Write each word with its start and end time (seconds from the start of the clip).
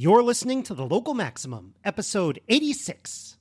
You're 0.00 0.22
listening 0.22 0.62
to 0.62 0.74
The 0.74 0.86
Local 0.86 1.12
Maximum, 1.12 1.74
episode 1.84 2.38
86. 2.48 3.36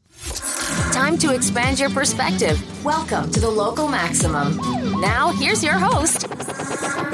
Time 0.92 1.16
to 1.20 1.32
expand 1.32 1.80
your 1.80 1.92
perspective. 1.92 2.84
Welcome 2.84 3.32
to 3.34 3.40
the 3.40 3.48
Local 3.48 3.88
Maximum. 3.88 4.58
Now, 5.00 5.32
here's 5.34 5.64
your 5.64 5.78
host, 5.78 6.28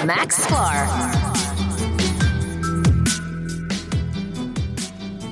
Max 0.06 0.46
Sklar. 0.46 0.88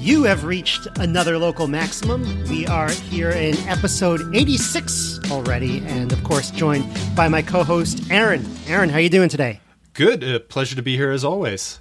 You 0.01 0.23
have 0.23 0.43
reached 0.43 0.87
another 0.99 1.37
Local 1.37 1.67
Maximum. 1.67 2.21
We 2.49 2.67
are 2.67 2.91
here 2.91 3.29
in 3.29 3.55
episode 3.69 4.35
86 4.35 5.21
already, 5.31 5.85
and 5.85 6.11
of 6.11 6.21
course, 6.25 6.51
joined 6.51 6.85
by 7.15 7.29
my 7.29 7.41
co 7.41 7.63
host, 7.63 8.11
Aaron. 8.11 8.45
Aaron, 8.67 8.89
how 8.89 8.97
are 8.97 8.99
you 8.99 9.09
doing 9.09 9.29
today? 9.29 9.61
Good. 9.93 10.21
Uh, 10.21 10.39
pleasure 10.39 10.75
to 10.75 10.81
be 10.81 10.97
here 10.97 11.11
as 11.11 11.23
always. 11.23 11.79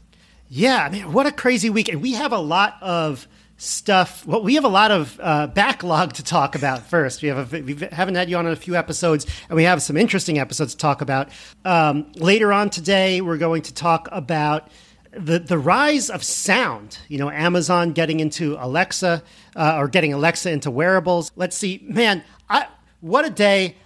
Yeah, 0.52 0.88
man, 0.90 1.12
what 1.12 1.28
a 1.28 1.32
crazy 1.32 1.70
week. 1.70 1.88
And 1.88 2.02
we 2.02 2.14
have 2.14 2.32
a 2.32 2.38
lot 2.38 2.76
of 2.82 3.28
stuff. 3.56 4.26
Well, 4.26 4.42
we 4.42 4.56
have 4.56 4.64
a 4.64 4.68
lot 4.68 4.90
of 4.90 5.20
uh, 5.22 5.46
backlog 5.46 6.14
to 6.14 6.24
talk 6.24 6.56
about 6.56 6.82
first. 6.82 7.22
We 7.22 7.28
have 7.28 7.54
a, 7.54 7.62
we 7.62 7.76
haven't 7.92 8.16
had 8.16 8.28
you 8.28 8.36
on 8.36 8.46
in 8.48 8.52
a 8.52 8.56
few 8.56 8.74
episodes, 8.74 9.26
and 9.48 9.54
we 9.54 9.62
have 9.62 9.80
some 9.80 9.96
interesting 9.96 10.40
episodes 10.40 10.72
to 10.72 10.78
talk 10.78 11.02
about. 11.02 11.28
Um, 11.64 12.10
later 12.16 12.52
on 12.52 12.68
today, 12.68 13.20
we're 13.20 13.36
going 13.36 13.62
to 13.62 13.72
talk 13.72 14.08
about 14.10 14.72
the 15.12 15.38
the 15.38 15.56
rise 15.56 16.10
of 16.10 16.24
sound. 16.24 16.98
You 17.06 17.18
know, 17.18 17.30
Amazon 17.30 17.92
getting 17.92 18.18
into 18.18 18.56
Alexa 18.58 19.22
uh, 19.54 19.76
or 19.78 19.86
getting 19.86 20.12
Alexa 20.12 20.50
into 20.50 20.72
wearables. 20.72 21.30
Let's 21.36 21.56
see, 21.56 21.80
man, 21.84 22.24
I, 22.48 22.66
what 22.98 23.24
a 23.24 23.30
day! 23.30 23.76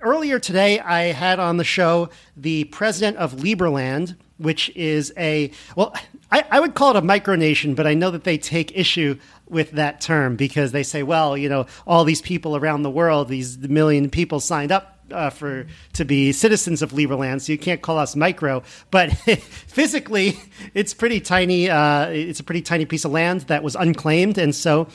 Earlier 0.00 0.38
today, 0.38 0.78
I 0.78 1.06
had 1.06 1.40
on 1.40 1.56
the 1.56 1.64
show 1.64 2.10
the 2.36 2.64
president 2.64 3.16
of 3.16 3.32
Liberland 3.32 4.14
which 4.38 4.70
is 4.76 5.12
a 5.16 5.50
well 5.76 5.94
I, 6.30 6.44
I, 6.50 6.60
would 6.60 6.74
call 6.74 6.90
it 6.90 6.96
a 6.96 7.02
micronation 7.02 7.76
but 7.76 7.86
i 7.86 7.94
know 7.94 8.10
that 8.10 8.24
they 8.24 8.38
take 8.38 8.76
issue 8.76 9.18
with 9.48 9.72
that 9.72 10.00
term 10.00 10.36
because 10.36 10.72
they 10.72 10.82
say 10.82 11.02
well 11.02 11.36
you 11.36 11.48
know 11.48 11.66
all 11.86 12.04
these 12.04 12.22
people 12.22 12.56
around 12.56 12.82
the 12.82 12.90
world 12.90 13.28
these 13.28 13.58
million 13.58 14.10
people 14.10 14.40
signed 14.40 14.72
up 14.72 14.98
uh, 15.10 15.30
for 15.30 15.66
to 15.94 16.04
be 16.04 16.32
citizens 16.32 16.82
of 16.82 16.92
Liberland, 16.92 17.40
so 17.40 17.50
you 17.52 17.58
can't 17.58 17.80
call 17.80 17.98
us 17.98 18.14
micro. 18.14 18.62
But 18.90 19.16
physically, 19.16 20.38
it's 20.74 20.94
pretty 20.94 21.20
tiny. 21.20 21.70
Uh, 21.70 22.08
it's 22.08 22.40
a 22.40 22.44
pretty 22.44 22.62
tiny 22.62 22.84
piece 22.84 23.06
of 23.06 23.10
land 23.10 23.42
that 23.42 23.62
was 23.62 23.74
unclaimed, 23.74 24.38
and 24.38 24.54
so 24.54 24.88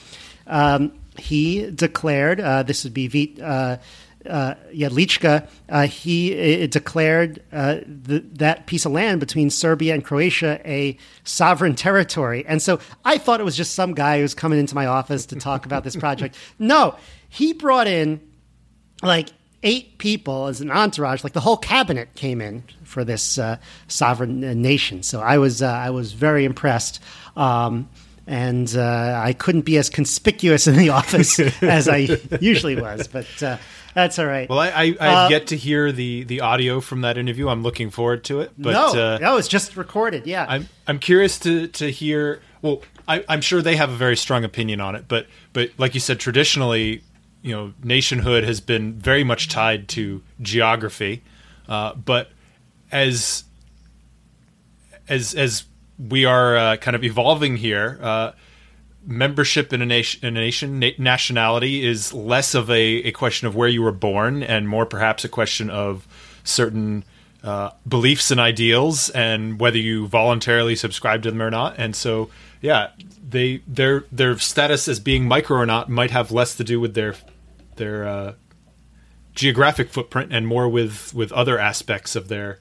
um, 0.47 0.93
he 1.17 1.69
declared 1.69 2.39
uh, 2.39 2.63
this 2.63 2.83
would 2.83 2.93
be 2.93 3.09
Vít 3.09 3.79
uh, 4.29 4.55
uh, 5.23 5.39
uh, 5.69 5.87
he 5.87 6.63
uh, 6.63 6.67
declared 6.67 7.41
uh, 7.51 7.79
the, 7.85 8.19
that 8.33 8.65
piece 8.67 8.85
of 8.85 8.91
land 8.91 9.19
between 9.19 9.49
Serbia 9.49 9.93
and 9.93 10.03
Croatia 10.03 10.61
a 10.65 10.97
sovereign 11.23 11.75
territory. 11.75 12.45
And 12.47 12.61
so 12.61 12.79
I 13.05 13.17
thought 13.17 13.39
it 13.39 13.43
was 13.43 13.57
just 13.57 13.75
some 13.75 13.93
guy 13.93 14.19
who's 14.19 14.33
coming 14.33 14.59
into 14.59 14.75
my 14.75 14.85
office 14.85 15.25
to 15.27 15.35
talk 15.35 15.65
about 15.65 15.83
this 15.83 15.95
project. 15.95 16.37
No, 16.59 16.95
he 17.29 17.51
brought 17.51 17.87
in 17.87 18.21
like 19.01 19.29
eight 19.63 19.97
people 19.97 20.47
as 20.47 20.61
an 20.61 20.69
entourage, 20.71 21.23
like 21.23 21.33
the 21.33 21.39
whole 21.39 21.57
cabinet 21.57 22.13
came 22.15 22.41
in 22.41 22.63
for 22.83 23.03
this 23.03 23.37
uh, 23.37 23.57
sovereign 23.87 24.39
nation. 24.61 25.03
So 25.03 25.19
I 25.19 25.37
was 25.37 25.61
uh, 25.61 25.67
I 25.67 25.89
was 25.89 26.13
very 26.13 26.45
impressed. 26.45 27.01
Um, 27.35 27.89
and 28.27 28.73
uh, 28.75 29.21
I 29.23 29.33
couldn't 29.33 29.61
be 29.61 29.77
as 29.77 29.89
conspicuous 29.89 30.67
in 30.67 30.77
the 30.77 30.89
office 30.99 31.39
as 31.61 31.87
I 31.87 32.07
usually 32.39 32.75
was, 32.75 33.07
but 33.07 33.43
uh, 33.43 33.57
that's 33.93 34.17
all 34.17 34.25
right. 34.25 34.49
Well, 34.49 34.59
I, 34.59 34.67
I, 34.67 34.95
I 34.99 35.05
have 35.05 35.25
uh, 35.25 35.27
yet 35.29 35.47
to 35.47 35.57
hear 35.57 35.91
the 35.91 36.23
the 36.23 36.41
audio 36.41 36.81
from 36.81 37.01
that 37.01 37.17
interview. 37.17 37.49
I'm 37.49 37.63
looking 37.63 37.89
forward 37.89 38.23
to 38.25 38.41
it. 38.41 38.51
But, 38.57 38.71
no, 38.71 39.01
uh, 39.01 39.17
no, 39.19 39.37
it's 39.37 39.47
just 39.47 39.77
recorded. 39.77 40.25
Yeah, 40.25 40.45
I'm 40.47 40.69
I'm 40.87 40.99
curious 40.99 41.39
to 41.39 41.67
to 41.67 41.91
hear. 41.91 42.41
Well, 42.61 42.81
I, 43.07 43.23
I'm 43.27 43.41
sure 43.41 43.61
they 43.61 43.75
have 43.75 43.89
a 43.89 43.95
very 43.95 44.15
strong 44.15 44.43
opinion 44.43 44.79
on 44.79 44.95
it, 44.95 45.05
but 45.07 45.27
but 45.51 45.71
like 45.77 45.93
you 45.93 45.99
said, 45.99 46.19
traditionally, 46.19 47.03
you 47.41 47.53
know, 47.53 47.73
nationhood 47.83 48.45
has 48.45 48.61
been 48.61 48.93
very 48.93 49.23
much 49.23 49.49
tied 49.49 49.87
to 49.89 50.23
geography. 50.41 51.23
Uh, 51.67 51.93
but 51.93 52.29
as 52.91 53.43
as 55.07 55.33
as 55.35 55.65
we 55.97 56.25
are 56.25 56.57
uh, 56.57 56.77
kind 56.77 56.95
of 56.95 57.03
evolving 57.03 57.57
here, 57.57 57.99
uh, 58.01 58.31
membership 59.05 59.73
in 59.73 59.81
a 59.81 59.85
nation, 59.85 60.25
in 60.25 60.37
a 60.37 60.39
nation 60.39 60.79
na- 60.79 60.89
nationality 60.97 61.85
is 61.85 62.13
less 62.13 62.55
of 62.55 62.69
a, 62.69 62.81
a 62.81 63.11
question 63.11 63.47
of 63.47 63.55
where 63.55 63.67
you 63.67 63.81
were 63.81 63.91
born 63.91 64.43
and 64.43 64.67
more 64.67 64.85
perhaps 64.85 65.23
a 65.23 65.29
question 65.29 65.69
of 65.69 66.07
certain 66.43 67.03
uh, 67.43 67.71
beliefs 67.87 68.31
and 68.31 68.39
ideals 68.39 69.09
and 69.09 69.59
whether 69.59 69.77
you 69.77 70.07
voluntarily 70.07 70.75
subscribe 70.75 71.21
to 71.23 71.31
them 71.31 71.41
or 71.41 71.51
not. 71.51 71.75
And 71.77 71.95
so, 71.95 72.29
yeah, 72.61 72.91
they 73.27 73.57
their 73.67 74.05
their 74.11 74.37
status 74.37 74.87
as 74.87 74.99
being 74.99 75.27
micro 75.27 75.57
or 75.57 75.65
not 75.65 75.89
might 75.89 76.11
have 76.11 76.31
less 76.31 76.55
to 76.55 76.63
do 76.63 76.79
with 76.79 76.93
their 76.93 77.15
their 77.75 78.07
uh, 78.07 78.33
geographic 79.35 79.89
footprint 79.89 80.31
and 80.31 80.47
more 80.47 80.69
with 80.69 81.13
with 81.13 81.31
other 81.33 81.59
aspects 81.59 82.15
of 82.15 82.29
their 82.29 82.59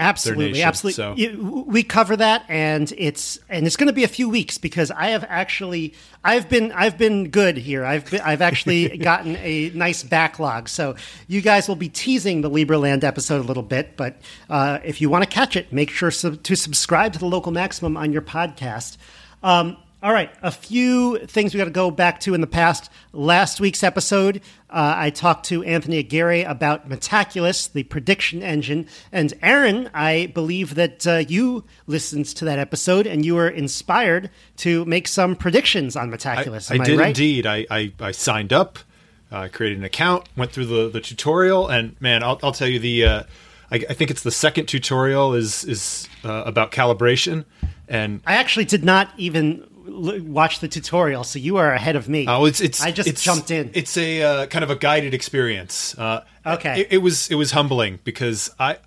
Absolutely, 0.00 0.52
nation, 0.52 0.66
absolutely. 0.68 1.36
So. 1.36 1.64
We 1.64 1.82
cover 1.82 2.16
that, 2.16 2.44
and 2.48 2.92
it's 2.96 3.38
and 3.48 3.66
it's 3.66 3.76
going 3.76 3.88
to 3.88 3.92
be 3.92 4.04
a 4.04 4.08
few 4.08 4.28
weeks 4.28 4.56
because 4.56 4.90
I 4.90 5.08
have 5.08 5.24
actually 5.28 5.94
I've 6.24 6.48
been 6.48 6.72
I've 6.72 6.96
been 6.96 7.28
good 7.28 7.56
here. 7.56 7.84
I've 7.84 8.10
been, 8.10 8.20
I've 8.22 8.40
actually 8.40 8.96
gotten 8.98 9.36
a 9.36 9.70
nice 9.70 10.02
backlog. 10.02 10.68
So 10.68 10.96
you 11.28 11.40
guys 11.42 11.68
will 11.68 11.76
be 11.76 11.88
teasing 11.88 12.40
the 12.40 12.50
Liberland 12.50 13.04
episode 13.04 13.40
a 13.40 13.46
little 13.46 13.62
bit, 13.62 13.96
but 13.96 14.16
uh, 14.48 14.78
if 14.82 15.00
you 15.00 15.10
want 15.10 15.24
to 15.24 15.30
catch 15.30 15.54
it, 15.54 15.72
make 15.72 15.90
sure 15.90 16.10
sub- 16.10 16.42
to 16.42 16.56
subscribe 16.56 17.12
to 17.12 17.18
the 17.18 17.26
Local 17.26 17.52
Maximum 17.52 17.96
on 17.96 18.12
your 18.12 18.22
podcast. 18.22 18.96
Um, 19.42 19.76
all 20.02 20.12
right, 20.14 20.30
a 20.42 20.50
few 20.50 21.18
things 21.26 21.52
we 21.52 21.58
got 21.58 21.64
to 21.64 21.70
go 21.70 21.90
back 21.90 22.20
to 22.20 22.32
in 22.32 22.40
the 22.40 22.46
past. 22.46 22.90
Last 23.12 23.60
week's 23.60 23.82
episode, 23.82 24.40
uh, 24.70 24.94
I 24.96 25.10
talked 25.10 25.44
to 25.46 25.62
Anthony 25.62 25.98
Aguirre 25.98 26.42
about 26.42 26.88
Metaculus, 26.88 27.70
the 27.70 27.82
prediction 27.82 28.42
engine. 28.42 28.86
And 29.12 29.34
Aaron, 29.42 29.90
I 29.92 30.30
believe 30.32 30.74
that 30.76 31.06
uh, 31.06 31.16
you 31.28 31.64
listened 31.86 32.24
to 32.26 32.46
that 32.46 32.58
episode 32.58 33.06
and 33.06 33.26
you 33.26 33.34
were 33.34 33.48
inspired 33.48 34.30
to 34.58 34.86
make 34.86 35.06
some 35.06 35.36
predictions 35.36 35.96
on 35.96 36.10
Metaculus. 36.10 36.70
I, 36.70 36.76
I, 36.76 36.80
I 36.80 36.84
did 36.84 36.98
right? 36.98 37.08
indeed. 37.08 37.46
I, 37.46 37.66
I, 37.70 37.92
I, 38.00 38.12
signed 38.12 38.54
up, 38.54 38.78
uh, 39.30 39.48
created 39.52 39.76
an 39.76 39.84
account, 39.84 40.30
went 40.34 40.50
through 40.50 40.66
the, 40.66 40.88
the 40.88 41.02
tutorial, 41.02 41.68
and 41.68 42.00
man, 42.00 42.22
I'll, 42.22 42.40
I'll 42.42 42.52
tell 42.52 42.68
you 42.68 42.78
the. 42.78 43.04
Uh, 43.04 43.22
I, 43.70 43.76
I, 43.76 43.94
think 43.94 44.10
it's 44.10 44.24
the 44.24 44.32
second 44.32 44.66
tutorial 44.66 45.34
is 45.34 45.62
is 45.64 46.08
uh, 46.24 46.42
about 46.44 46.72
calibration, 46.72 47.44
and 47.86 48.20
I 48.26 48.34
actually 48.34 48.64
did 48.64 48.82
not 48.82 49.10
even 49.16 49.69
watch 49.86 50.60
the 50.60 50.68
tutorial, 50.68 51.24
so 51.24 51.38
you 51.38 51.56
are 51.56 51.72
ahead 51.72 51.96
of 51.96 52.08
me. 52.08 52.26
Oh, 52.28 52.44
it's 52.44 52.60
it's. 52.60 52.82
I 52.82 52.90
just 52.90 53.08
it's, 53.08 53.22
jumped 53.22 53.50
in. 53.50 53.70
It's 53.74 53.96
a 53.96 54.22
uh, 54.22 54.46
kind 54.46 54.62
of 54.62 54.70
a 54.70 54.76
guided 54.76 55.14
experience. 55.14 55.96
Uh, 55.98 56.24
okay, 56.44 56.82
it, 56.82 56.88
it, 56.92 56.98
was 56.98 57.30
it 57.30 57.36
was 57.36 57.52
humbling 57.52 57.98
because 58.04 58.50
I, 58.58 58.78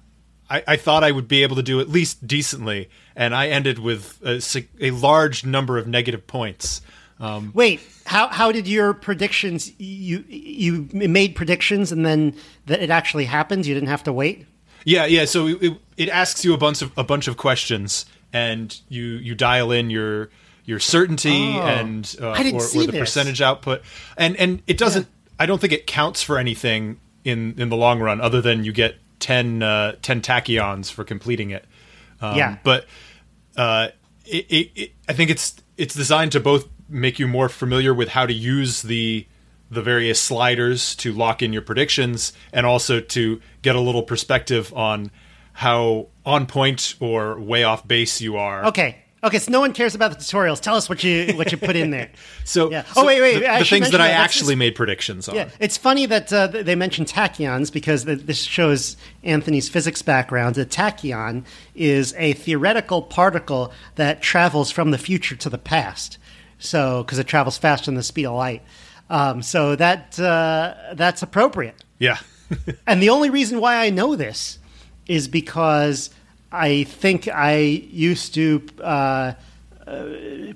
I, 0.50 0.64
I 0.68 0.76
thought 0.76 1.04
I 1.04 1.12
would 1.12 1.28
be 1.28 1.44
able 1.44 1.56
to 1.56 1.64
do 1.64 1.80
at 1.80 1.90
least 1.90 2.26
decently, 2.28 2.90
and 3.16 3.36
I 3.36 3.48
ended 3.48 3.80
with 3.80 4.22
a, 4.24 4.42
a 4.80 4.92
large 4.92 5.46
number 5.46 5.78
of 5.78 5.88
negative 5.88 6.28
points. 6.28 6.82
Um, 7.20 7.52
Wait, 7.54 7.82
how 8.06 8.28
how 8.28 8.52
did 8.52 8.68
your 8.68 8.94
predictions? 8.94 9.72
You 9.80 10.24
you 10.28 10.90
made 10.92 11.36
predictions, 11.36 11.92
and 11.92 12.06
then 12.06 12.36
that 12.66 12.82
it 12.82 12.90
actually 12.90 13.26
happened. 13.26 13.66
You 13.66 13.74
didn't 13.74 13.90
have 13.90 14.04
to 14.04 14.14
wait. 14.14 14.46
Yeah, 14.86 15.06
yeah. 15.06 15.26
So 15.26 15.48
it, 15.48 15.78
it 15.98 16.10
asks 16.10 16.44
you 16.44 16.54
a 16.54 16.58
bunch 16.58 16.82
of 16.82 16.92
a 16.98 17.04
bunch 17.04 17.28
of 17.28 17.38
questions, 17.38 18.06
and 18.32 18.78
you 18.90 19.04
you 19.04 19.36
dial 19.36 19.72
in 19.72 19.90
your 19.90 20.30
your 20.66 20.80
certainty 20.80 21.56
oh, 21.56 21.62
and 21.62 22.16
uh, 22.22 22.28
or, 22.28 22.32
or, 22.32 22.42
the 22.42 22.88
this. 22.92 23.00
percentage 23.00 23.42
output, 23.42 23.82
and 24.18 24.36
and 24.38 24.62
it 24.68 24.78
doesn't. 24.78 25.04
Yeah. 25.04 25.34
I 25.40 25.46
don't 25.46 25.60
think 25.60 25.74
it 25.74 25.88
counts 25.88 26.22
for 26.22 26.38
anything 26.38 27.00
in 27.24 27.56
in 27.60 27.70
the 27.70 27.78
long 27.78 28.00
run, 28.00 28.22
other 28.22 28.42
than 28.42 28.64
you 28.64 28.72
get 28.72 28.96
10, 29.20 29.64
uh, 29.64 29.96
10 30.02 30.22
tachyons 30.22 30.92
for 30.92 31.04
completing 31.04 31.52
it. 31.52 31.66
Um, 32.22 32.38
yeah, 32.38 32.58
but 32.64 32.86
uh, 33.58 33.90
it, 34.26 34.46
it, 34.50 34.72
it, 34.76 34.92
I 35.08 35.14
think 35.14 35.30
it's 35.30 35.56
it's 35.78 35.96
designed 35.96 36.32
to 36.34 36.40
both 36.40 36.68
make 36.90 37.20
you 37.20 37.28
more 37.28 37.50
familiar 37.50 37.94
with 37.94 38.10
how 38.10 38.26
to 38.26 38.34
use 38.34 38.82
the 38.82 39.28
the 39.72 39.82
various 39.82 40.22
sliders 40.22 40.96
to 40.98 41.12
lock 41.12 41.42
in 41.42 41.52
your 41.52 41.62
predictions, 41.62 42.32
and 42.52 42.66
also 42.66 43.00
to 43.00 43.42
get 43.62 43.76
a 43.76 43.80
little 43.80 44.04
perspective 44.04 44.74
on 44.74 45.10
how 45.54 46.08
on 46.26 46.46
point 46.46 46.96
or 47.00 47.40
way 47.40 47.64
off 47.64 47.88
base 47.88 48.22
you 48.22 48.38
are. 48.38 48.66
Okay, 48.66 49.03
Okay, 49.24 49.40
so 49.40 49.52
no 49.52 49.62
one 49.62 49.72
cares 49.72 49.96
about 49.96 50.12
the 50.12 50.18
tutorials. 50.18 50.60
Tell 50.60 50.76
us 50.76 50.90
what 50.90 51.04
you 51.04 51.34
what 51.36 51.52
you 51.52 51.58
put 51.58 51.76
in 51.76 51.92
there. 51.92 52.10
so, 52.44 52.70
yeah. 52.70 52.84
oh 52.96 53.06
wait, 53.06 53.22
wait. 53.22 53.40
The, 53.40 53.60
the 53.60 53.66
things 53.66 53.92
that 53.92 54.02
I 54.02 54.10
that. 54.10 54.20
actually 54.20 54.56
made 54.56 54.76
predictions 54.76 55.30
on. 55.30 55.36
Yeah, 55.36 55.50
it's 55.60 55.78
funny 55.78 56.06
that 56.08 56.32
uh, 56.34 56.48
they 56.48 56.76
mentioned 56.76 57.08
tachyons 57.08 57.72
because 57.72 58.04
this 58.04 58.42
shows 58.42 58.98
Anthony's 59.24 59.70
physics 59.70 60.02
background. 60.02 60.58
A 60.58 60.66
tachyon 60.66 61.46
is 61.74 62.14
a 62.18 62.34
theoretical 62.34 63.02
particle 63.02 63.72
that 63.96 64.22
travels 64.22 64.72
from 64.72 64.92
the 64.92 64.98
future 64.98 65.36
to 65.38 65.50
the 65.50 65.58
past. 65.58 66.18
So, 66.60 67.04
because 67.04 67.20
it 67.20 67.28
travels 67.28 67.58
faster 67.58 67.86
than 67.86 67.96
the 67.96 68.04
speed 68.04 68.26
of 68.26 68.36
light. 68.36 68.62
Um, 69.10 69.42
so 69.42 69.76
that 69.76 70.20
uh, 70.20 70.76
that's 70.94 71.22
appropriate. 71.22 71.76
Yeah. 72.00 72.18
and 72.88 73.02
the 73.02 73.10
only 73.10 73.30
reason 73.30 73.60
why 73.60 73.78
I 73.78 73.90
know 73.90 74.16
this 74.16 74.60
is 75.08 75.28
because 75.28 76.10
I 76.54 76.84
think 76.84 77.28
I 77.28 77.56
used 77.58 78.36
to 78.36 78.64
uh, 78.80 79.34
uh, 79.88 80.06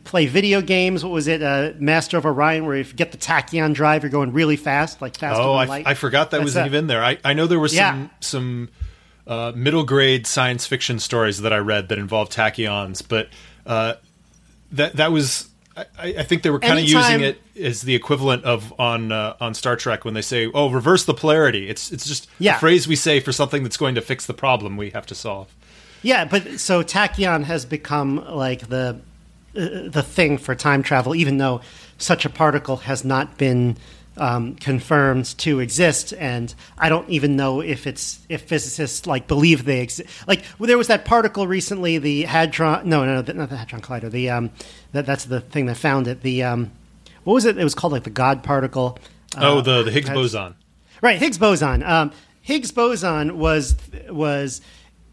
play 0.03 0.27
video 0.27 0.61
games. 0.61 1.03
What 1.03 1.11
was 1.11 1.27
it, 1.27 1.41
uh, 1.41 1.71
Master 1.79 2.17
of 2.17 2.25
Orion, 2.25 2.65
where 2.67 2.75
if 2.75 2.89
you 2.89 2.93
get 2.95 3.11
the 3.11 3.17
tachyon 3.17 3.73
drive, 3.73 4.03
you're 4.03 4.11
going 4.11 4.31
really 4.31 4.57
fast, 4.57 5.01
like 5.01 5.17
faster 5.17 5.41
Oh, 5.41 5.53
than 5.53 5.61
I, 5.61 5.65
light. 5.65 5.87
I 5.87 5.93
forgot 5.95 6.31
that 6.31 6.37
That's 6.37 6.45
wasn't 6.49 6.63
that. 6.65 6.67
even 6.75 6.87
there. 6.87 7.03
I, 7.03 7.17
I 7.25 7.33
know 7.33 7.47
there 7.47 7.59
were 7.59 7.67
some 7.67 7.75
Yeah. 7.77 8.07
some 8.19 8.69
uh, 9.25 9.51
middle 9.55 9.83
grade 9.83 10.25
science 10.27 10.65
fiction 10.67 10.99
stories 10.99 11.41
that 11.41 11.51
I 11.51 11.57
read 11.57 11.89
that 11.89 11.97
involved 11.97 12.31
tachyons, 12.31 13.03
but 13.05 13.27
uh, 13.65 13.95
that 14.71 14.95
that 14.97 15.11
was 15.11 15.49
I, 15.75 15.85
I 16.19 16.23
think 16.23 16.43
they 16.43 16.49
were 16.49 16.59
kind 16.59 16.79
of 16.79 16.85
using 16.85 17.21
it 17.21 17.41
as 17.59 17.81
the 17.81 17.93
equivalent 17.95 18.45
of 18.45 18.71
on 18.79 19.11
uh, 19.11 19.35
on 19.41 19.53
Star 19.53 19.75
Trek 19.75 20.05
when 20.05 20.13
they 20.13 20.21
say, 20.21 20.49
"Oh, 20.53 20.69
reverse 20.69 21.03
the 21.05 21.13
polarity." 21.13 21.67
It's 21.69 21.91
it's 21.91 22.05
just 22.05 22.29
Yeah. 22.39 22.55
a 22.55 22.59
phrase 22.59 22.87
we 22.87 22.95
say 22.95 23.19
for 23.19 23.31
something 23.31 23.63
that's 23.63 23.77
going 23.77 23.95
to 23.95 24.01
fix 24.01 24.25
the 24.27 24.33
problem 24.33 24.77
we 24.77 24.91
have 24.91 25.05
to 25.07 25.15
solve. 25.15 25.53
Yeah, 26.07 26.23
but 26.23 26.61
so 26.61 26.83
tachyon 26.83 27.43
has 27.43 27.65
become 27.65 28.23
like 28.33 28.69
the 28.69 29.01
uh, 29.53 29.89
the 29.89 30.01
thing 30.01 30.37
for 30.37 30.55
time 30.55 30.81
travel, 30.81 31.13
even 31.13 31.37
though 31.37 31.59
such 31.97 32.23
a 32.23 32.29
particle 32.29 32.77
has 32.77 33.03
not 33.03 33.37
been 33.37 33.75
um, 34.15 34.55
confirmed 34.55 35.25
to 35.39 35.59
exist, 35.59 36.13
and 36.13 36.55
I 36.77 36.87
don't 36.87 37.09
even 37.09 37.35
know 37.35 37.59
if 37.59 37.85
it's 37.85 38.19
if 38.29 38.43
physicists 38.43 39.05
like 39.05 39.27
believe 39.27 39.65
they 39.65 39.81
exist. 39.81 40.07
Like 40.29 40.45
well, 40.57 40.67
there 40.67 40.77
was 40.77 40.87
that 40.87 41.03
particle 41.03 41.45
recently, 41.45 41.97
the 41.97 42.23
hadron. 42.23 42.87
No, 42.87 43.03
no, 43.03 43.21
no, 43.21 43.33
not 43.33 43.49
the 43.49 43.57
hadron 43.57 43.81
collider. 43.81 44.09
The 44.09 44.29
um, 44.29 44.51
that 44.93 45.05
that's 45.05 45.25
the 45.25 45.41
thing 45.41 45.65
that 45.65 45.75
found 45.75 46.07
it. 46.07 46.21
The 46.21 46.41
um, 46.41 46.71
what 47.25 47.33
was 47.33 47.43
it? 47.43 47.57
It 47.57 47.63
was 47.65 47.75
called 47.75 47.91
like 47.91 48.05
the 48.05 48.09
God 48.09 48.43
particle. 48.43 48.97
oh, 49.37 49.59
the 49.59 49.83
the 49.83 49.91
Higgs 49.91 50.09
Uh, 50.09 50.13
boson. 50.13 50.55
Right, 51.01 51.19
Higgs 51.19 51.37
boson. 51.37 51.83
Um, 51.83 52.13
Higgs 52.41 52.71
boson 52.71 53.37
was 53.37 53.75
was 54.09 54.61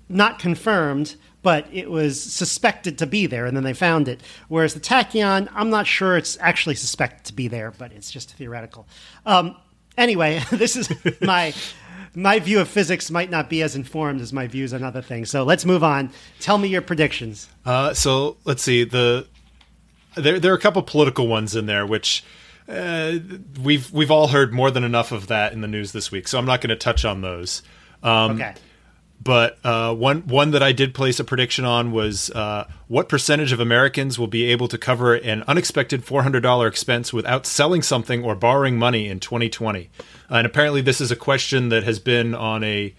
not 0.08 0.38
confirmed, 0.38 1.16
but 1.42 1.66
it 1.72 1.90
was 1.90 2.20
suspected 2.20 2.98
to 2.98 3.06
be 3.06 3.26
there, 3.26 3.46
and 3.46 3.56
then 3.56 3.64
they 3.64 3.74
found 3.74 4.08
it. 4.08 4.22
Whereas 4.48 4.74
the 4.74 4.80
tachyon, 4.80 5.48
I'm 5.54 5.70
not 5.70 5.86
sure 5.86 6.16
it's 6.16 6.38
actually 6.40 6.74
suspected 6.74 7.24
to 7.26 7.32
be 7.34 7.48
there, 7.48 7.72
but 7.76 7.92
it's 7.92 8.10
just 8.10 8.32
theoretical. 8.32 8.86
Um, 9.26 9.56
anyway, 9.98 10.42
this 10.50 10.76
is 10.76 10.90
my 11.20 11.52
my 12.14 12.38
view 12.38 12.60
of 12.60 12.68
physics 12.68 13.10
might 13.10 13.28
not 13.30 13.50
be 13.50 13.60
as 13.62 13.74
informed 13.74 14.20
as 14.20 14.32
my 14.32 14.46
views 14.46 14.72
on 14.72 14.82
other 14.84 15.02
things. 15.02 15.30
So 15.30 15.42
let's 15.42 15.64
move 15.64 15.82
on. 15.82 16.10
Tell 16.40 16.58
me 16.58 16.68
your 16.68 16.82
predictions. 16.82 17.48
Uh, 17.66 17.92
so 17.92 18.36
let's 18.44 18.62
see 18.62 18.84
the 18.84 19.26
there 20.16 20.38
there 20.38 20.52
are 20.52 20.56
a 20.56 20.60
couple 20.60 20.80
political 20.82 21.26
ones 21.26 21.56
in 21.56 21.66
there 21.66 21.84
which 21.84 22.24
uh, 22.68 23.18
we've 23.62 23.92
we've 23.92 24.10
all 24.10 24.28
heard 24.28 24.52
more 24.54 24.70
than 24.70 24.84
enough 24.84 25.12
of 25.12 25.26
that 25.26 25.52
in 25.52 25.60
the 25.60 25.68
news 25.68 25.92
this 25.92 26.10
week, 26.10 26.26
so 26.28 26.38
I'm 26.38 26.46
not 26.46 26.60
going 26.60 26.70
to 26.70 26.76
touch 26.76 27.04
on 27.04 27.20
those. 27.20 27.62
Um, 28.02 28.32
Okay. 28.40 28.54
But 29.25 29.59
uh, 29.65 29.94
one 29.94 30.26
one 30.26 30.50
that 30.50 30.62
I 30.62 30.73
did 30.73 30.93
place 30.93 31.19
a 31.19 31.25
prediction 31.25 31.65
on 31.65 31.93
was 31.93 32.31
uh, 32.31 32.69
what 32.88 33.09
percentage 33.09 33.53
of 33.53 33.59
Americans 33.59 34.19
will 34.19 34.26
be 34.26 34.44
able 34.44 34.69
to 34.69 34.76
cover 34.76 35.15
an 35.15 35.43
unexpected 35.49 36.05
four 36.05 36.23
hundred 36.23 36.43
dollar 36.43 36.67
expense 36.67 37.11
without 37.11 37.47
selling 37.47 37.81
something 37.81 38.23
or 38.23 38.35
borrowing 38.35 38.79
money 38.79 39.09
in 39.09 39.21
2020. 39.21 39.88
and 40.29 40.47
apparently, 40.47 40.82
this 40.82 41.00
is 41.00 41.11
a 41.11 41.17
question 41.17 41.71
that 41.71 41.85
has 41.85 41.99
been 41.99 42.35
on 42.35 42.62
a 42.62 42.94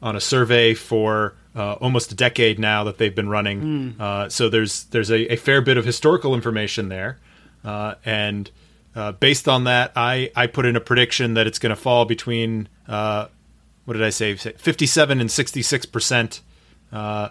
on 0.00 0.14
a 0.14 0.20
survey 0.20 0.74
for 0.74 1.34
uh, 1.56 1.72
almost 1.74 2.12
a 2.12 2.14
decade 2.14 2.58
now 2.58 2.84
that 2.84 2.98
they've 2.98 3.14
been 3.14 3.28
running. 3.28 3.96
Uh, 3.98 4.28
so 4.28 4.48
there's 4.48 4.84
there's 4.84 5.10
a, 5.10 5.32
a 5.32 5.36
fair 5.36 5.60
bit 5.60 5.76
of 5.76 5.84
historical 5.84 6.34
information 6.34 6.88
there, 6.88 7.18
uh, 7.64 7.94
and 8.04 8.50
uh, 8.94 9.12
based 9.12 9.48
on 9.48 9.64
that, 9.64 9.92
I 9.96 10.30
I 10.36 10.46
put 10.46 10.66
in 10.66 10.76
a 10.76 10.80
prediction 10.80 11.34
that 11.34 11.48
it's 11.48 11.58
going 11.58 11.74
to 11.74 11.80
fall 11.80 12.04
between 12.04 12.68
uh, 12.86 13.26
what 13.84 13.94
did 13.94 14.02
I 14.02 14.10
say, 14.10 14.34
57 14.34 15.20
and 15.20 15.30
66 15.30 15.86
percent. 15.86 16.40
Uh, 16.92 17.28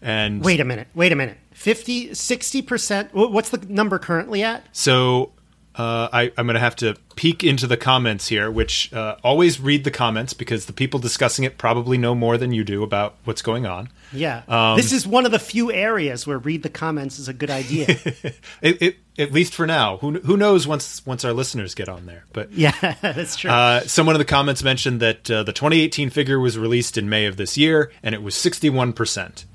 and 0.00 0.44
Wait 0.44 0.60
a 0.60 0.64
minute. 0.64 0.88
Wait 0.94 1.12
a 1.12 1.16
minute. 1.16 1.38
50, 1.52 2.10
60%. 2.10 3.10
What's 3.12 3.50
the 3.50 3.64
number 3.68 3.98
currently 3.98 4.42
at? 4.42 4.64
So 4.72 5.32
uh, 5.74 6.08
I, 6.12 6.32
I'm 6.36 6.46
going 6.46 6.54
to 6.54 6.60
have 6.60 6.76
to 6.76 6.96
peek 7.16 7.42
into 7.42 7.66
the 7.66 7.78
comments 7.78 8.28
here, 8.28 8.50
which 8.50 8.92
uh, 8.92 9.16
always 9.24 9.58
read 9.58 9.84
the 9.84 9.90
comments 9.90 10.34
because 10.34 10.66
the 10.66 10.72
people 10.72 11.00
discussing 11.00 11.44
it 11.44 11.56
probably 11.56 11.96
know 11.96 12.14
more 12.14 12.36
than 12.36 12.52
you 12.52 12.62
do 12.62 12.82
about 12.82 13.16
what's 13.24 13.40
going 13.40 13.64
on. 13.64 13.88
Yeah. 14.12 14.42
Um, 14.48 14.76
this 14.76 14.92
is 14.92 15.06
one 15.06 15.24
of 15.24 15.32
the 15.32 15.38
few 15.38 15.72
areas 15.72 16.26
where 16.26 16.36
read 16.36 16.62
the 16.62 16.68
comments 16.68 17.18
is 17.18 17.28
a 17.28 17.32
good 17.32 17.50
idea. 17.50 17.96
It, 18.60 18.80
it, 18.80 18.96
at 19.18 19.32
least 19.32 19.54
for 19.54 19.66
now. 19.66 19.96
Who, 19.96 20.20
who 20.20 20.36
knows 20.36 20.66
once 20.68 21.04
once 21.04 21.24
our 21.24 21.32
listeners 21.32 21.74
get 21.74 21.88
on 21.88 22.06
there? 22.06 22.24
But 22.32 22.52
yeah, 22.52 22.72
that's 23.00 23.34
true. 23.34 23.50
uh, 23.50 23.80
someone 23.80 24.14
in 24.14 24.20
the 24.20 24.24
comments 24.24 24.62
mentioned 24.62 25.00
that 25.00 25.28
uh, 25.28 25.42
the 25.42 25.52
2018 25.52 26.10
figure 26.10 26.38
was 26.38 26.56
released 26.56 26.96
in 26.96 27.08
May 27.08 27.26
of 27.26 27.36
this 27.36 27.58
year, 27.58 27.90
and 28.02 28.14
it 28.14 28.22
was 28.22 28.36
61 28.36 28.92
percent. 28.92 29.46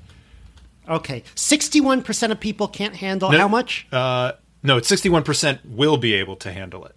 okay. 0.88 1.22
61% 1.34 2.30
of 2.30 2.38
people 2.40 2.68
can't 2.68 2.96
handle 2.96 3.30
how 3.30 3.48
much? 3.48 3.86
Uh, 4.62 4.66
no, 4.66 4.76
it's 4.76 4.88
61 4.88 5.24
percent 5.24 5.60
will 5.64 5.96
be 5.96 6.14
able 6.14 6.36
to 6.36 6.52
handle 6.52 6.84
it. 6.84 6.94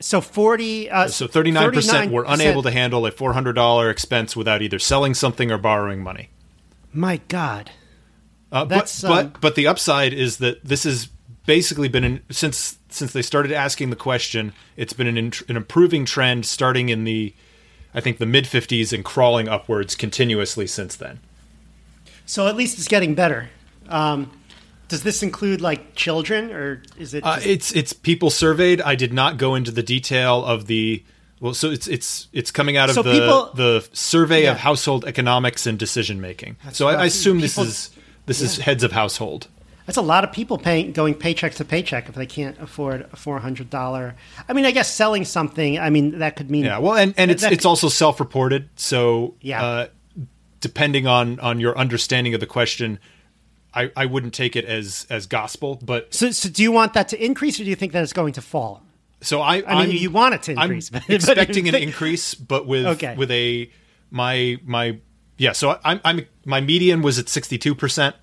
So 0.00 0.20
40 0.20 0.90
uh, 0.90 1.08
So 1.08 1.26
39 1.28 1.72
percent 1.72 2.12
were 2.12 2.24
39% 2.24 2.34
unable 2.34 2.62
to 2.62 2.70
handle 2.70 3.06
a 3.06 3.10
400 3.10 3.52
dollar 3.52 3.88
expense 3.90 4.34
without 4.36 4.62
either 4.62 4.78
selling 4.78 5.14
something 5.14 5.50
or 5.50 5.58
borrowing 5.58 6.02
money. 6.02 6.30
My 6.92 7.20
god. 7.28 7.70
Uh, 8.50 8.64
but, 8.66 9.04
um, 9.04 9.10
but 9.10 9.40
but 9.40 9.54
the 9.54 9.66
upside 9.66 10.12
is 10.12 10.38
that 10.38 10.62
this 10.64 10.84
has 10.84 11.08
basically 11.46 11.88
been 11.88 12.04
an, 12.04 12.22
since 12.30 12.78
since 12.88 13.12
they 13.12 13.22
started 13.22 13.52
asking 13.52 13.90
the 13.90 13.96
question. 13.96 14.52
It's 14.76 14.92
been 14.92 15.06
an, 15.06 15.16
int- 15.16 15.42
an 15.48 15.56
improving 15.56 16.04
trend 16.04 16.44
starting 16.44 16.88
in 16.88 17.04
the 17.04 17.34
I 17.94 18.00
think 18.00 18.18
the 18.18 18.26
mid 18.26 18.44
50s 18.44 18.92
and 18.92 19.04
crawling 19.04 19.48
upwards 19.48 19.94
continuously 19.94 20.66
since 20.66 20.96
then. 20.96 21.20
So 22.26 22.46
at 22.46 22.56
least 22.56 22.78
it's 22.78 22.88
getting 22.88 23.14
better. 23.14 23.50
Um, 23.88 24.30
does 24.92 25.02
this 25.02 25.22
include 25.22 25.60
like 25.62 25.94
children 25.94 26.52
or 26.52 26.82
is 26.98 27.14
it 27.14 27.24
Uh, 27.24 27.38
it's 27.42 27.72
it's 27.72 27.92
people 27.94 28.28
surveyed. 28.30 28.80
I 28.82 28.94
did 28.94 29.12
not 29.12 29.38
go 29.38 29.54
into 29.54 29.70
the 29.70 29.82
detail 29.82 30.44
of 30.44 30.66
the 30.66 31.02
well. 31.40 31.54
So 31.54 31.70
it's 31.70 31.88
it's 31.88 32.28
it's 32.32 32.50
coming 32.50 32.76
out 32.76 32.88
of 32.90 32.94
So 32.94 33.02
the 33.02 33.12
people- 33.12 33.50
the 33.54 33.88
survey 33.92 34.44
of 34.46 34.58
household 34.58 35.04
economics 35.06 35.66
and 35.66 35.78
decision 35.78 36.20
making. 36.20 36.56
So 36.72 36.88
I. 36.88 36.94
I 37.02 37.06
assume 37.06 37.40
this 37.40 37.56
is 37.56 37.90
this 38.26 38.40
is 38.42 38.58
heads 38.58 38.84
of 38.84 38.92
household. 38.92 39.48
That's 39.86 39.98
a 39.98 40.02
lot 40.02 40.22
of 40.24 40.30
people 40.30 40.58
paying 40.58 40.92
going 40.92 41.14
paycheck 41.14 41.54
to 41.54 41.64
paycheck 41.64 42.08
if 42.08 42.14
they 42.14 42.26
can't 42.26 42.56
afford 42.60 43.08
a 43.12 43.16
four 43.16 43.38
hundred 43.40 43.68
dollar. 43.70 44.14
I 44.48 44.52
mean, 44.52 44.66
I 44.66 44.70
guess 44.70 44.92
selling 44.94 45.24
something. 45.24 45.78
I 45.80 45.90
mean, 45.90 46.18
that 46.20 46.36
could 46.36 46.50
mean 46.50 46.64
Yeah, 46.66 46.78
well, 46.78 46.94
and, 46.96 47.14
and 47.16 47.30
it's 47.30 47.42
it's 47.42 47.64
also 47.64 47.88
self 47.88 48.20
reported. 48.20 48.68
So 48.76 49.34
Yeah. 49.40 49.64
uh, 49.64 49.86
depending 50.60 51.06
on 51.08 51.40
on 51.40 51.58
your 51.60 51.76
understanding 51.76 52.34
of 52.34 52.40
the 52.40 52.46
question, 52.46 52.98
I, 53.74 53.90
I 53.96 54.06
wouldn't 54.06 54.34
take 54.34 54.54
it 54.56 54.64
as 54.64 55.06
as 55.10 55.26
gospel. 55.26 55.78
But 55.82 56.12
So, 56.14 56.30
so 56.30 56.48
do 56.48 56.62
you 56.62 56.72
want 56.72 56.92
that 56.94 57.08
to 57.08 57.24
increase, 57.24 57.58
or 57.60 57.64
do 57.64 57.70
you 57.70 57.76
think 57.76 57.92
that 57.92 58.02
it's 58.02 58.12
going 58.12 58.34
to 58.34 58.42
fall? 58.42 58.82
so 59.20 59.40
I 59.40 59.56
I 59.56 59.60
mean, 59.60 59.66
I'm- 59.68 59.90
you 59.92 60.10
want 60.10 60.34
it 60.34 60.42
to 60.44 60.52
I'm 60.56 60.62
increase, 60.70 60.90
but- 60.90 61.08
expecting 61.08 61.68
an 61.68 61.74
increase, 61.76 62.34
but 62.34 62.66
with 62.66 62.86
Okay. 62.86 63.14
with 63.16 63.30
a 63.30 63.70
my 64.10 64.58
my 64.64 64.98
yeah. 65.38 65.52
So 65.52 65.78
I'm 65.84 66.00
I'm 66.04 66.26
my 66.44 66.60
median 66.60 67.02
was 67.02 67.18
at 67.18 67.28
sixty 67.28 67.56
two 67.56 67.74
percent, 67.74 68.16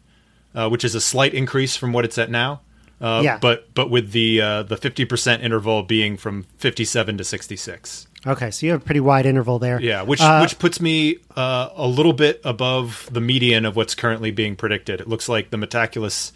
uh, 0.54 0.68
which 0.70 0.84
is 0.84 0.96
a 0.96 1.02
slight 1.02 1.34
increase 1.34 1.76
from 1.78 1.94
what 1.94 2.04
it's 2.06 2.18
at 2.18 2.30
now. 2.30 2.62
Uh, 3.02 3.22
Yeah. 3.24 3.38
But 3.42 3.74
but 3.74 3.90
with 3.90 4.12
the 4.12 4.42
uh, 4.42 4.64
the 4.64 4.76
fifty 4.76 5.06
percent 5.06 5.42
interval 5.42 5.84
being 5.84 6.18
from 6.18 6.44
fifty 6.58 6.84
seven 6.84 7.18
to 7.18 7.24
sixty 7.24 7.56
six. 7.56 8.08
Okay, 8.28 8.52
so 8.52 8.66
you 8.66 8.74
have 8.74 8.82
a 8.82 8.86
pretty 8.86 9.00
wide 9.00 9.26
interval 9.26 9.60
there. 9.60 9.80
Yeah, 9.82 10.02
which 10.02 10.20
Uh, 10.22 10.40
which 10.40 10.60
puts 10.60 10.82
me 10.82 11.18
uh, 11.38 11.70
a 11.76 11.88
little 11.88 12.14
bit 12.14 12.42
above 12.44 13.08
the 13.12 13.22
median 13.22 13.66
of 13.66 13.76
what's 13.78 13.96
currently 13.96 14.32
being 14.32 14.56
predicted. 14.58 15.00
It 15.00 15.08
looks 15.08 15.30
like 15.30 15.52
the 15.52 15.58
Metaculus, 15.58 16.34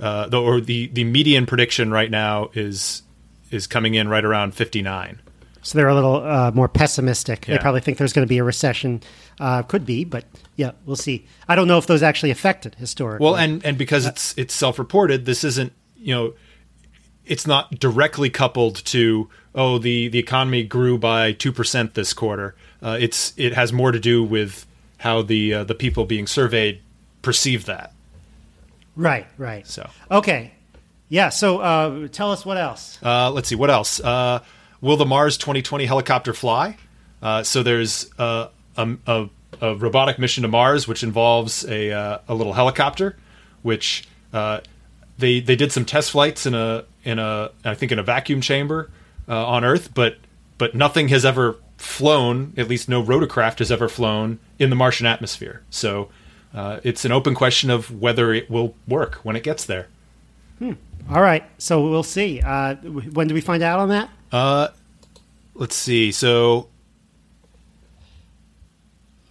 uh, 0.00 0.28
the, 0.28 0.40
or 0.40 0.60
the 0.60 0.86
the 0.88 1.04
median 1.04 1.44
prediction 1.46 1.90
right 1.90 2.10
now 2.10 2.50
is 2.54 3.02
is 3.50 3.66
coming 3.66 3.94
in 3.94 4.08
right 4.08 4.24
around 4.24 4.54
fifty 4.54 4.80
nine. 4.80 5.20
so 5.62 5.76
they're 5.76 5.88
a 5.88 5.94
little 5.94 6.16
uh, 6.24 6.50
more 6.54 6.68
pessimistic. 6.68 7.44
They 7.46 7.58
probably 7.58 7.80
think 7.82 7.98
there's 7.98 8.12
going 8.14 8.26
to 8.26 8.28
be 8.28 8.38
a 8.38 8.44
recession. 8.44 9.02
Uh, 9.38 9.62
could 9.62 9.84
be, 9.84 10.04
but 10.04 10.24
yeah, 10.56 10.70
we'll 10.86 10.96
see. 10.96 11.26
I 11.46 11.54
don't 11.54 11.68
know 11.68 11.76
if 11.76 11.86
those 11.86 12.02
actually 12.02 12.30
affected 12.30 12.76
historically. 12.76 13.22
Well, 13.24 13.36
and 13.36 13.62
and 13.62 13.76
because 13.76 14.06
it's 14.06 14.32
it's 14.38 14.54
self 14.54 14.78
reported, 14.78 15.26
this 15.26 15.44
isn't 15.44 15.72
you 15.98 16.14
know, 16.14 16.34
it's 17.26 17.46
not 17.46 17.78
directly 17.78 18.30
coupled 18.30 18.76
to 18.86 19.28
oh 19.56 19.78
the 19.78 20.08
the 20.08 20.18
economy 20.18 20.62
grew 20.62 20.98
by 20.98 21.32
two 21.32 21.50
percent 21.52 21.94
this 21.94 22.12
quarter. 22.12 22.54
Uh, 22.82 22.96
it's 23.00 23.32
it 23.36 23.54
has 23.54 23.72
more 23.72 23.90
to 23.90 23.98
do 23.98 24.22
with 24.22 24.66
how 24.98 25.22
the 25.22 25.54
uh, 25.54 25.64
the 25.64 25.74
people 25.74 26.04
being 26.04 26.26
surveyed 26.26 26.80
perceive 27.22 27.64
that. 27.64 27.92
right, 28.94 29.26
right. 29.36 29.66
So. 29.66 29.88
okay, 30.10 30.52
yeah. 31.08 31.30
So 31.30 31.58
uh, 31.58 32.08
tell 32.08 32.30
us 32.30 32.46
what 32.46 32.56
else. 32.56 32.98
Uh, 33.02 33.30
let's 33.30 33.48
see 33.48 33.56
what 33.56 33.70
else. 33.70 33.98
Uh, 33.98 34.40
will 34.80 34.96
the 34.96 35.06
Mars 35.06 35.36
2020 35.36 35.86
helicopter 35.86 36.32
fly? 36.32 36.76
Uh, 37.22 37.42
so 37.42 37.62
there's 37.62 38.10
uh, 38.18 38.48
a, 38.76 38.96
a, 39.06 39.28
a 39.60 39.74
robotic 39.74 40.18
mission 40.18 40.42
to 40.42 40.48
Mars, 40.48 40.86
which 40.86 41.02
involves 41.02 41.64
a, 41.64 41.90
uh, 41.90 42.18
a 42.28 42.34
little 42.34 42.52
helicopter, 42.52 43.16
which 43.62 44.06
uh, 44.32 44.60
they 45.18 45.40
they 45.40 45.56
did 45.56 45.72
some 45.72 45.84
test 45.84 46.10
flights 46.10 46.46
in 46.46 46.54
a 46.54 46.84
in 47.04 47.18
a 47.18 47.50
I 47.64 47.74
think 47.74 47.92
in 47.92 47.98
a 47.98 48.02
vacuum 48.02 48.40
chamber 48.40 48.90
uh, 49.28 49.46
on 49.46 49.64
Earth, 49.64 49.92
but 49.94 50.18
but 50.58 50.74
nothing 50.74 51.08
has 51.08 51.24
ever 51.24 51.56
flown. 51.76 52.52
At 52.56 52.68
least 52.68 52.88
no 52.88 53.02
rotorcraft 53.02 53.58
has 53.58 53.70
ever 53.70 53.88
flown 53.88 54.38
in 54.58 54.70
the 54.70 54.76
Martian 54.76 55.06
atmosphere. 55.06 55.62
So 55.70 56.08
uh, 56.54 56.80
it's 56.82 57.04
an 57.04 57.12
open 57.12 57.34
question 57.34 57.68
of 57.70 57.90
whether 58.00 58.32
it 58.32 58.50
will 58.50 58.74
work 58.88 59.16
when 59.16 59.36
it 59.36 59.42
gets 59.42 59.64
there. 59.64 59.88
All 60.60 61.20
right, 61.22 61.44
so 61.58 61.86
we'll 61.88 62.02
see. 62.02 62.40
Uh, 62.40 62.74
when 62.76 63.28
do 63.28 63.34
we 63.34 63.40
find 63.42 63.62
out 63.62 63.78
on 63.78 63.90
that? 63.90 64.08
Uh, 64.32 64.68
let's 65.54 65.76
see. 65.76 66.10
So 66.12 66.68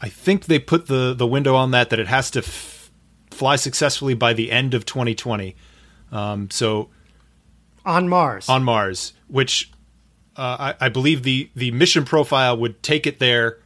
I 0.02 0.10
think 0.10 0.46
they 0.46 0.60
put 0.60 0.88
the 0.88 1.14
the 1.14 1.28
window 1.28 1.56
on 1.56 1.72
that 1.72 1.90
that 1.90 2.00
it 2.00 2.08
has 2.08 2.30
to 2.32 2.40
f- 2.40 2.92
fly 3.32 3.56
successfully 3.56 4.14
by 4.14 4.34
the 4.34 4.52
end 4.52 4.74
of 4.74 4.86
2020. 4.86 5.56
Um, 6.12 6.50
so 6.52 6.90
On 7.86 8.08
Mars. 8.08 8.48
on 8.48 8.64
Mars, 8.64 9.14
which 9.28 9.72
uh, 10.38 10.74
I, 10.80 10.86
I 10.86 10.90
believe 10.90 11.24
the 11.24 11.50
the 11.56 11.72
mission 11.72 12.06
profile 12.06 12.58
would 12.58 12.82
take 12.84 13.08
it 13.08 13.20
there 13.20 13.60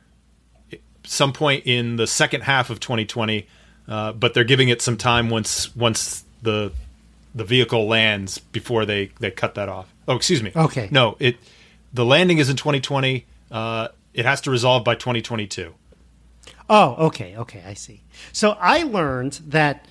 some 1.03 1.33
point 1.33 1.65
in 1.65 1.95
the 1.95 2.05
second 2.05 2.41
half 2.41 2.69
of 2.69 2.79
2020, 2.79 3.47
uh, 3.87 4.13
but 4.13 4.33
they're 4.33 4.43
giving 4.43 4.69
it 4.69 4.81
some 4.81 4.97
time 4.97 5.29
once 5.29 5.75
once 5.75 6.23
the 6.41 6.71
the 7.33 7.43
vehicle 7.43 7.87
lands 7.87 8.37
before 8.37 8.85
they 8.85 9.11
they 9.19 9.31
cut 9.31 9.55
that 9.55 9.69
off. 9.69 9.91
Oh, 10.07 10.15
excuse 10.15 10.43
me. 10.43 10.51
Okay. 10.55 10.87
No, 10.91 11.15
it 11.19 11.37
the 11.93 12.05
landing 12.05 12.37
is 12.37 12.49
in 12.49 12.55
2020. 12.55 13.25
Uh, 13.51 13.87
it 14.13 14.25
has 14.25 14.41
to 14.41 14.51
resolve 14.51 14.83
by 14.83 14.95
2022. 14.95 15.73
Oh, 16.69 17.07
okay, 17.07 17.35
okay, 17.35 17.63
I 17.65 17.73
see. 17.73 18.01
So 18.31 18.51
I 18.59 18.83
learned 18.83 19.39
that 19.47 19.85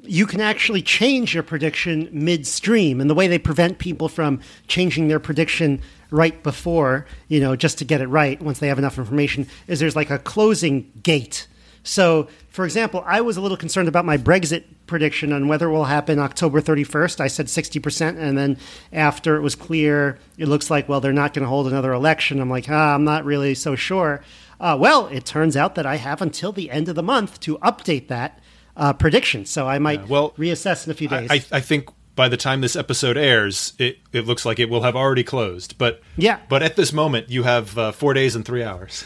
you 0.00 0.26
can 0.26 0.40
actually 0.40 0.82
change 0.82 1.34
your 1.34 1.42
prediction 1.44 2.08
midstream, 2.12 3.00
and 3.00 3.08
the 3.08 3.14
way 3.14 3.28
they 3.28 3.38
prevent 3.38 3.78
people 3.78 4.08
from 4.08 4.40
changing 4.66 5.06
their 5.08 5.20
prediction 5.20 5.80
right 6.10 6.42
before, 6.42 7.06
you 7.28 7.40
know, 7.40 7.56
just 7.56 7.78
to 7.78 7.84
get 7.84 8.00
it 8.00 8.06
right 8.06 8.40
once 8.40 8.58
they 8.58 8.68
have 8.68 8.78
enough 8.78 8.98
information, 8.98 9.46
is 9.66 9.80
there's 9.80 9.96
like 9.96 10.10
a 10.10 10.18
closing 10.18 10.90
gate. 11.02 11.46
So, 11.82 12.28
for 12.48 12.64
example, 12.64 13.02
I 13.06 13.20
was 13.20 13.36
a 13.36 13.40
little 13.40 13.56
concerned 13.56 13.88
about 13.88 14.04
my 14.04 14.16
Brexit 14.16 14.64
prediction 14.86 15.32
on 15.32 15.46
whether 15.46 15.68
it 15.68 15.72
will 15.72 15.84
happen 15.84 16.18
October 16.18 16.60
31st. 16.60 17.20
I 17.20 17.28
said 17.28 17.46
60%, 17.46 18.18
and 18.18 18.36
then 18.36 18.58
after 18.92 19.36
it 19.36 19.42
was 19.42 19.54
clear, 19.54 20.18
it 20.36 20.48
looks 20.48 20.68
like, 20.68 20.88
well, 20.88 21.00
they're 21.00 21.12
not 21.12 21.32
going 21.32 21.44
to 21.44 21.48
hold 21.48 21.68
another 21.68 21.92
election. 21.92 22.40
I'm 22.40 22.50
like, 22.50 22.68
ah, 22.68 22.94
I'm 22.94 23.04
not 23.04 23.24
really 23.24 23.54
so 23.54 23.76
sure. 23.76 24.22
Uh, 24.58 24.76
well, 24.78 25.06
it 25.08 25.24
turns 25.24 25.56
out 25.56 25.74
that 25.76 25.86
I 25.86 25.96
have 25.96 26.20
until 26.20 26.50
the 26.50 26.70
end 26.70 26.88
of 26.88 26.96
the 26.96 27.02
month 27.02 27.38
to 27.40 27.58
update 27.58 28.08
that 28.08 28.40
uh, 28.76 28.92
prediction. 28.92 29.46
So 29.46 29.68
I 29.68 29.78
might 29.78 30.08
well, 30.08 30.30
reassess 30.32 30.86
in 30.86 30.90
a 30.90 30.94
few 30.94 31.08
days. 31.08 31.30
I, 31.30 31.42
I 31.52 31.60
think 31.60 31.88
by 32.16 32.28
the 32.28 32.36
time 32.36 32.60
this 32.62 32.74
episode 32.74 33.16
airs, 33.16 33.74
it, 33.78 33.98
it 34.12 34.26
looks 34.26 34.44
like 34.44 34.58
it 34.58 34.68
will 34.68 34.82
have 34.82 34.96
already 34.96 35.22
closed. 35.22 35.76
But 35.78 36.02
Yeah. 36.16 36.40
but 36.48 36.62
at 36.62 36.74
this 36.74 36.92
moment, 36.92 37.30
you 37.30 37.44
have 37.44 37.76
uh, 37.78 37.92
four 37.92 38.14
days 38.14 38.34
and 38.34 38.44
three 38.44 38.64
hours. 38.64 39.04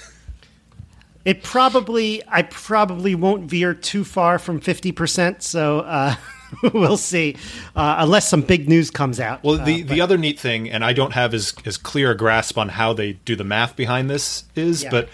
it 1.24 1.42
probably, 1.42 2.22
I 2.28 2.42
probably 2.42 3.14
won't 3.14 3.50
veer 3.50 3.74
too 3.74 4.04
far 4.04 4.38
from 4.38 4.60
50%. 4.60 5.42
So 5.42 5.80
uh, 5.80 6.14
we'll 6.72 6.96
see, 6.96 7.36
uh, 7.76 7.96
unless 7.98 8.28
some 8.28 8.40
big 8.42 8.68
news 8.68 8.90
comes 8.90 9.20
out. 9.20 9.42
Well, 9.44 9.62
the, 9.62 9.82
Uh, 9.82 9.86
the 9.86 10.00
other 10.00 10.16
neat 10.16 10.38
thing, 10.38 10.70
and 10.70 10.84
I 10.84 10.92
don't 10.92 11.12
have 11.12 11.34
as, 11.34 11.52
as 11.66 11.76
clear 11.76 12.12
a 12.12 12.16
grasp 12.16 12.56
on 12.56 12.70
how 12.70 12.92
they 12.92 13.14
do 13.14 13.36
the 13.36 13.44
math 13.44 13.76
behind 13.76 14.08
this 14.08 14.44
is, 14.56 14.82
Yeah. 14.84 14.90
but 14.90 15.08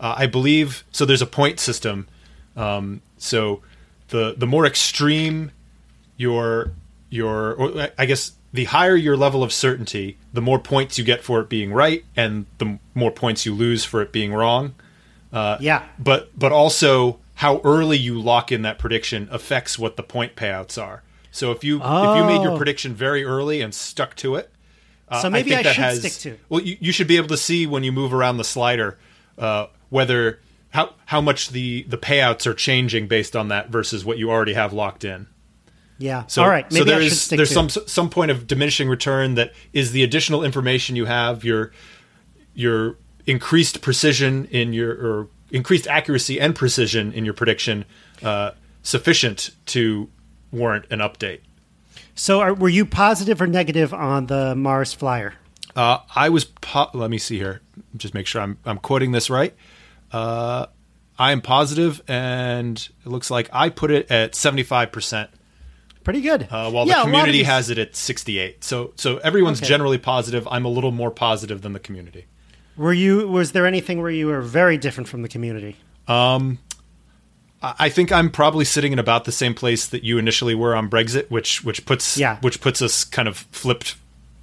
uh, 0.00 0.14
I 0.18 0.26
believe 0.26 0.84
so. 0.90 1.04
There's 1.04 1.22
a 1.22 1.26
point 1.26 1.60
system. 1.60 2.08
Um, 2.56 3.02
so 3.18 3.62
the 4.08 4.34
the 4.36 4.46
more 4.48 4.66
extreme 4.66 5.52
your 6.16 6.72
your, 7.12 7.54
or 7.54 7.88
I 7.98 8.06
guess 8.06 8.32
the 8.52 8.64
higher 8.64 8.96
your 8.96 9.16
level 9.16 9.42
of 9.42 9.52
certainty, 9.52 10.18
the 10.32 10.40
more 10.42 10.58
points 10.58 10.98
you 10.98 11.04
get 11.04 11.22
for 11.22 11.40
it 11.40 11.48
being 11.48 11.72
right, 11.72 12.04
and 12.16 12.46
the 12.58 12.78
more 12.94 13.10
points 13.10 13.46
you 13.46 13.54
lose 13.54 13.84
for 13.84 14.02
it 14.02 14.12
being 14.12 14.32
wrong. 14.32 14.74
yeah. 15.32 15.84
But 15.98 16.30
but 16.38 16.52
also 16.52 17.18
how 17.34 17.60
early 17.64 17.96
you 17.98 18.20
lock 18.20 18.52
in 18.52 18.62
that 18.62 18.78
prediction 18.78 19.28
affects 19.30 19.78
what 19.78 19.96
the 19.96 20.02
point 20.02 20.36
payouts 20.36 20.80
are. 20.80 21.02
So 21.30 21.50
if 21.50 21.64
you 21.64 21.76
if 21.78 22.16
you 22.16 22.24
made 22.24 22.42
your 22.42 22.52
Oh. 22.52 22.56
prediction 22.56 22.94
very 22.94 23.24
early 23.24 23.62
and 23.62 23.74
stuck 23.74 24.14
to 24.16 24.36
it, 24.36 24.50
uh, 25.08 25.22
So 25.22 25.30
maybe 25.30 25.50
think 25.50 25.60
I 25.60 25.62
that 25.64 25.74
should 25.74 25.84
has, 25.84 25.98
stick 26.00 26.12
to 26.22 26.28
it. 26.32 26.40
Well, 26.48 26.60
you, 26.60 26.76
you 26.80 26.92
should 26.92 27.06
be 27.08 27.16
able 27.16 27.28
to 27.28 27.36
see 27.38 27.66
when 27.66 27.84
you 27.84 27.92
move 27.92 28.12
around 28.12 28.36
the 28.36 28.44
slider 28.44 28.98
uh, 29.38 29.66
whether 29.88 30.40
how 30.70 30.94
how 31.06 31.20
much 31.22 31.48
the 31.50 31.84
the 31.88 31.96
payouts 31.98 32.46
are 32.46 32.54
changing 32.54 33.08
based 33.08 33.34
on 33.34 33.48
that 33.48 33.70
versus 33.70 34.04
what 34.04 34.18
you 34.18 34.30
already 34.30 34.52
have 34.54 34.72
locked 34.74 35.04
in. 35.04 35.26
Yeah. 36.02 36.24
So, 36.26 36.42
All 36.42 36.48
right. 36.48 36.70
Maybe 36.72 36.90
so 36.90 36.96
I 36.96 36.98
should 36.98 37.02
there's 37.02 37.20
stick 37.20 37.36
there's 37.36 37.48
to 37.50 37.54
some 37.54 37.68
some 37.68 38.10
point 38.10 38.30
of 38.32 38.46
diminishing 38.46 38.88
return 38.88 39.34
that 39.36 39.52
is 39.72 39.92
the 39.92 40.02
additional 40.02 40.42
information 40.42 40.96
you 40.96 41.04
have 41.04 41.44
your 41.44 41.72
your 42.54 42.96
increased 43.26 43.80
precision 43.82 44.46
in 44.46 44.72
your 44.72 44.92
or 44.92 45.28
increased 45.52 45.86
accuracy 45.86 46.40
and 46.40 46.54
precision 46.56 47.12
in 47.12 47.24
your 47.24 47.34
prediction 47.34 47.84
uh, 48.22 48.50
sufficient 48.82 49.50
to 49.66 50.08
warrant 50.50 50.86
an 50.90 50.98
update. 50.98 51.40
So 52.14 52.40
are, 52.40 52.52
were 52.52 52.68
you 52.68 52.84
positive 52.84 53.40
or 53.40 53.46
negative 53.46 53.94
on 53.94 54.26
the 54.26 54.54
Mars 54.54 54.92
flyer? 54.92 55.34
Uh, 55.74 55.98
I 56.14 56.28
was. 56.28 56.44
Po- 56.44 56.90
let 56.92 57.10
me 57.10 57.18
see 57.18 57.38
here. 57.38 57.60
Just 57.96 58.12
make 58.12 58.26
sure 58.26 58.42
I'm 58.42 58.58
I'm 58.64 58.78
quoting 58.78 59.12
this 59.12 59.30
right. 59.30 59.54
Uh, 60.10 60.66
I 61.18 61.32
am 61.32 61.40
positive, 61.40 62.02
and 62.08 62.76
it 63.06 63.08
looks 63.08 63.30
like 63.30 63.48
I 63.52 63.68
put 63.68 63.90
it 63.90 64.10
at 64.10 64.34
75 64.34 64.90
percent. 64.92 65.30
Pretty 66.04 66.20
good. 66.20 66.48
uh, 66.50 66.70
while 66.70 66.86
Yeah, 66.86 66.98
the 66.98 67.02
community 67.04 67.38
these- 67.38 67.46
has 67.46 67.70
it 67.70 67.78
at 67.78 67.94
68. 67.96 68.64
So 68.64 68.92
so 68.96 69.18
everyone's 69.18 69.60
Okay. 69.60 69.68
generally 69.68 69.98
positive. 69.98 70.46
I'm 70.50 70.64
a 70.64 70.68
little 70.68 70.92
more 70.92 71.10
positive 71.10 71.62
than 71.62 71.72
the 71.72 71.78
community. 71.80 72.26
Were 72.76 72.92
you? 72.92 73.28
Was 73.28 73.52
there 73.52 73.66
anything 73.66 74.00
where 74.00 74.10
you 74.10 74.26
were 74.28 74.40
very 74.40 74.78
different 74.78 75.08
from 75.08 75.22
the 75.22 75.28
community? 75.28 75.76
I 76.08 76.56
I 77.62 77.88
think 77.88 78.10
I'm 78.10 78.30
probably 78.30 78.64
sitting 78.64 78.92
in 78.92 78.98
about 78.98 79.24
the 79.24 79.32
same 79.32 79.54
place 79.54 79.86
that 79.86 80.02
you 80.04 80.18
initially 80.18 80.54
were 80.54 80.74
on 80.74 80.88
Brexit, 80.90 81.30
which 81.30 81.62
which 81.64 81.84
puts 81.86 82.16
Yeah. 82.16 82.38
which 82.40 82.60
puts 82.60 82.82
us 82.82 83.04
kind 83.04 83.28
of 83.28 83.38
flipped 83.52 83.94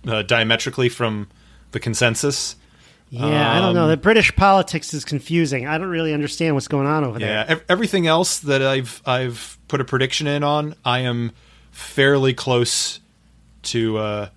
uh, 0.07 0.21
diametrically 0.21 0.87
from 0.89 1.27
the 1.71 1.79
consensus. 1.79 2.55
Yeah, 3.11 3.57
I 3.57 3.59
don't 3.59 3.73
know. 3.73 3.87
The 3.87 3.97
British 3.97 4.33
politics 4.35 4.93
is 4.93 5.03
confusing. 5.03 5.67
I 5.67 5.77
don't 5.79 5.89
really 5.89 6.13
understand 6.13 6.53
what's 6.53 6.67
going 6.67 6.85
on 6.85 7.03
over 7.03 7.19
Yeah, 7.19 7.25
there. 7.43 7.45
ev- 7.49 7.63
everything 7.67 8.05
else 8.07 8.37
that 8.39 8.61
I've 8.61 9.01
I've 9.05 9.57
put 9.67 9.81
a 9.81 9.83
prediction 9.83 10.27
in 10.27 10.43
on, 10.43 10.75
I 10.85 10.99
am 10.99 11.31
fairly 11.79 12.33
close 12.33 12.99
to 13.63 13.97
uh, 13.97 14.29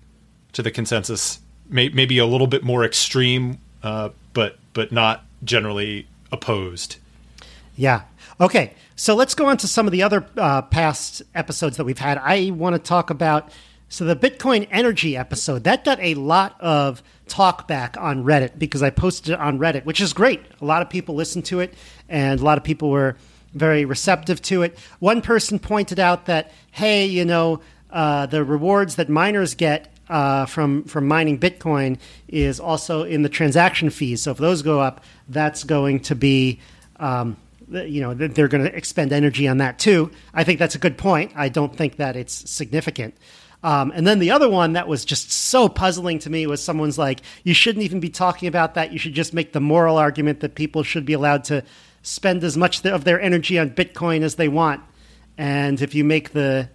to 0.53 0.61
the 0.61 0.71
consensus. 0.71 1.39
May- 1.69 1.89
maybe 1.89 2.17
a 2.17 2.25
little 2.25 2.47
bit 2.47 2.63
more 2.63 2.83
extreme, 2.83 3.59
uh, 3.83 4.09
but 4.33 4.57
but 4.73 4.91
not 4.91 5.25
generally 5.43 6.07
opposed. 6.31 6.97
Yeah. 7.75 8.03
Okay. 8.39 8.73
So 8.95 9.15
let's 9.15 9.35
go 9.35 9.47
on 9.47 9.57
to 9.57 9.67
some 9.67 9.87
of 9.87 9.91
the 9.91 10.03
other 10.03 10.25
uh, 10.37 10.61
past 10.63 11.21
episodes 11.35 11.77
that 11.77 11.83
we've 11.83 11.97
had. 11.97 12.17
I 12.17 12.51
want 12.51 12.75
to 12.75 12.79
talk 12.79 13.09
about 13.09 13.51
so 13.89 14.05
the 14.05 14.15
Bitcoin 14.15 14.67
energy 14.71 15.15
episode 15.15 15.65
that 15.65 15.83
got 15.83 15.99
a 15.99 16.15
lot 16.15 16.59
of 16.59 17.03
talk 17.27 17.67
back 17.67 17.95
on 17.97 18.23
Reddit 18.23 18.57
because 18.57 18.81
I 18.81 18.89
posted 18.89 19.33
it 19.33 19.39
on 19.39 19.59
Reddit, 19.59 19.85
which 19.85 20.01
is 20.01 20.13
great. 20.13 20.41
A 20.61 20.65
lot 20.65 20.81
of 20.81 20.89
people 20.89 21.15
listened 21.15 21.45
to 21.45 21.59
it, 21.59 21.73
and 22.09 22.39
a 22.39 22.43
lot 22.43 22.57
of 22.57 22.63
people 22.63 22.89
were 22.89 23.17
very 23.53 23.85
receptive 23.85 24.41
to 24.43 24.63
it. 24.63 24.77
One 24.99 25.21
person 25.21 25.59
pointed 25.59 25.99
out 25.99 26.25
that 26.25 26.51
hey, 26.71 27.05
you 27.05 27.25
know, 27.25 27.61
uh, 27.91 28.25
the 28.25 28.43
rewards 28.43 28.95
that 28.95 29.09
miners 29.09 29.55
get 29.55 29.93
uh, 30.09 30.45
from 30.45 30.83
from 30.85 31.07
mining 31.07 31.39
Bitcoin 31.39 31.97
is 32.27 32.59
also 32.59 33.03
in 33.03 33.21
the 33.21 33.29
transaction 33.29 33.89
fees. 33.89 34.21
So 34.23 34.31
if 34.31 34.37
those 34.37 34.61
go 34.61 34.79
up, 34.79 35.03
that's 35.29 35.63
going 35.63 36.01
to 36.01 36.15
be 36.15 36.59
um, 36.97 37.37
you 37.69 38.01
know 38.01 38.13
they're 38.13 38.47
going 38.47 38.63
to 38.63 38.75
expend 38.75 39.13
energy 39.13 39.47
on 39.47 39.57
that 39.57 39.79
too. 39.79 40.11
I 40.33 40.43
think 40.43 40.59
that's 40.59 40.75
a 40.75 40.79
good 40.79 40.97
point. 40.97 41.31
I 41.35 41.49
don't 41.49 41.75
think 41.75 41.97
that 41.97 42.15
it's 42.15 42.49
significant. 42.49 43.15
Um, 43.63 43.93
and 43.95 44.05
then 44.05 44.19
the 44.19 44.31
other 44.31 44.49
one 44.49 44.73
that 44.73 44.89
was 44.89 45.05
just 45.05 45.31
so 45.31 45.69
puzzling 45.69 46.19
to 46.19 46.29
me 46.29 46.45
was 46.47 46.61
someone's 46.61 46.97
like, 46.97 47.21
you 47.45 47.53
shouldn't 47.53 47.85
even 47.85 48.01
be 48.01 48.09
talking 48.09 48.49
about 48.49 48.73
that. 48.73 48.91
You 48.91 48.99
should 48.99 49.13
just 49.13 49.33
make 49.33 49.53
the 49.53 49.61
moral 49.61 49.97
argument 49.97 50.41
that 50.41 50.55
people 50.55 50.83
should 50.83 51.05
be 51.05 51.13
allowed 51.13 51.45
to 51.45 51.63
spend 52.03 52.43
as 52.43 52.55
much 52.55 52.85
of 52.85 53.05
their 53.05 53.19
energy 53.19 53.57
on 53.57 53.71
Bitcoin 53.71 54.21
as 54.21 54.35
they 54.35 54.47
want. 54.47 54.81
And 55.37 55.81
if 55.81 55.95
you 55.95 56.03
make 56.03 56.33
the 56.33 56.69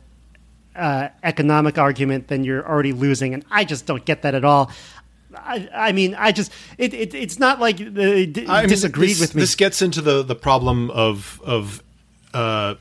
uh, 0.75 1.09
economic 1.23 1.79
argument, 1.79 2.29
then 2.29 2.43
you're 2.43 2.67
already 2.67 2.93
losing. 2.93 3.35
And 3.35 3.45
I 3.51 3.65
just 3.65 3.87
don't 3.87 4.05
get 4.05 4.23
that 4.23 4.35
at 4.35 4.45
all. 4.45 4.73
I, 5.37 5.69
I 5.73 5.93
mean, 5.93 6.15
I 6.15 6.33
just 6.33 6.51
it, 6.79 6.95
it 6.95 7.15
it's 7.15 7.39
not 7.39 7.61
like 7.61 7.77
they 7.77 8.27
d- 8.27 8.47
I 8.49 8.61
mean, 8.61 8.71
disagreed 8.71 9.11
this, 9.11 9.21
with 9.21 9.35
me. 9.35 9.41
This 9.43 9.55
gets 9.55 9.83
into 9.83 10.01
the 10.01 10.23
the 10.23 10.35
problem 10.35 10.91
of 10.91 11.41
of 11.45 11.83
uh, 12.33 12.75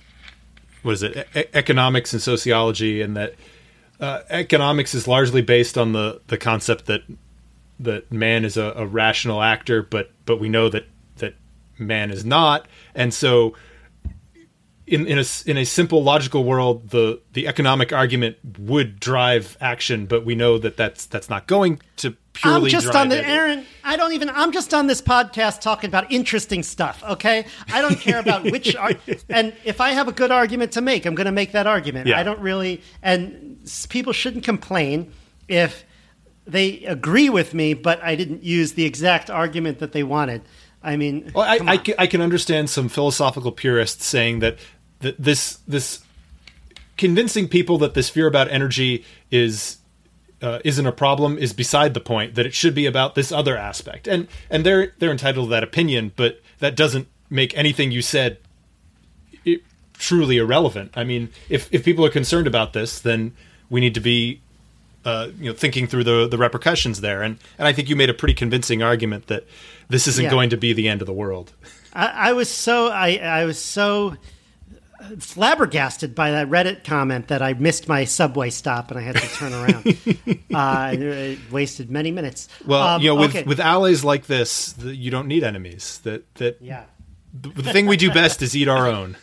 what 0.81 0.93
is 0.93 1.03
it? 1.03 1.27
E- 1.35 1.43
economics 1.53 2.13
and 2.13 2.21
sociology, 2.21 3.01
and 3.01 3.17
that 3.17 3.35
uh, 3.99 4.21
economics 4.29 4.95
is 4.95 5.07
largely 5.07 5.41
based 5.41 5.77
on 5.77 5.91
the 5.91 6.21
the 6.27 6.37
concept 6.37 6.85
that 6.85 7.01
that 7.79 8.11
man 8.11 8.45
is 8.45 8.57
a, 8.57 8.73
a 8.77 8.87
rational 8.87 9.43
actor, 9.43 9.83
but 9.83 10.11
but 10.25 10.39
we 10.39 10.47
know 10.47 10.69
that 10.69 10.85
that 10.87 10.87
man 11.79 12.11
is 12.11 12.25
not, 12.25 12.67
and 12.95 13.13
so. 13.13 13.53
In, 14.85 15.05
in 15.05 15.19
a 15.19 15.25
in 15.45 15.57
a 15.57 15.65
simple 15.65 16.01
logical 16.01 16.45
world, 16.45 16.91
the 16.91 17.21
the 17.33 17.45
economic 17.45 17.91
argument 17.91 18.37
would 18.57 19.01
drive 19.01 19.57
action, 19.59 20.05
but 20.05 20.25
we 20.25 20.33
know 20.33 20.57
that 20.59 20.77
that's 20.77 21.05
that's 21.07 21.29
not 21.29 21.45
going 21.45 21.81
to 21.97 22.15
purely 22.37 22.65
I'm 22.65 22.81
just 22.81 22.95
on 22.95 23.09
the 23.09 23.15
did. 23.17 23.25
Aaron. 23.25 23.65
I 23.83 23.97
don't 23.97 24.13
even. 24.13 24.29
I'm 24.29 24.51
just 24.51 24.73
on 24.73 24.87
this 24.87 25.01
podcast 25.01 25.61
talking 25.61 25.89
about 25.89 26.11
interesting 26.11 26.63
stuff. 26.63 27.03
Okay, 27.03 27.45
I 27.71 27.81
don't 27.81 27.99
care 27.99 28.19
about 28.19 28.43
which. 28.51 28.75
Ar- 28.75 28.93
and 29.29 29.53
if 29.65 29.81
I 29.81 29.91
have 29.91 30.07
a 30.07 30.11
good 30.11 30.31
argument 30.31 30.71
to 30.73 30.81
make, 30.81 31.05
I'm 31.05 31.15
going 31.15 31.25
to 31.25 31.31
make 31.31 31.51
that 31.51 31.67
argument. 31.67 32.07
Yeah. 32.07 32.19
I 32.19 32.23
don't 32.23 32.39
really. 32.39 32.81
And 33.01 33.69
people 33.89 34.13
shouldn't 34.13 34.43
complain 34.43 35.11
if 35.47 35.85
they 36.45 36.83
agree 36.83 37.29
with 37.29 37.53
me, 37.53 37.73
but 37.73 38.01
I 38.01 38.15
didn't 38.15 38.43
use 38.43 38.73
the 38.73 38.85
exact 38.85 39.29
argument 39.29 39.79
that 39.79 39.91
they 39.91 40.03
wanted. 40.03 40.43
I 40.87 40.95
mean, 40.95 41.31
Well, 41.35 41.45
I, 41.45 41.59
I, 41.73 41.77
can, 41.77 41.95
I 41.99 42.07
can 42.07 42.21
understand 42.21 42.69
some 42.69 42.87
philosophical 42.87 43.51
purists 43.51 44.05
saying 44.05 44.39
that, 44.39 44.57
that 45.01 45.21
this 45.21 45.59
this 45.67 45.99
convincing 46.95 47.49
people 47.49 47.77
that 47.79 47.93
this 47.93 48.09
fear 48.09 48.25
about 48.25 48.49
energy 48.49 49.03
is 49.29 49.79
uh, 50.41 50.59
isn't 50.63 50.85
a 50.85 50.91
problem 50.93 51.37
is 51.37 51.51
beside 51.51 51.93
the 51.93 51.99
point. 51.99 52.35
That 52.35 52.45
it 52.45 52.53
should 52.53 52.73
be 52.73 52.85
about 52.85 53.15
this 53.15 53.33
other 53.33 53.57
aspect, 53.57 54.07
and 54.07 54.29
and 54.49 54.65
they're 54.65 54.93
they're 54.99 55.11
entitled 55.11 55.47
to 55.47 55.51
that 55.51 55.63
opinion, 55.63 56.13
but 56.15 56.41
that 56.59 56.75
doesn't 56.75 57.09
make 57.29 57.55
anything 57.57 57.91
you 57.91 58.01
said 58.01 58.37
truly 59.99 60.37
irrelevant. 60.37 60.91
I 60.95 61.03
mean, 61.03 61.29
if 61.49 61.67
if 61.73 61.83
people 61.83 62.05
are 62.05 62.09
concerned 62.09 62.47
about 62.47 62.71
this, 62.73 62.99
then 62.99 63.33
we 63.69 63.81
need 63.81 63.93
to 63.95 63.99
be 63.99 64.41
uh, 65.07 65.29
you 65.39 65.49
know 65.49 65.55
thinking 65.55 65.87
through 65.87 66.03
the 66.03 66.27
the 66.27 66.37
repercussions 66.37 67.01
there, 67.01 67.21
and 67.23 67.37
and 67.57 67.67
I 67.67 67.73
think 67.73 67.89
you 67.89 67.95
made 67.95 68.09
a 68.09 68.13
pretty 68.13 68.33
convincing 68.33 68.81
argument 68.83 69.27
that 69.27 69.43
this 69.89 70.07
isn't 70.07 70.25
Yeah. 70.25 70.31
going 70.31 70.49
to 70.51 70.57
be 70.57 70.73
the 70.73 70.87
end 70.87 71.01
of 71.01 71.07
the 71.07 71.13
world. 71.13 71.53
I, 71.93 72.29
I 72.29 72.33
was 72.33 72.49
so 72.49 72.89
I, 72.89 73.15
I 73.21 73.45
was 73.45 73.57
so 73.57 74.15
flabbergasted 75.19 76.15
by 76.15 76.31
that 76.31 76.49
Reddit 76.49 76.83
comment 76.83 77.27
that 77.27 77.41
I 77.41 77.53
missed 77.53 77.87
my 77.87 78.03
subway 78.05 78.49
stop 78.49 78.89
and 78.91 78.99
I 78.99 79.03
had 79.03 79.15
to 79.15 79.27
turn 79.27 79.53
around. 79.53 79.97
uh, 80.53 81.35
wasted 81.51 81.89
many 81.91 82.11
minutes. 82.11 82.47
Well, 82.65 82.81
Um, 82.95 83.01
you 83.01 83.09
know, 83.09 83.15
with 83.15 83.29
okay. 83.35 83.43
with 83.43 83.59
allies 83.59 84.03
like 84.03 84.25
this, 84.27 84.73
the, 84.73 84.95
you 84.95 85.11
don't 85.11 85.27
need 85.27 85.43
enemies. 85.43 85.99
That 86.03 86.33
that 86.35 86.57
yeah, 86.61 86.83
the, 87.39 87.49
the 87.49 87.71
thing 87.73 87.85
we 87.85 87.97
do 87.97 88.11
best 88.11 88.41
is 88.41 88.55
eat 88.55 88.67
our 88.67 88.87
own. 88.97 89.17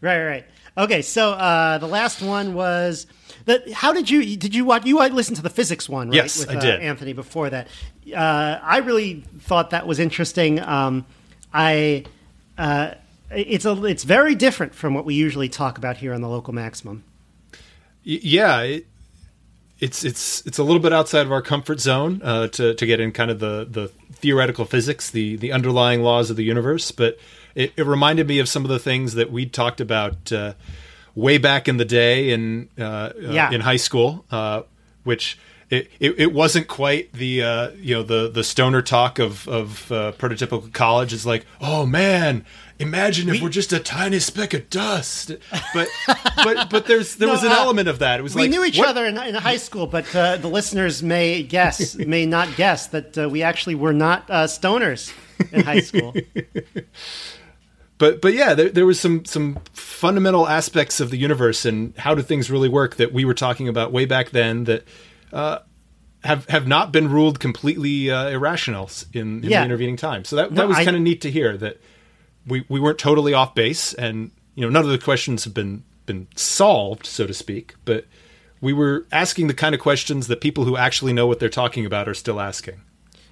right, 0.00 0.24
right. 0.24 0.44
Okay, 0.76 1.02
so 1.02 1.32
uh, 1.32 1.78
the 1.78 1.88
last 1.88 2.22
one 2.22 2.54
was 2.54 3.06
that. 3.48 3.70
How 3.72 3.92
did 3.92 4.08
you 4.08 4.36
did 4.36 4.54
you 4.54 4.64
watch? 4.64 4.86
You 4.86 5.00
I 5.00 5.08
listened 5.08 5.36
to 5.36 5.42
the 5.42 5.50
physics 5.50 5.88
one, 5.88 6.08
right? 6.08 6.16
Yes, 6.16 6.38
with, 6.38 6.50
I 6.50 6.56
uh, 6.56 6.60
did. 6.60 6.80
Anthony, 6.80 7.12
before 7.12 7.50
that, 7.50 7.68
uh, 8.14 8.58
I 8.62 8.78
really 8.78 9.24
thought 9.40 9.70
that 9.70 9.86
was 9.86 9.98
interesting. 9.98 10.60
Um, 10.60 11.04
I. 11.52 12.04
Uh, 12.56 12.94
it's 13.30 13.66
a 13.66 13.84
it's 13.84 14.04
very 14.04 14.34
different 14.34 14.74
from 14.74 14.94
what 14.94 15.04
we 15.04 15.14
usually 15.14 15.48
talk 15.48 15.76
about 15.76 15.98
here 15.98 16.14
on 16.14 16.22
the 16.22 16.28
local 16.28 16.54
maximum. 16.54 17.04
Yeah, 18.02 18.62
it, 18.62 18.86
it's 19.80 20.02
it's 20.02 20.46
it's 20.46 20.58
a 20.58 20.62
little 20.62 20.80
bit 20.80 20.92
outside 20.92 21.26
of 21.26 21.32
our 21.32 21.42
comfort 21.42 21.80
zone 21.80 22.20
uh, 22.24 22.48
to 22.48 22.74
to 22.74 22.86
get 22.86 23.00
in 23.00 23.12
kind 23.12 23.30
of 23.30 23.38
the 23.38 23.66
the 23.70 23.88
theoretical 24.12 24.64
physics, 24.64 25.10
the 25.10 25.36
the 25.36 25.52
underlying 25.52 26.02
laws 26.02 26.30
of 26.30 26.36
the 26.36 26.44
universe. 26.44 26.90
But 26.90 27.18
it, 27.54 27.72
it 27.76 27.86
reminded 27.86 28.26
me 28.26 28.38
of 28.38 28.48
some 28.48 28.64
of 28.64 28.70
the 28.70 28.78
things 28.78 29.14
that 29.14 29.30
we'd 29.30 29.52
talked 29.52 29.80
about 29.80 30.32
uh, 30.32 30.54
way 31.18 31.38
back 31.38 31.68
in 31.68 31.76
the 31.76 31.84
day 31.84 32.30
in 32.30 32.68
uh, 32.78 32.82
uh, 32.84 33.12
Yeah. 33.18 33.50
in 33.50 33.60
high 33.60 33.76
school, 33.76 34.24
uh, 34.30 34.62
which. 35.04 35.38
It, 35.70 35.90
it, 36.00 36.14
it 36.18 36.32
wasn't 36.32 36.66
quite 36.66 37.12
the 37.12 37.42
uh, 37.42 37.70
you 37.72 37.94
know 37.94 38.02
the 38.02 38.30
the 38.30 38.42
stoner 38.42 38.80
talk 38.80 39.18
of 39.18 39.46
of 39.46 39.92
uh, 39.92 40.12
prototypical 40.12 40.72
college. 40.72 41.12
It's 41.12 41.26
like, 41.26 41.44
oh 41.60 41.84
man, 41.84 42.46
imagine 42.78 43.28
if 43.28 43.42
we're 43.42 43.50
just 43.50 43.70
a 43.74 43.78
tiny 43.78 44.18
speck 44.18 44.54
of 44.54 44.70
dust. 44.70 45.30
But 45.74 45.88
but 46.42 46.70
but 46.70 46.86
there's 46.86 47.16
there 47.16 47.28
No, 47.28 47.34
was 47.34 47.42
an 47.44 47.52
uh, 47.52 47.56
element 47.56 47.86
of 47.86 47.98
that. 47.98 48.18
It 48.18 48.22
was 48.22 48.34
we 48.34 48.44
like 48.44 48.50
knew 48.50 48.64
each 48.64 48.78
what- 48.78 48.88
other 48.88 49.04
in, 49.04 49.18
in 49.18 49.34
high 49.34 49.58
school, 49.58 49.86
but 49.86 50.06
uh, 50.16 50.38
the 50.38 50.48
listeners 50.48 51.02
may 51.02 51.42
guess, 51.42 51.96
may 52.14 52.24
not 52.24 52.48
guess 52.56 52.86
that 52.86 53.18
uh, 53.18 53.28
we 53.28 53.42
actually 53.42 53.74
were 53.74 53.92
not 53.92 54.24
uh, 54.30 54.44
stoners 54.46 55.12
in 55.52 55.64
high 55.64 55.80
school. 55.80 56.14
but 57.98 58.20
but 58.20 58.32
yeah, 58.34 58.54
there, 58.54 58.68
there 58.68 58.86
was 58.86 58.98
some 59.00 59.24
some 59.24 59.58
fundamental 59.72 60.46
aspects 60.48 61.00
of 61.00 61.10
the 61.10 61.16
universe 61.18 61.64
and 61.64 61.96
how 61.98 62.14
do 62.14 62.22
things 62.22 62.50
really 62.50 62.68
work 62.68 62.96
that 62.96 63.12
we 63.12 63.24
were 63.24 63.34
talking 63.34 63.68
about 63.68 63.92
way 63.92 64.04
back 64.06 64.30
then 64.30 64.64
that 64.64 64.84
uh, 65.32 65.58
have 66.24 66.46
have 66.48 66.66
not 66.66 66.92
been 66.92 67.10
ruled 67.10 67.40
completely 67.40 68.10
uh, 68.10 68.28
irrational 68.28 68.90
in, 69.12 69.42
in 69.44 69.50
Yeah. 69.50 69.60
the 69.60 69.64
intervening 69.66 69.96
time. 69.96 70.24
So 70.24 70.36
that 70.36 70.52
No, 70.52 70.62
that 70.62 70.68
was 70.68 70.76
kind 70.78 70.96
of 70.96 71.02
neat 71.02 71.20
to 71.22 71.30
hear 71.30 71.56
that 71.56 71.80
we 72.46 72.64
we 72.68 72.80
weren't 72.80 72.98
totally 72.98 73.34
off 73.34 73.54
base 73.54 73.94
and 73.94 74.30
you 74.54 74.62
know 74.62 74.70
none 74.70 74.84
of 74.84 74.90
the 74.90 74.98
questions 74.98 75.44
have 75.44 75.54
been 75.54 75.82
been 76.06 76.26
solved 76.36 77.04
so 77.06 77.26
to 77.26 77.34
speak, 77.34 77.74
but 77.84 78.06
we 78.60 78.72
were 78.72 79.06
asking 79.12 79.46
the 79.46 79.54
kind 79.54 79.74
of 79.74 79.80
questions 79.80 80.26
that 80.26 80.40
people 80.40 80.64
who 80.64 80.76
actually 80.76 81.12
know 81.12 81.26
what 81.26 81.38
they're 81.38 81.48
talking 81.48 81.84
about 81.86 82.08
are 82.08 82.14
still 82.14 82.40
asking. 82.40 82.80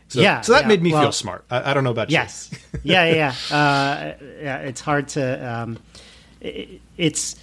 So, 0.09 0.21
Yeah, 0.21 0.41
so 0.41 0.53
that 0.53 0.63
yeah, 0.63 0.69
made 0.69 0.83
me 0.83 0.93
well- 0.93 1.03
feel 1.03 1.13
smart. 1.13 1.45
I, 1.51 1.71
I 1.71 1.75
don't 1.75 1.83
know 1.85 1.91
about 1.91 2.11
you. 2.11 2.15
Yes, 2.15 2.51
yeah, 2.85 3.05
yeah, 3.07 3.15
yeah. 3.15 3.35
Uh, 3.57 4.15
yeah 4.41 4.59
it's 4.59 4.81
hard 4.81 5.09
to. 5.09 5.23
Um, 5.55 5.79
it, 6.41 6.81
it's 6.97 7.37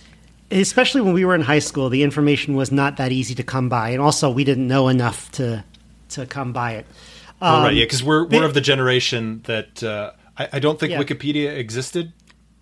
especially 0.52 1.02
when 1.02 1.13
we 1.13 1.26
were 1.26 1.36
in 1.36 1.41
high 1.41 1.60
school. 1.60 1.89
The 1.89 2.04
information 2.04 2.56
was 2.56 2.71
not 2.71 2.97
that 2.97 3.12
easy 3.12 3.36
to 3.36 3.43
come 3.43 3.69
by, 3.69 3.89
and 3.89 4.02
also 4.02 4.30
we 4.30 4.43
didn't 4.43 4.67
know 4.67 4.88
enough 4.88 5.32
to 5.34 5.63
to 6.10 6.26
come 6.26 6.54
by 6.54 6.73
it. 6.73 6.86
you. 6.89 7.34
Oh, 7.41 7.62
right, 7.63 7.69
Um, 7.71 7.76
yeah, 7.76 7.84
because 7.84 8.04
we're 8.04 8.26
we're 8.26 8.45
of 8.45 8.54
the 8.54 8.62
generation 8.62 9.41
that 9.45 9.84
uh, 9.84 10.12
I, 10.38 10.47
I 10.54 10.60
don't 10.60 10.80
think 10.80 10.91
Yeah. 10.91 11.02
Wikipedia 11.04 11.58
existed. 11.58 12.13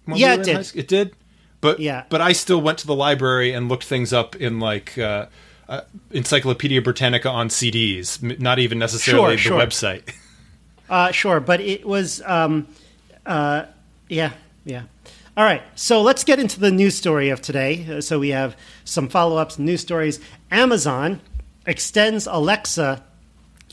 When 0.06 0.18
Yeah, 0.18 0.30
we 0.30 0.34
it 0.34 0.40
in 0.40 0.46
did. 0.46 0.56
high. 0.66 0.80
It 0.80 0.88
did, 0.88 1.16
but 1.62 1.80
Yeah. 1.80 2.04
but 2.10 2.22
I 2.22 2.32
still 2.32 2.60
went 2.62 2.80
to 2.80 2.88
the 2.88 2.96
library 2.96 3.54
and 3.54 3.70
looked 3.70 3.84
things 3.84 4.12
up 4.14 4.36
in 4.36 4.60
like 4.60 4.98
uh, 4.98 5.28
uh, 5.72 5.82
Encyclopedia 6.12 6.82
Britannica 6.82 7.30
on 7.30 7.48
CDs, 7.48 8.40
not 8.40 8.60
even 8.60 8.78
necessarily 8.78 9.38
Sure, 9.38 9.58
the 9.58 9.66
sure. 9.66 10.00
website. 10.00 10.14
Uh, 10.90 11.10
sure, 11.10 11.40
but 11.40 11.62
it 11.62 11.86
was, 11.86 12.22
um, 12.26 12.68
uh, 13.26 13.64
yeah, 14.10 14.34
yeah. 14.66 14.82
All 15.38 15.46
right, 15.46 15.64
so 15.74 16.02
let's 16.02 16.26
get 16.26 16.38
into 16.38 16.60
the 16.60 16.70
news 16.70 16.96
story 16.98 17.30
of 17.30 17.42
today. 17.42 17.88
Uh, 17.90 18.02
so 18.02 18.20
we 18.20 18.28
have 18.32 18.58
some 18.84 19.08
follow 19.08 19.38
ups, 19.38 19.58
news 19.58 19.80
stories. 19.80 20.20
Amazon 20.52 21.22
extends 21.66 22.28
Alexa 22.28 23.02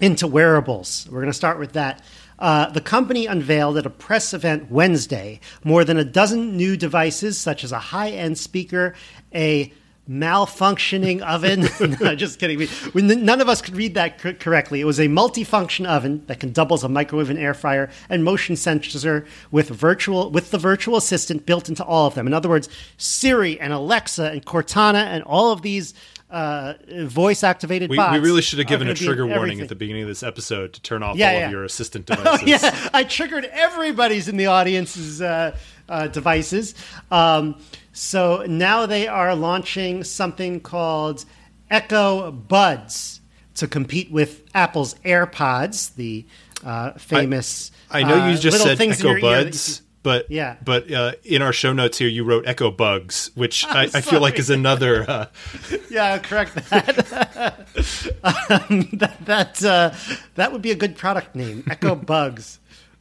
into 0.01 0.29
wearables. 0.29 1.09
We're 1.11 1.19
going 1.19 1.33
to 1.33 1.37
start 1.37 1.59
with 1.59 1.73
that. 1.73 2.03
Uh, 2.39 2.71
the 2.71 2.81
company 2.81 3.27
unveiled 3.27 3.77
at 3.77 3.85
a 3.85 3.91
press 3.91 4.33
event 4.33 4.71
Wednesday 4.71 5.41
more 5.65 5.83
than 5.83 5.97
a 5.97 6.05
dozen 6.05 6.57
new 6.57 6.77
devices, 6.77 7.37
such 7.37 7.65
as 7.65 7.73
a 7.73 7.81
high 7.81 8.11
end 8.11 8.39
speaker, 8.39 8.95
a 9.35 9.73
malfunctioning 10.09 11.21
oven. 11.21 11.69
no, 12.01 12.15
just 12.15 12.39
kidding. 12.39 12.59
We, 12.59 12.69
we, 12.95 13.03
none 13.03 13.41
of 13.41 13.49
us 13.49 13.61
could 13.63 13.77
read 13.77 13.95
that 13.95 14.19
cor- 14.21 14.33
correctly. 14.33 14.81
It 14.81 14.85
was 14.85 14.99
a 14.99 15.07
multifunction 15.07 15.87
oven 15.87 16.25
that 16.27 16.41
can 16.41 16.53
double 16.53 16.75
as 16.75 16.85
a 16.85 16.89
microwave 16.89 17.31
and 17.31 17.39
air 17.39 17.55
fryer 17.55 17.91
and 18.09 18.25
motion 18.25 18.57
sensor 18.57 19.27
with 19.51 19.69
virtual 19.69 20.31
with 20.31 20.51
the 20.51 20.59
virtual 20.59 20.97
assistant 20.97 21.47
built 21.47 21.69
into 21.69 21.85
all 21.85 22.07
of 22.07 22.15
them. 22.15 22.27
In 22.27 22.35
other 22.35 22.49
words, 22.49 22.69
Siri 22.97 23.61
and 23.61 23.73
Alexa 23.73 24.31
and 24.31 24.45
Cortana 24.45 25.05
and 25.05 25.23
all 25.25 25.53
of 25.53 25.63
these 25.63 25.95
uh, 26.31 26.75
voice 27.05 27.43
activated 27.43 27.89
We, 27.89 27.97
bots. 27.97 28.13
we 28.13 28.19
really 28.19 28.43
should 28.43 28.59
have 28.59 28.69
given 28.69 28.87
a 28.87 28.91
gonna 28.91 28.99
be 28.99 29.05
in 29.05 29.07
trigger 29.09 29.27
warning 29.27 29.61
at 29.63 29.69
the 29.69 29.75
beginning 29.75 30.03
of 30.03 30.09
this 30.09 30.23
episode 30.23 30.75
to 30.75 30.83
turn 30.83 31.03
off 31.03 31.17
Yeah, 31.17 31.29
all 31.29 31.33
yeah. 31.39 31.47
of 31.47 31.53
your 31.53 31.65
assistant 31.65 32.07
Oh 32.11 32.17
devices. 32.17 32.49
yeah, 32.49 32.89
I 32.93 33.05
triggered 33.05 33.47
everybody's 33.47 34.29
in 34.29 34.37
the 34.37 34.47
audience's 34.47 35.23
uh, 35.23 35.57
uh, 35.89 36.09
devices. 36.09 36.75
Um, 37.11 37.61
so 37.93 38.45
now 38.47 38.87
they 38.87 39.09
are 39.09 39.35
launching 39.35 40.05
something 40.05 40.61
called 40.61 41.25
Echo 41.71 42.31
Buds 42.31 43.21
to 43.57 43.67
compete 43.67 44.11
with 44.11 44.45
Apple's 44.55 44.95
AirPods, 45.05 45.95
the 45.97 46.25
uh, 46.65 46.93
famous. 46.93 47.71
I 47.91 48.03
know 48.03 48.15
you 48.29 48.35
uh, 48.35 48.37
just 48.37 48.63
said 48.63 48.81
Echo 48.81 49.21
Buds, 49.21 49.83
but 50.03 50.31
Yeah. 50.31 50.57
but 50.65 50.91
uh, 50.93 51.13
in 51.25 51.43
our 51.43 51.53
show 51.53 51.73
notes 51.73 51.99
here, 51.99 52.09
you 52.09 52.23
wrote 52.25 52.47
Echo 52.47 52.71
Bugs, 52.71 53.31
which 53.35 53.65
I, 53.69 53.83
I 53.93 54.01
feel 54.01 54.21
like 54.21 54.39
is 54.39 54.51
another. 54.51 55.05
Uh, 55.09 55.27
yeah, 55.91 56.19
correct 56.19 56.55
that. 56.71 57.67
um, 58.23 58.89
that 58.93 59.17
that 59.25 59.65
uh, 59.65 59.95
that 60.37 60.53
would 60.53 60.63
be 60.63 60.71
a 60.71 60.77
good 60.77 60.97
product 60.97 61.35
name, 61.35 61.65
Echo 61.69 61.95
Bugs. 61.97 62.61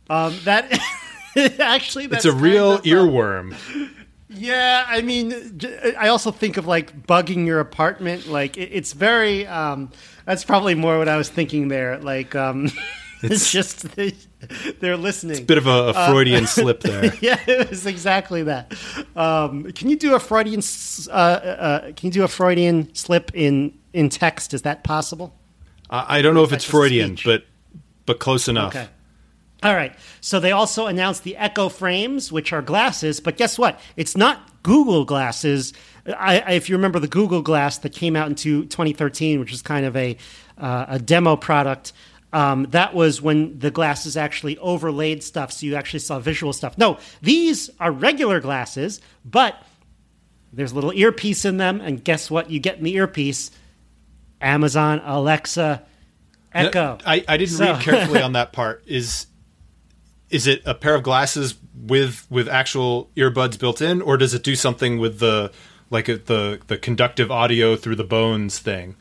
Um, 0.10 0.36
that 0.46 0.72
actually, 1.60 2.08
that's 2.08 2.26
it's 2.26 2.34
a 2.34 2.38
real 2.38 2.72
uh, 2.72 2.82
earworm. 2.82 3.56
Yeah, 4.30 4.86
I 4.88 5.02
mean, 5.02 5.60
I 5.98 6.10
also 6.10 6.32
think 6.32 6.58
of 6.58 6.68
like 6.68 7.08
bugging 7.08 7.46
your 7.46 7.60
apartment. 7.60 8.28
Like 8.28 8.58
it's 8.58 8.94
very. 8.94 9.48
Um, 9.48 9.92
that's 10.26 10.44
probably 10.44 10.76
more 10.76 10.98
what 10.98 11.08
I 11.08 11.16
was 11.16 11.30
thinking 11.30 11.70
there. 11.70 11.98
Like 12.00 12.36
um, 12.36 12.70
it's, 13.24 13.52
just 13.52 13.82
they, 13.96 14.14
they're 14.80 14.98
listening. 14.98 15.32
It's 15.32 15.40
a 15.42 15.46
bit 15.46 15.58
of 15.58 15.68
a, 15.68 15.90
a 15.90 16.08
Freudian 16.08 16.46
slip 16.46 16.82
there. 16.82 17.14
yeah, 17.22 17.40
it 17.48 17.70
was 17.70 17.86
exactly 17.86 18.44
that. 18.44 18.74
Um, 19.16 19.72
can 19.72 19.90
you 19.90 19.96
do 19.96 20.16
a 20.16 20.20
Freudian? 20.20 20.62
Uh, 21.10 21.12
uh, 21.12 21.82
can 21.94 22.08
you 22.08 22.12
do 22.12 22.24
a 22.24 22.28
Freudian 22.28 22.94
slip 22.94 23.32
in 23.34 23.78
in 23.94 24.10
text? 24.10 24.54
Is 24.54 24.64
that 24.64 24.84
possible? 24.84 25.34
I 25.90 26.18
I 26.20 26.22
don't 26.22 26.36
know 26.36 26.44
if 26.44 26.52
it's 26.52 26.66
Freudian, 26.66 27.18
speech. 27.18 27.26
but 27.26 27.46
but 28.06 28.20
close 28.20 28.48
enough. 28.48 28.76
Okay. 28.76 28.88
All 29.64 29.74
right. 29.76 29.94
So 30.22 30.40
they 30.40 30.52
also 30.52 30.86
announced 30.88 31.24
the 31.24 31.36
Echo 31.38 31.68
Frames, 31.70 32.32
which 32.32 32.54
are 32.54 32.62
glasses. 32.62 33.20
But 33.20 33.38
guess 33.38 33.58
what? 33.58 33.80
It's 33.96 34.16
not 34.16 34.62
Google 34.64 35.04
glasses. 35.06 35.74
I, 36.06 36.40
I, 36.40 36.52
if 36.54 36.70
you 36.70 36.76
remember 36.76 37.00
the 37.00 37.08
Google 37.08 37.42
Glass 37.42 37.80
that 37.80 37.92
came 37.94 38.16
out 38.16 38.28
into 38.28 38.66
2013, 38.66 39.40
which 39.40 39.52
was 39.52 39.62
kind 39.62 39.86
of 39.86 39.96
a 39.96 40.18
uh, 40.58 40.86
a 40.90 41.00
demo 41.00 41.36
product, 41.36 41.94
Um, 42.34 42.66
that 42.72 42.94
was 42.94 43.22
when 43.22 43.58
the 43.60 43.72
glasses 43.72 44.18
actually 44.18 44.58
overlaid 44.58 45.24
stuff, 45.24 45.52
so 45.52 45.66
you 45.66 45.76
actually 45.76 46.00
saw 46.00 46.20
visual 46.20 46.52
stuff. 46.54 46.78
No, 46.78 46.98
these 47.22 47.70
are 47.80 47.92
regular 47.92 48.40
glasses, 48.42 49.00
but 49.24 49.56
there's 50.52 50.72
a 50.72 50.76
little 50.76 50.94
earpiece 50.94 51.46
in 51.46 51.58
them, 51.58 51.80
and 51.82 52.04
guess 52.04 52.30
what? 52.32 52.50
You 52.52 52.60
get 52.60 52.78
in 52.78 52.84
the 52.84 52.96
earpiece 52.96 53.52
Amazon, 54.42 55.02
Alexa, 55.06 55.84
Echo. 56.54 56.98
I, 57.06 57.24
I 57.28 57.38
didn't 57.38 57.56
So- 57.56 57.66
read 57.74 57.82
carefully 57.88 58.22
on 58.22 58.34
that 58.34 58.52
part. 58.54 58.84
Is 58.88 59.27
is 60.30 60.48
it 60.48 60.62
a 60.66 60.74
pair 60.74 60.96
of 60.96 61.04
glasses 61.04 61.56
with 61.76 62.26
with 62.30 62.48
actual 62.48 63.10
earbuds 63.16 63.60
built 63.60 63.82
in, 63.82 64.02
or 64.02 64.18
does 64.18 64.34
it 64.34 64.44
do 64.44 64.56
something 64.56 65.00
with 65.00 65.20
the 65.20 65.52
like 65.90 66.08
a, 66.08 66.18
the 66.18 66.60
the 66.68 66.78
conductive 66.78 67.32
audio 67.32 67.76
through 67.76 67.96
the 67.96 68.04
bones 68.04 68.60
thing? 68.60 68.96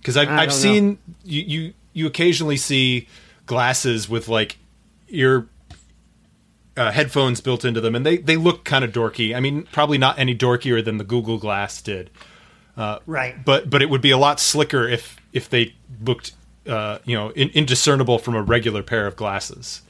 Because 0.00 0.16
I've, 0.16 0.28
I 0.28 0.42
I've 0.42 0.52
seen 0.52 0.98
you, 1.24 1.42
you 1.42 1.74
you 1.92 2.06
occasionally 2.06 2.56
see 2.56 3.08
glasses 3.46 4.08
with 4.08 4.28
like 4.28 4.58
ear 5.08 5.48
uh, 6.76 6.90
headphones 6.90 7.40
built 7.40 7.64
into 7.64 7.80
them, 7.80 7.94
and 7.94 8.04
they 8.04 8.16
they 8.16 8.36
look 8.36 8.64
kind 8.64 8.84
of 8.84 8.92
dorky. 8.92 9.34
I 9.34 9.40
mean, 9.40 9.64
probably 9.72 9.98
not 9.98 10.18
any 10.18 10.34
dorkier 10.34 10.84
than 10.84 10.98
the 10.98 11.04
Google 11.04 11.38
Glass 11.38 11.80
did 11.82 12.10
right. 13.06 13.44
but 13.44 13.68
but 13.68 13.82
it 13.82 13.90
would 13.90 14.00
be 14.00 14.10
a 14.10 14.18
lot 14.18 14.40
slicker 14.40 14.86
if 14.86 15.16
if 15.32 15.48
they 15.48 15.74
looked 16.02 16.32
uh, 16.66 16.98
you 17.04 17.16
know 17.16 17.30
in, 17.30 17.50
indiscernible 17.50 18.18
from 18.18 18.34
a 18.34 18.42
regular 18.42 18.82
pair 18.82 19.06
of 19.06 19.16
glasses. 19.16 19.82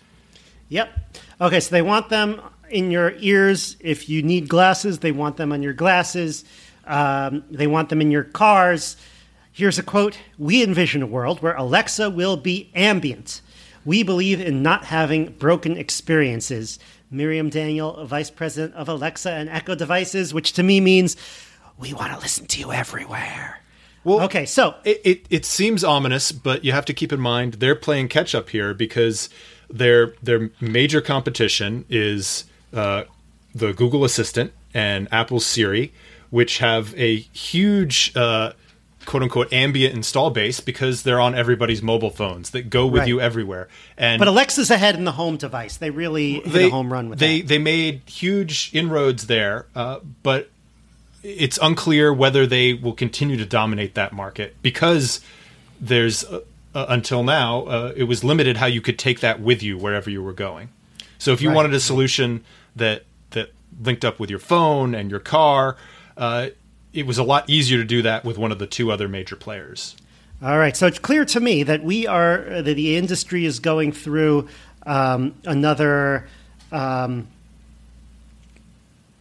Yep. 0.68 1.18
Okay, 1.40 1.61
so 1.61 1.70
they 1.70 1.83
want 1.83 2.09
them 2.09 2.40
in 2.70 2.90
your 2.90 3.14
ears. 3.18 3.76
If 3.81 4.09
you 4.09 4.22
need 4.22 4.48
glasses, 4.48 4.98
they 4.98 5.12
want 5.12 5.37
them 5.37 5.52
on 5.52 5.62
your 5.62 5.72
glasses. 5.72 6.44
Um, 6.87 7.44
they 7.50 7.66
want 7.66 7.88
them 7.88 8.00
in 8.00 8.11
your 8.11 8.24
cars. 8.24 8.96
Here's 9.52 9.79
a 9.79 9.83
quote 9.83 10.18
We 10.38 10.62
envision 10.62 11.02
a 11.02 11.07
world 11.07 11.42
where 11.42 11.55
Alexa 11.55 12.11
will 12.11 12.37
be 12.37 12.70
ambient. 12.74 13.40
We 13.85 14.02
believe 14.02 14.40
in 14.40 14.62
not 14.62 14.85
having 14.85 15.33
broken 15.33 15.76
experiences. 15.76 16.79
Miriam 17.11 17.50
Daniel, 17.50 18.05
Vice 18.05 18.31
President 18.31 18.74
of 18.74 18.88
Alexa 18.88 19.31
and 19.31 19.48
Echo 19.48 19.76
Devices, 19.76 20.35
which 20.35 20.52
to 20.55 20.62
me 20.64 20.81
means 20.81 21.16
we 21.79 21.92
want 21.94 22.12
to 22.12 22.18
listen 22.18 22.46
to 22.46 22.61
you 22.61 22.72
everywhere. 22.72 23.61
Well, 24.02 24.22
Okay, 24.22 24.46
so 24.46 24.74
it, 24.85 25.00
it 25.05 25.26
it 25.31 25.44
seems 25.44 25.83
ominous, 25.85 26.33
but 26.33 26.64
you 26.64 26.72
have 26.72 26.85
to 26.87 26.92
keep 26.92 27.12
in 27.12 27.20
mind 27.20 27.55
they're 27.55 27.74
playing 27.74 28.09
catch 28.09 28.35
up 28.35 28.50
here 28.50 28.74
because 28.74 29.29
their 29.70 30.14
their 30.22 30.50
major 30.61 31.00
competition 31.00 31.85
is 31.88 32.44
uh, 32.74 33.05
the 33.55 33.72
Google 33.72 34.05
Assistant 34.05 34.52
and 34.74 35.09
Apple 35.11 35.40
Siri, 35.40 35.92
which 36.31 36.59
have 36.59 36.94
a 36.98 37.16
huge 37.16 38.12
uh, 38.16 38.52
quote 39.07 39.22
unquote 39.22 39.52
ambient 39.52 39.94
install 39.94 40.31
base 40.31 40.61
because 40.61 41.02
they're 41.05 41.20
on 41.20 41.35
everybody's 41.35 41.81
mobile 41.83 42.11
phones 42.11 42.50
that 42.50 42.68
go 42.68 42.87
with 42.87 43.00
Right. 43.00 43.09
you 43.09 43.20
everywhere. 43.20 43.68
And 43.96 44.18
but 44.18 44.29
Alexa's 44.29 44.70
ahead 44.70 44.96
in 44.96 45.05
the 45.05 45.12
home 45.12 45.37
device. 45.37 45.76
They 45.76 45.90
really 45.90 46.35
hit 46.40 46.52
they, 46.52 46.66
a 46.66 46.70
home 46.70 46.92
run 46.92 47.09
with 47.09 47.18
they 47.18 47.40
that. 47.40 47.48
they 47.48 47.59
made 47.59 48.02
huge 48.07 48.70
inroads 48.74 49.26
there, 49.29 49.66
uh, 49.74 50.00
but 50.22 50.50
it's 51.22 51.59
unclear 51.62 52.12
whether 52.12 52.46
they 52.46 52.72
will 52.74 52.92
continue 52.92 53.37
to 53.37 53.46
dominate 53.46 53.94
that 53.94 54.12
market 54.12 54.55
because 54.62 55.20
there's 55.81 56.24
uh, 56.76 56.84
until 56.90 57.22
now 57.24 57.62
uh, 57.64 57.92
it 57.96 58.04
was 58.04 58.22
limited 58.22 58.58
how 58.58 58.66
you 58.66 58.82
could 58.82 58.98
take 58.98 59.20
that 59.20 59.40
with 59.40 59.62
you 59.62 59.78
wherever 59.78 60.10
you 60.10 60.22
were 60.22 60.34
going. 60.34 60.68
So 61.18 61.32
if 61.32 61.40
you 61.40 61.48
Right. 61.48 61.56
wanted 61.56 61.72
a 61.74 61.80
solution 61.80 62.44
that 62.76 63.04
that 63.30 63.52
linked 63.82 64.04
up 64.04 64.20
with 64.20 64.28
your 64.28 64.38
phone 64.38 64.94
and 64.94 65.10
your 65.10 65.18
car, 65.20 65.76
uh, 66.18 66.48
it 66.92 67.06
was 67.06 67.16
a 67.18 67.22
lot 67.22 67.48
easier 67.48 67.78
to 67.78 67.84
do 67.84 68.02
that 68.02 68.24
with 68.26 68.36
one 68.36 68.52
of 68.52 68.58
the 68.58 68.66
two 68.66 68.92
other 68.92 69.08
major 69.08 69.36
players. 69.36 69.96
All 70.42 70.58
right, 70.58 70.76
so 70.76 70.86
it's 70.86 70.98
clear 70.98 71.24
to 71.24 71.40
me 71.40 71.62
that 71.62 71.82
we 71.82 72.06
are 72.06 72.44
that 72.62 72.74
the 72.74 72.96
industry 72.98 73.46
is 73.46 73.58
going 73.58 73.90
through 73.92 74.48
um, 74.84 75.34
another 75.46 76.28
um, 76.72 77.26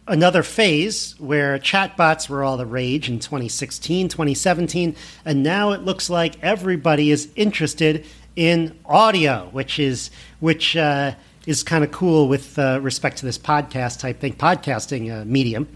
another 0.06 0.42
phase 0.42 1.14
where 1.18 1.58
chatbots 1.58 2.28
were 2.28 2.44
all 2.44 2.56
the 2.56 2.66
rage 2.66 3.08
in 3.08 3.18
2016, 3.18 4.08
2017, 4.08 4.94
and 5.24 5.42
now 5.42 5.72
it 5.72 5.82
looks 5.82 6.08
like 6.08 6.42
everybody 6.42 7.10
is 7.10 7.28
interested 7.36 8.06
in 8.36 8.78
audio, 8.84 9.48
which 9.52 9.78
is 9.78 10.10
which 10.40 10.76
uh, 10.76 11.12
is 11.46 11.62
kind 11.62 11.84
of 11.84 11.90
cool 11.90 12.28
with 12.28 12.58
uh, 12.58 12.78
respect 12.82 13.18
to 13.18 13.24
this 13.24 13.38
podcast 13.38 14.00
type 14.00 14.20
thing, 14.20 14.34
podcasting 14.34 15.10
uh, 15.10 15.24
medium. 15.24 15.68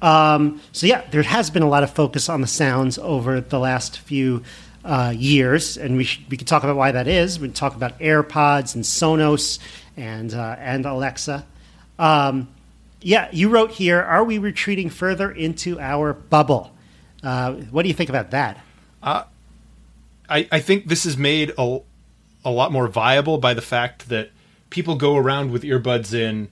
Um, 0.00 0.60
so 0.72 0.86
yeah, 0.86 1.04
there 1.10 1.22
has 1.22 1.50
been 1.50 1.62
a 1.62 1.68
lot 1.68 1.82
of 1.82 1.90
focus 1.92 2.28
on 2.28 2.40
the 2.40 2.46
sounds 2.46 2.98
over 2.98 3.40
the 3.40 3.58
last 3.58 3.98
few 3.98 4.42
uh, 4.84 5.12
years, 5.16 5.76
and 5.76 5.96
we 5.96 6.08
we 6.30 6.36
could 6.36 6.46
talk 6.46 6.62
about 6.64 6.76
why 6.76 6.92
that 6.92 7.08
is. 7.08 7.38
We 7.38 7.48
can 7.48 7.54
talk 7.54 7.74
about 7.74 7.98
AirPods 7.98 8.74
and 8.74 8.84
Sonos 8.84 9.58
and 9.96 10.32
uh, 10.32 10.56
and 10.58 10.86
Alexa. 10.86 11.44
Um, 11.98 12.48
yeah, 13.06 13.28
you 13.30 13.48
wrote 13.48 13.70
here, 13.70 14.02
are 14.02 14.24
we 14.24 14.36
retreating 14.38 14.90
further 14.90 15.30
into 15.30 15.78
our 15.78 16.12
bubble? 16.12 16.72
Uh, 17.22 17.52
what 17.70 17.82
do 17.82 17.88
you 17.88 17.94
think 17.94 18.10
about 18.10 18.32
that? 18.32 18.60
I, 19.00 19.24
I 20.28 20.58
think 20.58 20.88
this 20.88 21.06
is 21.06 21.16
made 21.16 21.52
a, 21.56 21.78
a 22.44 22.50
lot 22.50 22.72
more 22.72 22.88
viable 22.88 23.38
by 23.38 23.54
the 23.54 23.62
fact 23.62 24.08
that 24.08 24.30
people 24.70 24.96
go 24.96 25.14
around 25.16 25.52
with 25.52 25.62
earbuds 25.62 26.12
in 26.12 26.48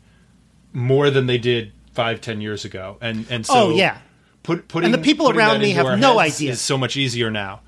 more 0.73 1.11
than 1.11 1.27
they 1.27 1.39
did 1.39 1.73
five, 1.93 2.21
ten 2.21 2.41
years 2.41 2.65
ago, 2.65 2.99
and 3.01 3.27
and 3.31 3.45
so 3.45 3.53
Oh, 3.55 3.71
yeah. 3.75 3.99
put, 4.45 4.69
putting 4.69 4.87
And 4.87 4.95
the 4.95 5.05
people 5.05 5.31
around 5.31 5.61
me 5.61 5.71
have 5.71 5.99
no 5.99 6.21
idea. 6.21 6.53
Is 6.53 6.61
so 6.61 6.79
much 6.79 6.97
easier 6.97 7.33
now. 7.33 7.63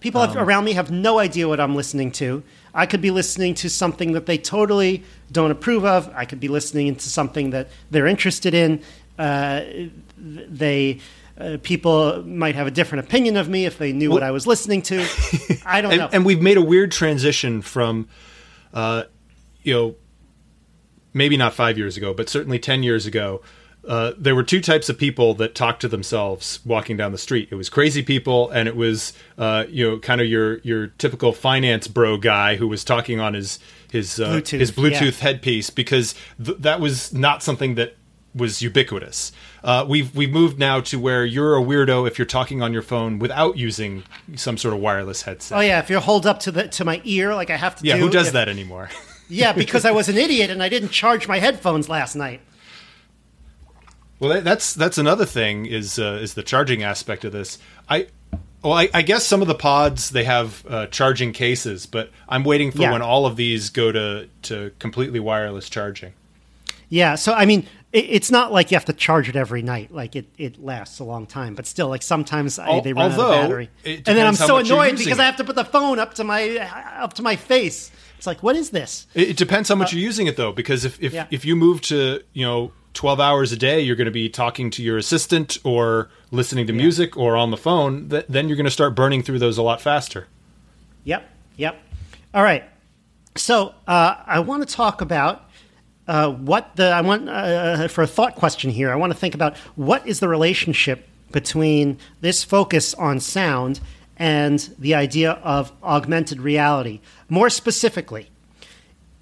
People 0.00 0.22
have, 0.22 0.36
around 0.36 0.64
me 0.64 0.72
have 0.72 0.90
no 0.90 1.18
idea 1.18 1.46
what 1.48 1.60
I'm 1.60 1.76
listening 1.76 2.10
to. 2.12 2.42
I 2.74 2.86
could 2.86 3.00
be 3.00 3.10
listening 3.10 3.54
to 3.56 3.68
something 3.68 4.12
that 4.12 4.26
they 4.26 4.38
totally 4.38 5.04
don't 5.30 5.50
approve 5.50 5.84
of. 5.84 6.10
I 6.14 6.24
could 6.24 6.40
be 6.40 6.48
listening 6.48 6.96
to 6.96 7.08
something 7.08 7.50
that 7.50 7.68
they're 7.90 8.06
interested 8.06 8.54
in. 8.54 8.82
Uh, 9.18 9.62
they 10.16 11.00
uh, 11.38 11.58
people 11.62 12.22
might 12.24 12.54
have 12.54 12.66
a 12.66 12.70
different 12.70 13.06
opinion 13.06 13.36
of 13.36 13.48
me 13.48 13.64
if 13.64 13.78
they 13.78 13.92
knew 13.92 14.10
what 14.10 14.22
I 14.22 14.30
was 14.30 14.46
listening 14.46 14.82
to. 14.82 15.06
I 15.64 15.80
don't 15.80 15.90
know. 15.96 16.04
and, 16.04 16.14
and 16.14 16.24
we've 16.24 16.40
made 16.40 16.56
a 16.56 16.62
weird 16.62 16.92
transition 16.92 17.62
from, 17.62 18.08
uh, 18.74 19.04
you 19.62 19.74
know, 19.74 19.94
maybe 21.14 21.36
not 21.36 21.54
five 21.54 21.78
years 21.78 21.96
ago, 21.96 22.14
but 22.14 22.28
certainly 22.28 22.58
ten 22.58 22.82
years 22.82 23.06
ago. 23.06 23.42
Uh, 23.86 24.12
there 24.16 24.34
were 24.34 24.44
two 24.44 24.60
types 24.60 24.88
of 24.88 24.96
people 24.96 25.34
that 25.34 25.54
talked 25.56 25.80
to 25.80 25.88
themselves 25.88 26.60
walking 26.64 26.96
down 26.96 27.10
the 27.10 27.18
street. 27.18 27.48
It 27.50 27.56
was 27.56 27.68
crazy 27.68 28.02
people, 28.02 28.48
and 28.50 28.68
it 28.68 28.76
was 28.76 29.12
uh, 29.38 29.64
you 29.68 29.90
know 29.90 29.98
kind 29.98 30.20
of 30.20 30.26
your 30.28 30.58
your 30.58 30.86
typical 30.86 31.32
finance 31.32 31.88
bro 31.88 32.16
guy 32.16 32.56
who 32.56 32.68
was 32.68 32.84
talking 32.84 33.18
on 33.18 33.34
his 33.34 33.58
his 33.90 34.20
uh, 34.20 34.28
Bluetooth, 34.34 34.58
his 34.60 34.70
Bluetooth 34.72 35.18
yeah. 35.18 35.22
headpiece 35.24 35.70
because 35.70 36.14
th- 36.44 36.58
that 36.58 36.80
was 36.80 37.12
not 37.12 37.42
something 37.42 37.74
that 37.74 37.96
was 38.34 38.62
ubiquitous. 38.62 39.32
Uh, 39.64 39.84
we've 39.88 40.14
we've 40.14 40.30
moved 40.32 40.58
now 40.60 40.80
to 40.80 40.98
where 41.00 41.24
you're 41.24 41.56
a 41.56 41.60
weirdo 41.60 42.06
if 42.06 42.18
you're 42.18 42.24
talking 42.26 42.62
on 42.62 42.72
your 42.72 42.82
phone 42.82 43.18
without 43.18 43.56
using 43.58 44.04
some 44.36 44.56
sort 44.56 44.74
of 44.74 44.80
wireless 44.80 45.22
headset. 45.22 45.58
oh 45.58 45.60
yeah, 45.60 45.80
if 45.80 45.90
you 45.90 45.98
hold 45.98 46.24
up 46.24 46.38
to 46.40 46.52
the 46.52 46.68
to 46.68 46.84
my 46.84 47.00
ear 47.04 47.34
like 47.34 47.50
I 47.50 47.56
have 47.56 47.74
to 47.76 47.84
Yeah, 47.84 47.96
do. 47.96 48.02
who 48.02 48.10
does 48.10 48.28
if- 48.28 48.32
that 48.34 48.48
anymore? 48.48 48.90
Yeah, 49.28 49.52
because 49.52 49.84
I 49.84 49.90
was 49.98 50.08
an 50.08 50.18
idiot 50.18 50.50
and 50.50 50.62
I 50.62 50.68
didn't 50.68 50.90
charge 50.90 51.26
my 51.26 51.40
headphones 51.40 51.88
last 51.88 52.14
night. 52.14 52.40
Well, 54.22 54.40
that's 54.40 54.72
that's 54.74 54.98
another 54.98 55.26
thing 55.26 55.66
is 55.66 55.98
uh, 55.98 56.20
is 56.22 56.34
the 56.34 56.44
charging 56.44 56.84
aspect 56.84 57.24
of 57.24 57.32
this. 57.32 57.58
I 57.88 58.06
well, 58.62 58.74
I, 58.74 58.88
I 58.94 59.02
guess 59.02 59.26
some 59.26 59.42
of 59.42 59.48
the 59.48 59.56
pods 59.56 60.10
they 60.10 60.22
have 60.22 60.64
uh, 60.68 60.86
charging 60.86 61.32
cases, 61.32 61.86
but 61.86 62.10
I'm 62.28 62.44
waiting 62.44 62.70
for 62.70 62.82
Yeah. 62.82 62.92
when 62.92 63.02
all 63.02 63.26
of 63.26 63.34
these 63.34 63.70
go 63.70 63.90
to 63.90 64.28
to 64.42 64.70
completely 64.78 65.18
wireless 65.18 65.68
charging. 65.68 66.12
Yeah, 66.88 67.16
so 67.16 67.32
I 67.32 67.46
mean, 67.46 67.66
it, 67.92 68.04
it's 68.08 68.30
not 68.30 68.52
like 68.52 68.70
you 68.70 68.76
have 68.76 68.84
to 68.84 68.92
charge 68.92 69.28
it 69.28 69.34
every 69.34 69.62
night. 69.62 69.92
Like 69.92 70.14
it, 70.14 70.26
it 70.38 70.62
lasts 70.62 71.00
a 71.00 71.04
long 71.04 71.26
time, 71.26 71.56
but 71.56 71.66
still, 71.66 71.88
like 71.88 72.02
sometimes 72.02 72.60
I, 72.60 72.78
they 72.80 72.92
run 72.92 73.10
out 73.10 73.18
of 73.18 73.30
battery, 73.30 73.70
and 73.84 74.04
then 74.04 74.24
I'm 74.24 74.36
so 74.36 74.58
annoyed 74.58 74.98
because 74.98 75.18
it. 75.18 75.20
I 75.20 75.24
have 75.24 75.38
to 75.38 75.44
put 75.44 75.56
the 75.56 75.64
phone 75.64 75.98
up 75.98 76.14
to 76.14 76.24
my 76.24 76.58
up 77.00 77.14
to 77.14 77.22
my 77.22 77.34
face. 77.34 77.90
It's 78.22 78.26
like, 78.28 78.40
what 78.40 78.54
is 78.54 78.70
this? 78.70 79.08
It, 79.14 79.30
it 79.30 79.36
depends 79.36 79.68
how 79.68 79.74
much 79.74 79.92
you're 79.92 80.00
using 80.00 80.28
it 80.28 80.36
though, 80.36 80.52
because 80.52 80.84
if 80.84 81.02
if, 81.02 81.12
Uh, 81.12 81.16
yeah. 81.16 81.26
if 81.32 81.44
you 81.44 81.56
move 81.56 81.80
to 81.80 82.22
you 82.32 82.46
know 82.46 82.70
12 82.94 83.18
hours 83.18 83.50
a 83.50 83.56
day, 83.56 83.80
you're 83.80 83.96
going 83.96 84.04
to 84.04 84.12
be 84.12 84.28
talking 84.28 84.70
to 84.70 84.80
your 84.80 84.96
assistant 84.96 85.58
or 85.64 86.08
listening 86.30 86.68
to 86.68 86.72
music 86.72 87.16
or 87.16 87.36
on 87.36 87.50
the 87.50 87.56
phone. 87.56 88.08
Th- 88.10 88.24
then 88.28 88.46
you're 88.46 88.54
going 88.56 88.64
to 88.64 88.70
start 88.70 88.94
burning 88.94 89.24
through 89.24 89.40
those 89.40 89.58
a 89.58 89.62
lot 89.62 89.80
faster. 89.80 90.28
Yep, 91.02 91.28
yep. 91.56 91.82
All 92.32 92.44
right. 92.44 92.62
So 93.34 93.74
uh, 93.88 94.14
I 94.24 94.38
want 94.38 94.68
to 94.68 94.72
talk 94.72 95.00
about 95.00 95.50
uh, 96.06 96.30
what 96.30 96.76
the 96.76 96.90
I 96.90 97.00
want 97.00 97.28
uh, 97.28 97.88
for 97.88 98.02
a 98.02 98.06
thought 98.06 98.36
question 98.36 98.70
here. 98.70 98.92
I 98.92 98.94
want 98.94 99.12
to 99.12 99.18
think 99.18 99.34
about 99.34 99.56
what 99.74 100.06
is 100.06 100.20
the 100.20 100.28
relationship 100.28 101.08
between 101.32 101.98
this 102.20 102.44
focus 102.44 102.94
on 102.94 103.18
sound 103.18 103.80
and 104.16 104.58
the 104.78 104.94
idea 104.94 105.32
of 105.32 105.72
augmented 105.82 106.40
reality. 106.40 107.00
More 107.28 107.50
specifically, 107.50 108.30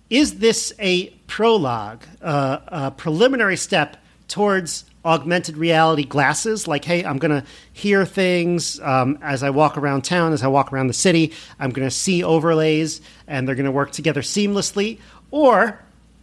is 0.08 0.38
this 0.38 0.72
a 0.78 1.10
prologue, 1.26 2.02
uh, 2.20 2.58
a 2.66 2.90
preliminary 2.90 3.56
step 3.56 3.96
towards 4.28 4.84
augmented 5.04 5.56
reality 5.56 6.04
glasses. 6.04 6.68
Like, 6.68 6.84
hey, 6.84 7.04
I'm 7.04 7.18
going 7.18 7.40
to 7.40 7.46
hear 7.72 8.04
things 8.04 8.80
um, 8.80 9.18
as 9.22 9.42
I 9.42 9.50
walk 9.50 9.76
around 9.76 10.02
town, 10.02 10.32
as 10.32 10.42
I 10.42 10.48
walk 10.48 10.72
around 10.72 10.88
the 10.88 10.92
city. 10.92 11.32
I'm 11.58 11.70
going 11.70 11.86
to 11.86 11.94
see 11.94 12.22
overlays, 12.22 13.00
and 13.26 13.46
they're 13.46 13.54
going 13.54 13.66
to 13.66 13.72
work 13.72 13.92
together 13.92 14.22
seamlessly. 14.22 14.98
Or 15.30 15.80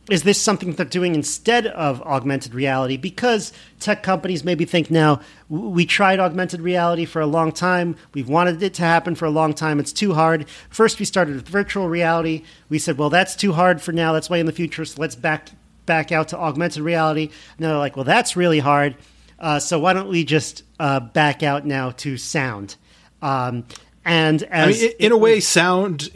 is 0.09 0.23
this 0.23 0.41
something 0.41 0.71
they're 0.71 0.85
doing 0.85 1.15
instead 1.15 1.67
of 1.67 2.01
augmented 2.03 2.53
reality? 2.53 2.95
Because 2.95 3.51
tech 3.79 4.03
companies 4.03 4.43
maybe 4.43 4.63
think 4.63 4.89
now, 4.89 5.19
we 5.49 5.85
tried 5.85 6.19
augmented 6.19 6.61
reality 6.61 7.05
for 7.05 7.21
a 7.21 7.25
long 7.25 7.51
time. 7.51 7.95
We've 8.13 8.29
wanted 8.29 8.63
it 8.63 8.73
to 8.75 8.83
happen 8.83 9.15
for 9.15 9.25
a 9.25 9.29
long 9.29 9.53
time. 9.53 9.79
It's 9.79 9.91
too 9.91 10.13
hard. 10.13 10.47
First, 10.69 10.99
we 10.99 11.05
started 11.05 11.35
with 11.35 11.47
virtual 11.47 11.89
reality. 11.89 12.43
We 12.69 12.79
said, 12.79 12.97
well, 12.97 13.09
that's 13.09 13.35
too 13.35 13.53
hard 13.53 13.81
for 13.81 13.91
now. 13.91 14.13
That's 14.13 14.29
way 14.29 14.39
in 14.39 14.45
the 14.45 14.51
future. 14.51 14.85
So 14.85 15.01
let's 15.01 15.15
back 15.15 15.49
back 15.85 16.11
out 16.11 16.29
to 16.29 16.37
augmented 16.37 16.83
reality. 16.83 17.29
And 17.57 17.65
they're 17.65 17.77
like, 17.77 17.95
well, 17.95 18.05
that's 18.05 18.35
really 18.35 18.59
hard. 18.59 18.95
Uh, 19.39 19.59
so 19.59 19.79
why 19.79 19.93
don't 19.93 20.09
we 20.09 20.23
just 20.23 20.63
uh, 20.79 20.99
back 20.99 21.43
out 21.43 21.65
now 21.65 21.91
to 21.91 22.17
sound? 22.17 22.75
Um, 23.21 23.65
and 24.05 24.43
as 24.43 24.77
I 24.77 24.81
mean, 24.81 24.91
in 24.99 25.11
a 25.11 25.17
way, 25.17 25.39
sound. 25.39 26.09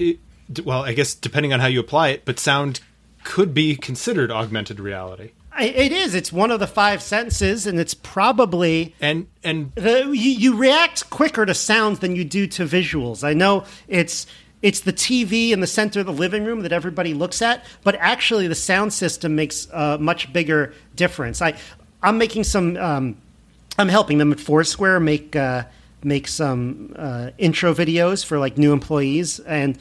well, 0.63 0.83
I 0.83 0.93
guess 0.93 1.13
depending 1.13 1.51
on 1.53 1.59
how 1.59 1.67
you 1.67 1.79
apply 1.79 2.09
it, 2.09 2.25
but 2.25 2.39
sound 2.39 2.79
could 3.23 3.53
be 3.53 3.75
considered 3.75 4.31
augmented 4.31 4.79
reality. 4.79 5.31
It 5.59 5.91
is. 5.91 6.15
It's 6.15 6.31
one 6.31 6.49
of 6.49 6.59
the 6.59 6.67
five 6.67 7.01
senses, 7.01 7.67
and 7.67 7.79
it's 7.79 7.93
probably 7.93 8.95
and 9.01 9.27
and 9.43 9.71
the, 9.75 10.05
you, 10.05 10.31
you 10.31 10.55
react 10.55 11.09
quicker 11.09 11.45
to 11.45 11.53
sounds 11.53 11.99
than 11.99 12.15
you 12.15 12.23
do 12.23 12.47
to 12.47 12.63
visuals. 12.63 13.23
I 13.23 13.33
know 13.33 13.65
it's 13.87 14.27
it's 14.61 14.79
the 14.79 14.93
TV 14.93 15.51
in 15.51 15.59
the 15.59 15.67
center 15.67 15.99
of 15.99 16.05
the 16.05 16.13
living 16.13 16.45
room 16.45 16.61
that 16.61 16.71
everybody 16.71 17.13
looks 17.13 17.41
at, 17.41 17.65
but 17.83 17.95
actually 17.95 18.47
the 18.47 18.55
sound 18.55 18.93
system 18.93 19.35
makes 19.35 19.67
a 19.73 19.97
much 19.97 20.31
bigger 20.31 20.73
difference. 20.95 21.41
I 21.41 21.57
I'm 22.01 22.17
making 22.17 22.45
some 22.45 22.77
um, 22.77 23.17
I'm 23.77 23.89
helping 23.89 24.19
them 24.19 24.31
at 24.31 24.39
Foursquare 24.39 24.99
make 24.99 25.35
uh, 25.35 25.63
make 26.03 26.27
some 26.27 26.95
uh, 26.97 27.31
intro 27.37 27.73
videos 27.73 28.25
for 28.25 28.39
like 28.39 28.57
new 28.57 28.73
employees 28.73 29.39
and 29.39 29.77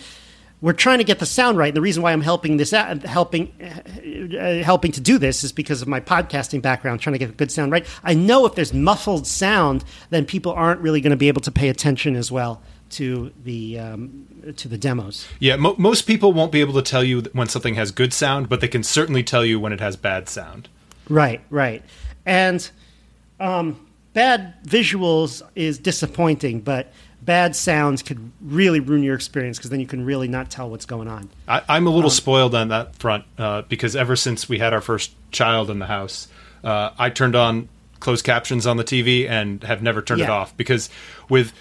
we're 0.60 0.72
trying 0.72 0.98
to 0.98 1.04
get 1.04 1.18
the 1.18 1.26
sound 1.26 1.56
right. 1.56 1.68
And 1.68 1.76
The 1.76 1.80
reason 1.80 2.02
why 2.02 2.12
I'm 2.12 2.20
helping 2.20 2.56
this 2.56 2.72
out, 2.72 3.02
helping 3.02 3.52
uh, 3.62 4.62
helping 4.62 4.92
to 4.92 5.00
do 5.00 5.18
this 5.18 5.42
is 5.42 5.52
because 5.52 5.82
of 5.82 5.88
my 5.88 6.00
podcasting 6.00 6.60
background, 6.62 7.00
trying 7.00 7.14
to 7.14 7.18
get 7.18 7.30
a 7.30 7.32
good 7.32 7.50
sound 7.50 7.72
right. 7.72 7.86
I 8.04 8.14
know 8.14 8.46
if 8.46 8.54
there's 8.54 8.74
muffled 8.74 9.26
sound, 9.26 9.84
then 10.10 10.24
people 10.24 10.52
aren't 10.52 10.80
really 10.80 11.00
going 11.00 11.12
to 11.12 11.16
be 11.16 11.28
able 11.28 11.40
to 11.42 11.50
pay 11.50 11.68
attention 11.68 12.16
as 12.16 12.30
well 12.30 12.62
to 12.90 13.32
the 13.44 13.78
um, 13.78 14.26
to 14.56 14.68
the 14.68 14.76
demos. 14.76 15.26
Yeah, 15.38 15.56
mo- 15.56 15.76
most 15.78 16.02
people 16.02 16.32
won't 16.32 16.52
be 16.52 16.60
able 16.60 16.74
to 16.74 16.82
tell 16.82 17.04
you 17.04 17.22
when 17.32 17.48
something 17.48 17.74
has 17.74 17.90
good 17.90 18.12
sound, 18.12 18.48
but 18.48 18.60
they 18.60 18.68
can 18.68 18.82
certainly 18.82 19.22
tell 19.22 19.44
you 19.44 19.58
when 19.58 19.72
it 19.72 19.80
has 19.80 19.96
bad 19.96 20.28
sound. 20.28 20.68
Right, 21.08 21.40
right, 21.50 21.82
and 22.26 22.68
um, 23.38 23.86
bad 24.12 24.54
visuals 24.64 25.42
is 25.54 25.78
disappointing, 25.78 26.60
but 26.60 26.92
bad 27.30 27.54
sounds 27.54 28.02
could 28.02 28.32
really 28.42 28.80
ruin 28.80 29.04
your 29.04 29.14
experience 29.14 29.56
because 29.56 29.70
then 29.70 29.78
you 29.78 29.86
can 29.86 30.04
really 30.04 30.26
not 30.26 30.50
tell 30.50 30.68
what's 30.68 30.84
going 30.84 31.06
on. 31.06 31.28
I, 31.46 31.76
am 31.76 31.86
a 31.86 31.90
little 31.90 32.10
um, 32.10 32.14
spoiled 32.16 32.56
on 32.56 32.70
that 32.70 32.96
front 32.96 33.24
uh, 33.38 33.62
because 33.62 33.94
ever 33.94 34.16
since 34.16 34.48
we 34.48 34.58
had 34.58 34.74
our 34.74 34.80
first 34.80 35.12
child 35.30 35.70
in 35.70 35.78
the 35.78 35.86
house, 35.86 36.26
uh, 36.64 36.90
I 36.98 37.08
turned 37.10 37.36
on 37.36 37.68
closed 38.00 38.24
captions 38.24 38.66
on 38.66 38.78
the 38.78 38.82
TV 38.82 39.30
and 39.30 39.62
have 39.62 39.80
never 39.80 40.02
turned 40.02 40.18
yeah. 40.18 40.26
it 40.26 40.30
off 40.30 40.56
because 40.56 40.90
with 41.28 41.52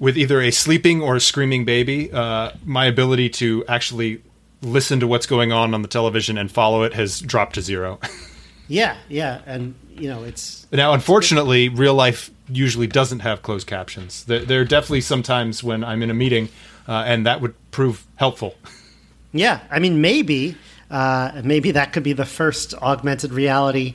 with 0.00 0.18
either 0.18 0.40
a 0.40 0.50
sleeping 0.50 1.00
or 1.00 1.14
a 1.14 1.20
screaming 1.20 1.64
baby, 1.64 2.10
uh, 2.10 2.50
my 2.64 2.86
ability 2.86 3.28
to 3.28 3.64
actually 3.68 4.20
listen 4.60 4.98
to 4.98 5.06
what's 5.06 5.26
going 5.26 5.52
on 5.52 5.72
on 5.72 5.82
the 5.82 5.88
television 5.88 6.36
and 6.36 6.50
follow 6.50 6.82
it 6.82 6.94
has 6.94 7.20
dropped 7.20 7.54
to 7.54 7.62
zero. 7.62 8.00
yeah, 8.66 8.96
yeah, 9.08 9.40
and 9.46 9.76
you 9.88 10.08
know 10.08 10.24
it's 10.24 10.66
now 10.72 10.94
unfortunately 10.94 11.68
real 11.68 11.94
life 11.94 12.32
usually 12.56 12.86
doesn't 12.86 13.20
have 13.20 13.42
closed 13.42 13.66
captions. 13.66 14.24
There, 14.24 14.40
there 14.40 14.60
are 14.60 14.64
definitely 14.64 15.00
sometimes 15.00 15.62
when 15.62 15.82
I'm 15.84 16.02
in 16.02 16.10
a 16.10 16.14
meeting, 16.14 16.48
uh, 16.88 17.04
and 17.06 17.26
that 17.26 17.40
would 17.40 17.54
prove 17.70 18.06
helpful. 18.16 18.54
Yeah, 19.32 19.60
I 19.70 19.78
mean 19.78 20.00
maybe 20.00 20.56
uh, 20.90 21.40
maybe 21.44 21.70
that 21.70 21.92
could 21.92 22.02
be 22.02 22.12
the 22.12 22.26
first 22.26 22.74
augmented 22.74 23.32
reality 23.32 23.94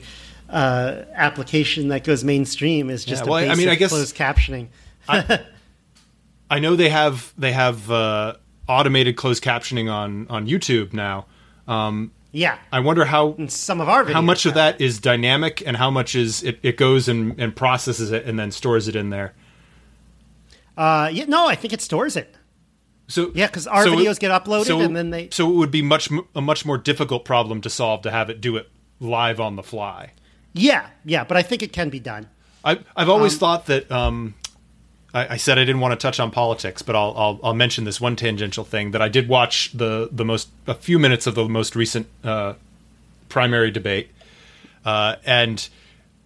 uh, 0.50 1.04
application 1.14 1.88
that 1.88 2.04
goes 2.04 2.24
mainstream 2.24 2.90
is 2.90 3.04
just 3.04 3.24
yeah, 3.24 3.30
well, 3.30 3.50
I 3.50 3.54
mean, 3.54 3.68
I 3.68 3.74
guess 3.74 3.90
closed 3.90 4.16
captioning. 4.16 4.68
I, 5.08 5.40
I 6.50 6.58
know 6.58 6.76
they 6.76 6.88
have 6.88 7.32
they 7.36 7.52
have 7.52 7.90
uh, 7.90 8.34
automated 8.66 9.16
closed 9.16 9.44
captioning 9.44 9.92
on 9.92 10.26
on 10.28 10.46
YouTube 10.46 10.92
now. 10.92 11.26
Um, 11.66 12.12
yeah, 12.32 12.58
I 12.70 12.80
wonder 12.80 13.04
how 13.06 13.32
In 13.32 13.48
some 13.48 13.80
of 13.80 13.88
our 13.88 14.04
how 14.04 14.20
much 14.20 14.44
of 14.44 14.54
that 14.54 14.80
is 14.80 14.98
dynamic 14.98 15.62
and 15.66 15.76
how 15.76 15.90
much 15.90 16.14
is 16.14 16.42
it, 16.42 16.58
it 16.62 16.76
goes 16.76 17.08
and, 17.08 17.38
and 17.40 17.56
processes 17.56 18.12
it 18.12 18.24
and 18.26 18.38
then 18.38 18.50
stores 18.50 18.86
it 18.88 18.96
in 18.96 19.10
there. 19.10 19.34
Uh, 20.76 21.10
yeah, 21.12 21.24
no, 21.24 21.48
I 21.48 21.54
think 21.54 21.72
it 21.72 21.80
stores 21.80 22.16
it. 22.16 22.34
So 23.08 23.32
yeah, 23.34 23.46
because 23.46 23.66
our 23.66 23.84
so 23.84 23.92
videos 23.92 24.16
it, 24.16 24.20
get 24.20 24.30
uploaded 24.30 24.66
so, 24.66 24.80
and 24.80 24.94
then 24.94 25.10
they. 25.10 25.30
So 25.32 25.50
it 25.50 25.54
would 25.54 25.70
be 25.70 25.82
much 25.82 26.10
a 26.34 26.40
much 26.40 26.66
more 26.66 26.76
difficult 26.76 27.24
problem 27.24 27.62
to 27.62 27.70
solve 27.70 28.02
to 28.02 28.10
have 28.10 28.28
it 28.28 28.40
do 28.40 28.56
it 28.56 28.68
live 29.00 29.40
on 29.40 29.56
the 29.56 29.62
fly. 29.62 30.12
Yeah, 30.52 30.88
yeah, 31.04 31.24
but 31.24 31.36
I 31.36 31.42
think 31.42 31.62
it 31.62 31.72
can 31.72 31.88
be 31.88 32.00
done. 32.00 32.28
I, 32.64 32.80
I've 32.94 33.08
always 33.08 33.34
um, 33.34 33.38
thought 33.38 33.66
that 33.66 33.90
um, 33.90 34.34
I, 35.14 35.34
I, 35.34 35.36
said 35.36 35.58
I 35.58 35.64
didn't 35.64 35.80
want 35.80 35.98
to 35.98 36.02
touch 36.02 36.20
on 36.20 36.30
politics, 36.30 36.82
but 36.82 36.94
I'll, 36.94 37.14
I'll, 37.16 37.40
I'll 37.42 37.54
mention 37.54 37.84
this 37.84 38.00
one 38.00 38.16
tangential 38.16 38.64
thing 38.64 38.90
that 38.90 39.02
I 39.02 39.08
did 39.08 39.28
watch 39.28 39.72
the 39.72 40.08
the 40.12 40.24
most 40.24 40.48
a 40.66 40.74
few 40.74 40.98
minutes 40.98 41.26
of 41.26 41.34
the 41.34 41.48
most 41.48 41.74
recent 41.74 42.06
uh, 42.22 42.54
primary 43.28 43.70
debate, 43.70 44.10
uh, 44.84 45.16
and 45.24 45.68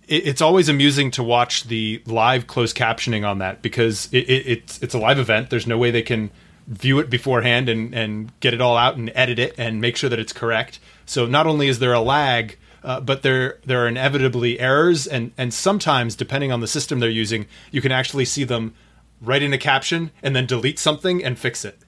it, 0.08 0.26
it's 0.26 0.40
always 0.40 0.68
amusing 0.68 1.10
to 1.12 1.22
watch 1.22 1.64
the 1.64 2.02
live 2.06 2.46
closed 2.46 2.76
captioning 2.76 3.26
on 3.26 3.38
that 3.38 3.62
because 3.62 4.08
it, 4.12 4.28
it, 4.28 4.46
it's 4.46 4.82
it's 4.82 4.94
a 4.94 4.98
live 4.98 5.18
event. 5.18 5.50
There's 5.50 5.66
no 5.66 5.78
way 5.78 5.90
they 5.90 6.02
can 6.02 6.30
view 6.66 6.98
it 6.98 7.08
beforehand 7.08 7.68
and 7.68 7.94
and 7.94 8.32
get 8.40 8.52
it 8.52 8.60
all 8.60 8.76
out 8.76 8.96
and 8.96 9.12
edit 9.14 9.38
it 9.38 9.54
and 9.58 9.80
make 9.80 9.96
sure 9.96 10.10
that 10.10 10.18
it's 10.18 10.32
correct. 10.32 10.80
So 11.06 11.26
not 11.26 11.46
only 11.46 11.68
is 11.68 11.78
there 11.78 11.92
a 11.92 12.00
lag 12.00 12.56
uh, 12.84 13.00
but 13.00 13.22
there 13.22 13.58
there 13.64 13.84
are 13.84 13.88
inevitably 13.88 14.58
errors, 14.58 15.06
and 15.06 15.32
and 15.38 15.52
sometimes 15.52 16.14
depending 16.14 16.52
on 16.52 16.60
the 16.60 16.66
system 16.66 17.00
they're 17.00 17.10
using, 17.10 17.46
you 17.70 17.80
can 17.80 17.92
actually 17.92 18.24
see 18.24 18.44
them 18.44 18.74
write 19.20 19.42
in 19.42 19.52
a 19.52 19.58
caption 19.58 20.10
and 20.22 20.34
then 20.34 20.46
delete 20.46 20.78
something 20.78 21.22
and 21.24 21.38
fix 21.38 21.64
it. 21.64 21.78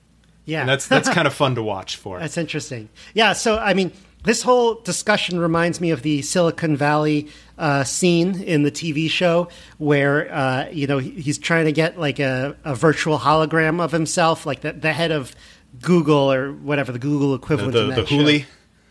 Yeah, 0.44 0.61
and 0.61 0.68
that's 0.68 0.87
that's 0.87 1.09
kind 1.14 1.26
of 1.26 1.35
fun 1.35 1.54
to 1.57 1.62
watch 1.62 1.96
for. 1.96 2.18
That's 2.18 2.38
interesting. 2.38 2.88
Yeah, 3.14 3.33
so 3.33 3.59
I 3.59 3.74
mean, 3.74 3.92
this 4.24 4.42
whole 4.42 4.74
discussion 4.80 5.38
reminds 5.38 5.80
me 5.80 5.90
of 5.90 6.02
the 6.02 6.22
Silicon 6.22 6.76
Valley 6.76 7.28
uh, 7.59 7.85
scene 7.85 8.40
in 8.42 8.62
the 8.62 8.70
TV 8.70 9.09
show 9.09 9.48
where 9.78 10.33
uh, 10.33 10.68
you 10.70 10.87
know 10.87 10.98
he's 10.98 11.38
trying 11.38 11.64
to 11.66 11.72
get 11.72 11.98
like 11.98 12.18
a, 12.18 12.57
a 12.64 12.74
virtual 12.74 13.18
hologram 13.18 13.80
of 13.80 13.92
himself, 13.92 14.46
like 14.46 14.61
the, 14.61 14.72
the 14.72 14.92
head 14.92 15.11
of 15.11 15.35
Google 15.80 16.33
or 16.33 16.52
whatever 16.52 16.92
the 16.92 16.98
Google 16.98 17.35
equivalent. 17.35 17.72
The, 17.72 17.87
the, 17.87 17.94
the 17.94 18.02
Hooli. 18.02 18.44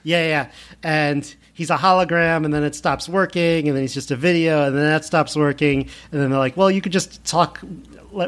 Yeah, 0.04 0.28
yeah, 0.28 0.52
and 0.84 1.36
he's 1.54 1.70
a 1.70 1.78
hologram 1.78 2.46
and 2.46 2.54
then 2.54 2.64
it 2.64 2.76
stops 2.76 3.08
working 3.08 3.68
and 3.68 3.78
then 3.78 3.84
he's 3.84 3.94
just 3.94 4.12
a 4.12 4.16
video 4.16 4.68
and 4.68 4.76
then 4.76 4.84
that 4.86 5.06
stops 5.06 5.36
working 5.36 5.82
and 6.12 6.20
then 6.20 6.32
they're 6.32 6.40
like 6.40 6.58
well 6.58 6.72
you 6.72 6.82
could 6.82 6.92
just 6.92 7.24
talk 7.26 7.62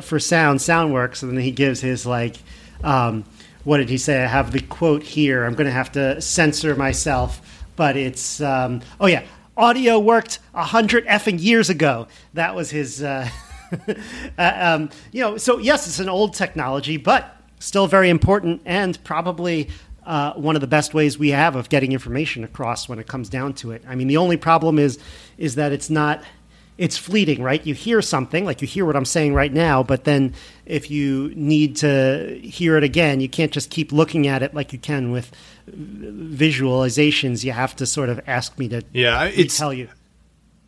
for 0.01 0.19
sound 0.19 0.61
sound 0.61 0.93
works. 0.93 1.21
And 1.23 1.31
then 1.31 1.43
he 1.43 1.51
gives 1.51 1.81
his 1.81 2.05
like 2.05 2.37
um, 2.83 3.23
what 3.63 3.77
did 3.77 3.89
he 3.89 3.97
say? 3.97 4.23
I 4.23 4.27
have 4.27 4.51
the 4.51 4.61
quote 4.61 5.01
here. 5.01 5.43
I'm 5.43 5.55
going 5.55 5.65
to 5.65 5.73
have 5.73 5.91
to 5.93 6.21
censor 6.21 6.75
myself 6.75 7.41
but 7.75 7.97
it's 7.97 8.41
um, 8.41 8.81
oh 8.99 9.07
yeah 9.07 9.23
audio 9.57 9.99
worked 9.99 10.39
a 10.53 10.63
hundred 10.63 11.05
effing 11.07 11.41
years 11.41 11.69
ago. 11.69 12.07
That 12.33 12.55
was 12.55 12.69
his 12.69 13.03
uh, 13.03 13.29
uh, 14.37 14.51
um, 14.55 14.89
you 15.11 15.21
know 15.21 15.37
so 15.37 15.57
yes 15.57 15.87
it's 15.87 15.99
an 15.99 16.09
old 16.09 16.33
technology 16.33 16.97
but 16.97 17.31
still 17.59 17.87
very 17.87 18.09
important 18.09 18.61
and 18.65 19.01
probably 19.03 19.69
uh, 20.05 20.33
one 20.33 20.55
of 20.55 20.61
the 20.61 20.67
best 20.67 20.93
ways 20.93 21.17
we 21.17 21.29
have 21.29 21.55
of 21.55 21.69
getting 21.69 21.91
information 21.91 22.43
across 22.43 22.87
when 22.87 22.99
it 22.99 23.07
comes 23.07 23.29
down 23.29 23.53
to 23.53 23.71
it. 23.71 23.83
I 23.87 23.95
mean, 23.95 24.07
the 24.07 24.17
only 24.17 24.37
problem 24.37 24.79
is 24.79 24.99
is 25.37 25.55
that 25.55 25.71
it's 25.71 25.89
not 25.89 26.23
it's 26.77 26.97
fleeting, 26.97 27.41
right? 27.41 27.65
You 27.65 27.73
hear 27.73 28.01
something, 28.01 28.43
like 28.43 28.61
you 28.61 28.67
hear 28.67 28.85
what 28.85 28.97
I'm 28.97 29.05
saying 29.05 29.33
right 29.33 29.53
now, 29.53 29.81
but 29.81 30.03
then 30.03 30.33
if 30.65 30.91
you 30.91 31.31
need 31.35 31.77
to 31.77 32.37
hear 32.43 32.75
it 32.75 32.83
again, 32.83 33.21
you 33.21 33.29
can't 33.29 33.51
just 33.51 33.69
keep 33.69 33.93
looking 33.93 34.27
at 34.27 34.43
it 34.43 34.53
like 34.53 34.73
you 34.73 34.79
can 34.79 35.11
with 35.11 35.31
visualizations. 35.69 37.45
You 37.45 37.53
have 37.53 37.75
to 37.77 37.85
sort 37.85 38.09
of 38.09 38.19
ask 38.27 38.57
me 38.59 38.67
to 38.69 38.83
yeah, 38.91 39.23
it's, 39.23 39.57
tell 39.57 39.73
you 39.73 39.87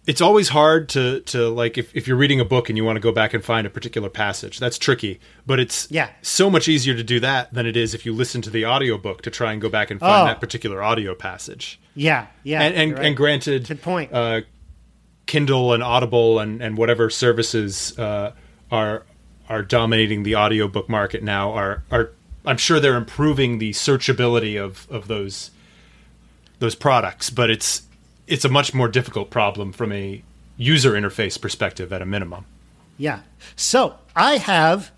it's 0.08 0.22
always 0.22 0.50
hard 0.50 0.88
to 0.90 1.20
to 1.22 1.50
like 1.50 1.78
if, 1.78 1.96
if 1.96 2.08
you're 2.08 2.18
reading 2.18 2.40
a 2.40 2.46
book 2.46 2.70
and 2.70 2.78
you 2.78 2.84
want 2.86 2.96
to 2.96 3.02
go 3.02 3.12
back 3.12 3.34
and 3.34 3.44
find 3.44 3.68
a 3.68 3.70
particular 3.70 4.10
passage 4.10 4.58
that's 4.58 4.78
tricky 4.78 5.20
but 5.46 5.60
it's 5.60 5.92
yeah 5.92 6.10
so 6.22 6.50
much 6.50 6.68
easier 6.68 6.96
to 6.96 7.04
do 7.04 7.20
that 7.20 7.54
than 7.54 7.66
it 7.68 7.78
is 7.78 7.94
if 7.94 8.06
you 8.06 8.14
listen 8.14 8.42
to 8.42 8.50
the 8.50 8.66
audiobook 8.66 9.22
to 9.22 9.30
try 9.30 9.52
and 9.52 9.62
go 9.62 9.70
back 9.70 9.92
and 9.92 10.00
find 10.00 10.24
oh. 10.24 10.26
that 10.26 10.40
particular 10.40 10.82
audio 10.82 11.14
passage 11.14 11.80
yeah 11.94 12.28
yeah 12.44 12.62
and 12.62 12.74
and, 12.74 12.94
right. 12.94 13.06
and 13.06 13.18
granted 13.18 13.68
good 13.68 13.82
point 13.82 14.12
uh, 14.14 14.42
kindle 15.28 15.74
and 15.74 15.84
audible 15.84 16.40
and 16.40 16.62
and 16.62 16.78
whatever 16.78 17.10
services 17.10 17.98
uh, 18.00 18.32
are 18.72 19.06
are 19.50 19.62
dominating 19.62 20.24
the 20.24 20.36
audiobook 20.36 20.90
market 20.90 21.22
now 21.22 21.52
are 21.52 21.84
are 21.92 22.12
i'm 22.46 22.58
sure 22.58 22.80
they're 22.80 22.96
improving 22.96 23.60
the 23.60 23.72
searchability 23.72 24.62
of 24.62 24.88
of 24.90 25.08
those 25.10 25.52
those 26.60 26.76
products 26.76 27.30
but 27.30 27.50
it's 27.50 27.87
it's 28.28 28.46
a 28.46 28.50
much 28.50 28.74
more 28.74 28.88
difficult 28.88 29.30
problem 29.30 29.72
from 29.72 29.92
a 29.92 30.24
user 30.58 30.94
interface 30.94 31.40
perspective 31.40 31.94
at 31.94 32.02
a 32.02 32.06
minimum. 32.06 32.46
Yeah. 32.98 33.22
So 33.56 33.96
I 34.16 34.38
have 34.38 34.92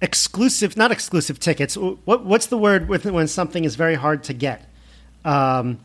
exclusive, 0.00 0.76
not 0.76 0.92
exclusive 0.92 1.38
tickets. 1.38 1.76
What, 1.76 2.24
what's 2.24 2.46
the 2.46 2.58
word 2.58 2.88
with 2.88 3.04
when 3.06 3.26
something 3.28 3.64
is 3.64 3.76
very 3.76 3.94
hard 3.94 4.24
to 4.24 4.34
get? 4.34 4.68
Um, 5.24 5.80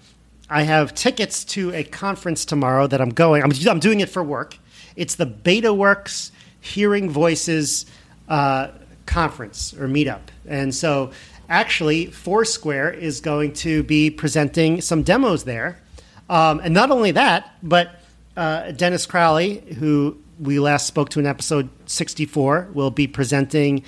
I 0.50 0.64
have 0.64 0.94
tickets 0.94 1.46
to 1.46 1.74
a 1.74 1.84
conference 1.84 2.44
tomorrow 2.44 2.86
that 2.88 3.00
I'm 3.00 3.10
going. 3.10 3.42
I'm, 3.42 3.52
I'm 3.70 3.80
doing 3.80 4.02
it 4.02 4.10
for 4.10 4.22
work. 4.22 4.58
It's 4.98 5.16
the 5.16 5.26
Betaworks 5.26 6.32
Hearing 6.60 7.10
Voices 7.10 7.86
uh, 8.28 8.70
conference 9.06 9.74
or 9.74 9.88
meetup, 9.88 10.22
and 10.46 10.76
so 10.76 11.12
actually 11.50 12.08
Foursquare 12.08 12.92
is 12.92 13.22
going 13.22 13.54
to 13.54 13.84
be 13.84 14.10
presenting 14.10 14.82
some 14.82 15.04
demos 15.04 15.46
there, 15.46 15.80
um, 16.32 16.62
and 16.64 16.74
not 16.74 16.92
only 16.92 17.12
that, 17.12 17.54
but 17.62 18.00
uh, 18.38 18.72
Dennis 18.72 19.06
Crowley, 19.06 19.60
who 19.78 20.18
we 20.40 20.60
last 20.60 20.88
spoke 20.88 21.10
to 21.10 21.20
in 21.20 21.26
episode 21.26 21.70
64, 21.88 22.70
will 22.74 22.90
be 22.90 23.06
presenting 23.06 23.84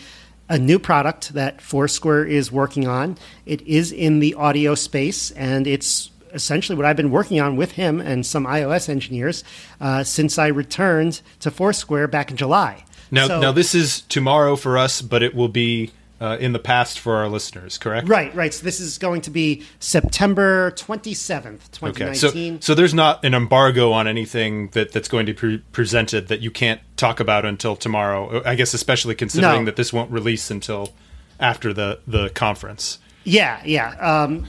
a 0.50 0.60
new 0.60 0.78
product 0.78 1.34
that 1.36 1.62
Foursquare 1.62 2.26
is 2.26 2.52
working 2.52 2.86
on. 2.86 3.18
It 3.46 3.62
is 3.62 3.94
in 3.94 4.20
the 4.20 4.34
audio 4.34 4.76
space, 4.76 5.32
and 5.32 5.66
it's 5.66 6.12
essentially 6.34 6.76
what 6.76 6.86
I've 6.86 6.98
been 6.98 7.12
working 7.12 7.40
on 7.40 7.56
with 7.56 7.72
him 7.72 8.02
and 8.02 8.26
some 8.26 8.46
iOS 8.46 8.90
engineers 8.90 9.46
uh, 9.80 10.04
since 10.04 10.38
I 10.38 10.48
returned 10.48 11.22
to 11.40 11.50
Foursquare 11.50 12.10
back 12.10 12.30
in 12.30 12.36
July. 12.36 12.84
Now, 13.10 13.28
so, 13.28 13.40
now 13.40 13.52
this 13.54 13.74
is 13.74 14.02
tomorrow 14.02 14.58
for 14.58 14.78
us, 14.78 15.02
but 15.02 15.24
it 15.24 15.34
will 15.34 15.48
be 15.48 15.92
uh, 16.24 16.38
in 16.38 16.54
the 16.54 16.60
past 16.60 17.00
for 17.00 17.18
our 17.18 17.28
listeners, 17.28 17.78
correct? 17.78 18.08
Right, 18.08 18.34
right. 18.34 18.54
So 18.54 18.64
this 18.64 18.80
is 18.80 18.98
going 18.98 19.20
to 19.22 19.30
be 19.30 19.64
September 19.80 20.72
27th, 20.72 21.70
2019. 21.72 22.08
Okay, 22.08 22.14
so, 22.14 22.60
so 22.62 22.74
there's 22.74 22.94
not 22.94 23.26
an 23.26 23.34
embargo 23.34 23.92
on 23.92 24.08
anything 24.08 24.70
that, 24.70 24.94
that's 24.94 25.10
going 25.10 25.26
to 25.26 25.34
be 25.34 25.58
presented 25.74 26.30
that 26.30 26.40
you 26.40 26.50
can't 26.50 26.80
talk 26.96 27.20
about 27.20 27.44
until 27.44 27.76
tomorrow. 27.76 28.42
I 28.46 28.56
guess 28.56 28.74
especially 28.74 29.16
considering 29.16 29.62
no. 29.62 29.66
that 29.66 29.76
this 29.76 29.92
won't 29.92 30.12
release 30.12 30.50
until 30.50 30.94
after 31.42 31.74
the, 31.74 32.00
the 32.08 32.30
conference. 32.30 33.00
Yeah, 33.26 33.62
yeah. 33.66 33.90
Um, 34.00 34.48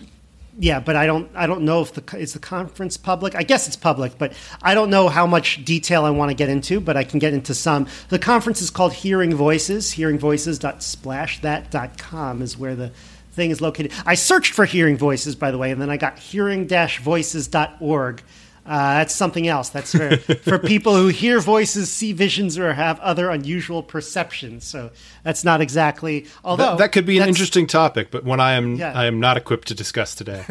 yeah, 0.59 0.81
but 0.81 0.97
I 0.97 1.07
don't 1.07 1.31
I 1.35 1.47
don't 1.47 1.63
know 1.63 1.83
if 1.83 1.93
the 1.93 2.03
is 2.17 2.33
the 2.33 2.39
conference 2.39 2.97
public. 2.97 3.35
I 3.35 3.43
guess 3.43 3.67
it's 3.67 3.77
public, 3.77 4.17
but 4.19 4.33
I 4.63 4.73
don't 4.75 4.89
know 4.91 5.09
how 5.09 5.27
much 5.27 5.65
detail 5.65 6.05
I 6.05 6.11
want 6.11 6.31
to 6.31 6.35
get 6.35 6.49
into, 6.49 6.81
but 6.81 6.97
I 6.97 7.03
can 7.05 7.19
get 7.19 7.35
into 7.35 7.55
some. 7.55 7.87
The 8.09 8.19
conference 8.19 8.63
is 8.63 8.71
called 8.71 8.93
Hearing 8.93 9.35
Voices. 9.35 9.95
Hearingvoices.splashthat.com 9.95 12.43
is 12.43 12.57
where 12.57 12.77
the 12.77 12.93
thing 13.33 13.51
is 13.51 13.61
located. 13.61 13.93
I 14.07 14.15
searched 14.15 14.55
for 14.55 14.65
Hearing 14.65 14.97
Voices, 14.97 15.35
by 15.35 15.51
the 15.51 15.59
way, 15.59 15.73
and 15.73 15.83
then 15.83 15.91
I 15.91 15.97
got 15.97 16.21
hearing-voices.org 16.21 18.23
uh, 18.67 18.95
that's 18.95 19.15
something 19.15 19.47
else. 19.47 19.69
That's 19.69 19.93
for, 19.93 20.17
for 20.17 20.59
people 20.59 20.97
who 20.97 21.09
hear 21.09 21.39
voices, 21.39 21.93
see 21.93 22.15
visions, 22.15 22.59
or 22.59 22.73
have 22.73 22.99
other 23.01 23.29
unusual 23.29 23.83
perceptions. 23.83 24.65
So 24.65 24.91
that's 25.23 25.45
not 25.45 25.61
exactly. 25.61 26.27
Although 26.43 26.71
that, 26.71 26.79
that 26.79 26.93
could 26.93 27.05
be 27.05 27.19
an 27.19 27.29
interesting 27.29 27.67
topic, 27.67 28.11
but 28.11 28.25
one 28.25 28.41
I 28.41 28.53
am 28.53 28.77
yeah. 28.77 28.93
I 28.95 29.05
am 29.05 29.21
not 29.21 29.37
equipped 29.37 29.69
to 29.69 29.75
discuss 29.75 30.15
today. 30.15 30.45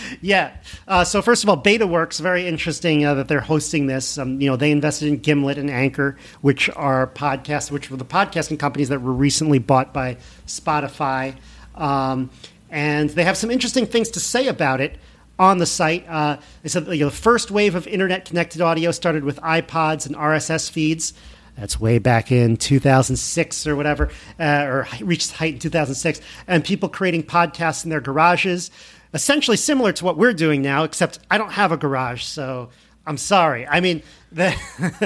yeah. 0.20 0.56
Uh, 0.86 1.02
so 1.02 1.22
first 1.22 1.42
of 1.42 1.50
all, 1.50 1.60
BetaWorks 1.60 2.20
very 2.20 2.46
interesting 2.46 3.04
uh, 3.04 3.14
that 3.14 3.26
they're 3.26 3.40
hosting 3.40 3.86
this. 3.86 4.16
Um, 4.16 4.40
you 4.40 4.48
know, 4.48 4.54
they 4.54 4.70
invested 4.70 5.08
in 5.08 5.16
Gimlet 5.18 5.58
and 5.58 5.70
Anchor, 5.70 6.16
which 6.42 6.70
are 6.70 7.08
podcasts, 7.08 7.72
which 7.72 7.90
were 7.90 7.96
the 7.96 8.04
podcasting 8.04 8.60
companies 8.60 8.90
that 8.90 9.02
were 9.02 9.12
recently 9.12 9.58
bought 9.58 9.92
by 9.92 10.18
Spotify, 10.46 11.34
um, 11.74 12.30
and 12.70 13.10
they 13.10 13.24
have 13.24 13.36
some 13.36 13.50
interesting 13.50 13.86
things 13.86 14.10
to 14.10 14.20
say 14.20 14.46
about 14.46 14.80
it 14.80 14.96
on 15.40 15.56
the 15.56 15.66
site. 15.66 16.04
Uh, 16.06 16.36
they 16.62 16.68
said 16.68 16.86
you 16.86 16.98
know, 16.98 17.08
the 17.08 17.16
first 17.16 17.50
wave 17.50 17.74
of 17.74 17.86
internet 17.86 18.26
connected 18.26 18.60
audio 18.60 18.90
started 18.90 19.24
with 19.24 19.40
iPods 19.40 20.06
and 20.06 20.14
RSS 20.14 20.70
feeds. 20.70 21.14
That's 21.56 21.80
way 21.80 21.98
back 21.98 22.30
in 22.30 22.58
2006 22.58 23.66
or 23.66 23.74
whatever, 23.74 24.10
uh, 24.38 24.64
or 24.66 24.86
reached 25.00 25.32
height 25.32 25.54
in 25.54 25.58
2006. 25.58 26.20
And 26.46 26.62
people 26.62 26.90
creating 26.90 27.22
podcasts 27.22 27.84
in 27.84 27.90
their 27.90 28.02
garages, 28.02 28.70
essentially 29.14 29.56
similar 29.56 29.92
to 29.92 30.04
what 30.04 30.18
we're 30.18 30.34
doing 30.34 30.60
now, 30.60 30.84
except 30.84 31.18
I 31.30 31.38
don't 31.38 31.52
have 31.52 31.72
a 31.72 31.76
garage, 31.78 32.22
so 32.22 32.68
I'm 33.06 33.16
sorry. 33.16 33.66
I 33.66 33.80
mean, 33.80 34.02
the, 34.30 34.54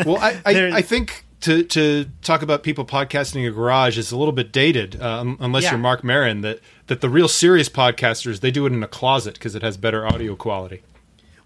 well, 0.05 0.19
I, 0.19 0.41
I, 0.45 0.71
I 0.75 0.83
think 0.83 1.24
to 1.45 1.63
to 1.63 2.07
talk 2.23 2.41
about 2.41 2.63
people 2.63 2.87
podcasting 2.87 3.43
in 3.43 3.45
a 3.45 3.51
garage 3.51 3.99
is 3.99 4.11
a 4.11 4.17
little 4.17 4.33
bit 4.33 4.51
dated, 4.51 5.01
um, 5.03 5.37
unless 5.41 5.65
yeah. 5.65 5.73
you're 5.73 5.79
Marc 5.79 6.03
Maron. 6.03 6.41
That 6.41 6.61
that 6.87 7.03
the 7.03 7.11
real 7.11 7.29
serious 7.29 7.69
podcasters 7.69 8.41
they 8.41 8.51
do 8.51 8.65
it 8.65 8.73
in 8.73 8.83
a 8.83 8.89
closet 8.89 9.35
because 9.35 9.55
it 9.55 9.63
has 9.63 9.77
better 9.77 10.07
audio 10.07 10.37
quality. 10.37 10.83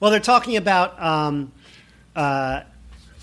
Well, 0.01 0.11
they're 0.11 0.21
talking 0.21 0.57
about. 0.57 1.01
Um, 1.03 1.53
uh, 2.15 2.63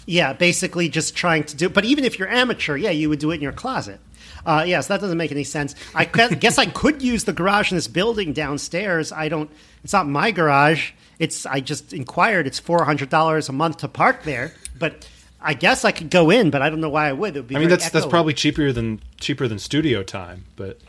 yeah, 0.06 0.34
basically 0.34 0.88
just 0.88 1.16
trying 1.16 1.46
to 1.46 1.56
do. 1.56 1.68
But 1.68 1.86
even 1.86 2.04
if 2.04 2.20
you're 2.20 2.28
amateur, 2.28 2.78
yeah, 2.78 2.92
you 2.92 3.10
would 3.10 3.20
do 3.20 3.32
it 3.32 3.36
in 3.36 3.42
your 3.42 3.54
closet. 3.54 4.00
Uh, 4.46 4.64
yes, 4.68 4.88
that 4.88 5.02
doesn't 5.02 5.18
make 5.18 5.32
any 5.32 5.44
sense. 5.44 5.74
I 5.96 6.06
guess 6.06 6.58
I 6.58 6.66
could 6.68 7.02
use 7.02 7.24
the 7.24 7.34
garage 7.34 7.72
in 7.72 7.78
this 7.78 7.88
building 7.88 8.34
downstairs. 8.34 9.14
I 9.14 9.30
don't. 9.30 9.50
It's 9.84 9.94
not 9.94 10.08
my 10.08 10.32
garage. 10.32 10.92
It's. 11.20 11.46
I 11.46 11.62
just 11.62 11.94
inquired. 11.94 12.48
It's 12.48 12.60
four 12.60 12.84
hundred 12.84 13.10
dollars 13.10 13.48
a 13.48 13.54
month 13.54 13.78
to 13.78 13.88
park 13.88 14.24
there, 14.24 14.54
but 14.78 15.08
I 15.46 15.54
guess 15.54 15.86
I 15.86 15.92
could 15.92 16.10
go 16.10 16.32
in, 16.32 16.50
but 16.50 16.64
I 16.64 16.72
don't 16.72 16.82
know 16.82 16.90
why 16.90 17.08
I 17.08 17.14
would. 17.14 17.36
would 17.36 17.56
I 17.56 17.60
mean, 17.60 17.70
that's 17.70 17.92
that's 17.92 18.08
probably 18.08 18.34
cheaper 18.34 18.72
than 18.72 19.00
cheaper 19.20 19.48
than 19.48 19.60
studio 19.60 20.02
time, 20.02 20.46
but 20.56 20.80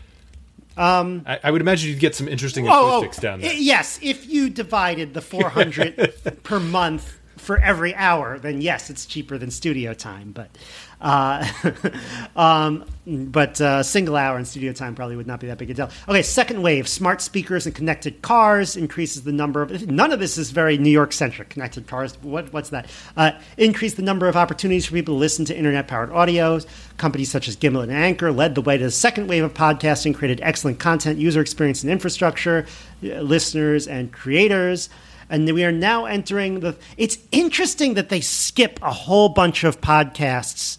um, 0.78 1.24
I, 1.26 1.38
I, 1.44 1.50
would 1.50 1.60
imagine 1.60 1.90
you'd 1.90 2.00
get 2.00 2.14
some 2.14 2.26
interesting 2.26 2.66
oh, 2.66 2.98
acoustics 2.98 3.18
oh, 3.18 3.22
down 3.22 3.40
there. 3.40 3.52
Yes, 3.52 3.98
if 4.02 4.26
you 4.26 4.48
divided 4.48 5.12
the 5.12 5.20
four 5.20 5.50
hundred 5.50 6.14
per 6.42 6.58
month 6.58 7.18
for 7.46 7.58
every 7.58 7.94
hour, 7.94 8.40
then 8.40 8.60
yes, 8.60 8.90
it's 8.90 9.06
cheaper 9.06 9.38
than 9.38 9.52
studio 9.52 9.94
time. 9.94 10.32
But 10.32 10.50
uh, 11.00 11.46
um, 12.36 12.84
but 13.06 13.60
uh, 13.60 13.84
single 13.84 14.16
hour 14.16 14.36
in 14.36 14.44
studio 14.44 14.72
time 14.72 14.96
probably 14.96 15.14
would 15.14 15.28
not 15.28 15.38
be 15.38 15.46
that 15.46 15.56
big 15.56 15.70
a 15.70 15.74
deal. 15.74 15.90
Okay, 16.08 16.22
second 16.22 16.60
wave: 16.60 16.88
smart 16.88 17.22
speakers 17.22 17.64
and 17.64 17.72
connected 17.72 18.20
cars 18.20 18.76
increases 18.76 19.22
the 19.22 19.30
number 19.30 19.62
of. 19.62 19.88
None 19.88 20.10
of 20.10 20.18
this 20.18 20.36
is 20.36 20.50
very 20.50 20.76
New 20.76 20.90
York 20.90 21.12
centric. 21.12 21.48
Connected 21.48 21.86
cars. 21.86 22.20
What, 22.20 22.52
what's 22.52 22.70
that? 22.70 22.90
Uh, 23.16 23.30
increase 23.56 23.94
the 23.94 24.02
number 24.02 24.26
of 24.26 24.36
opportunities 24.36 24.84
for 24.84 24.94
people 24.94 25.14
to 25.14 25.18
listen 25.18 25.44
to 25.44 25.56
internet 25.56 25.86
powered 25.86 26.10
audio. 26.10 26.58
Companies 26.96 27.30
such 27.30 27.46
as 27.46 27.54
Gimlet 27.54 27.90
and 27.90 27.98
Anchor 27.98 28.32
led 28.32 28.56
the 28.56 28.62
way 28.62 28.76
to 28.76 28.84
the 28.84 28.90
second 28.90 29.28
wave 29.28 29.44
of 29.44 29.54
podcasting, 29.54 30.16
created 30.16 30.40
excellent 30.42 30.80
content, 30.80 31.18
user 31.18 31.40
experience, 31.40 31.84
and 31.84 31.92
infrastructure. 31.92 32.66
Uh, 33.04 33.20
listeners 33.20 33.86
and 33.86 34.12
creators 34.12 34.88
and 35.28 35.52
we 35.52 35.64
are 35.64 35.72
now 35.72 36.06
entering 36.06 36.60
the 36.60 36.76
it's 36.96 37.18
interesting 37.32 37.94
that 37.94 38.08
they 38.08 38.20
skip 38.20 38.78
a 38.82 38.92
whole 38.92 39.28
bunch 39.28 39.64
of 39.64 39.80
podcasts 39.80 40.78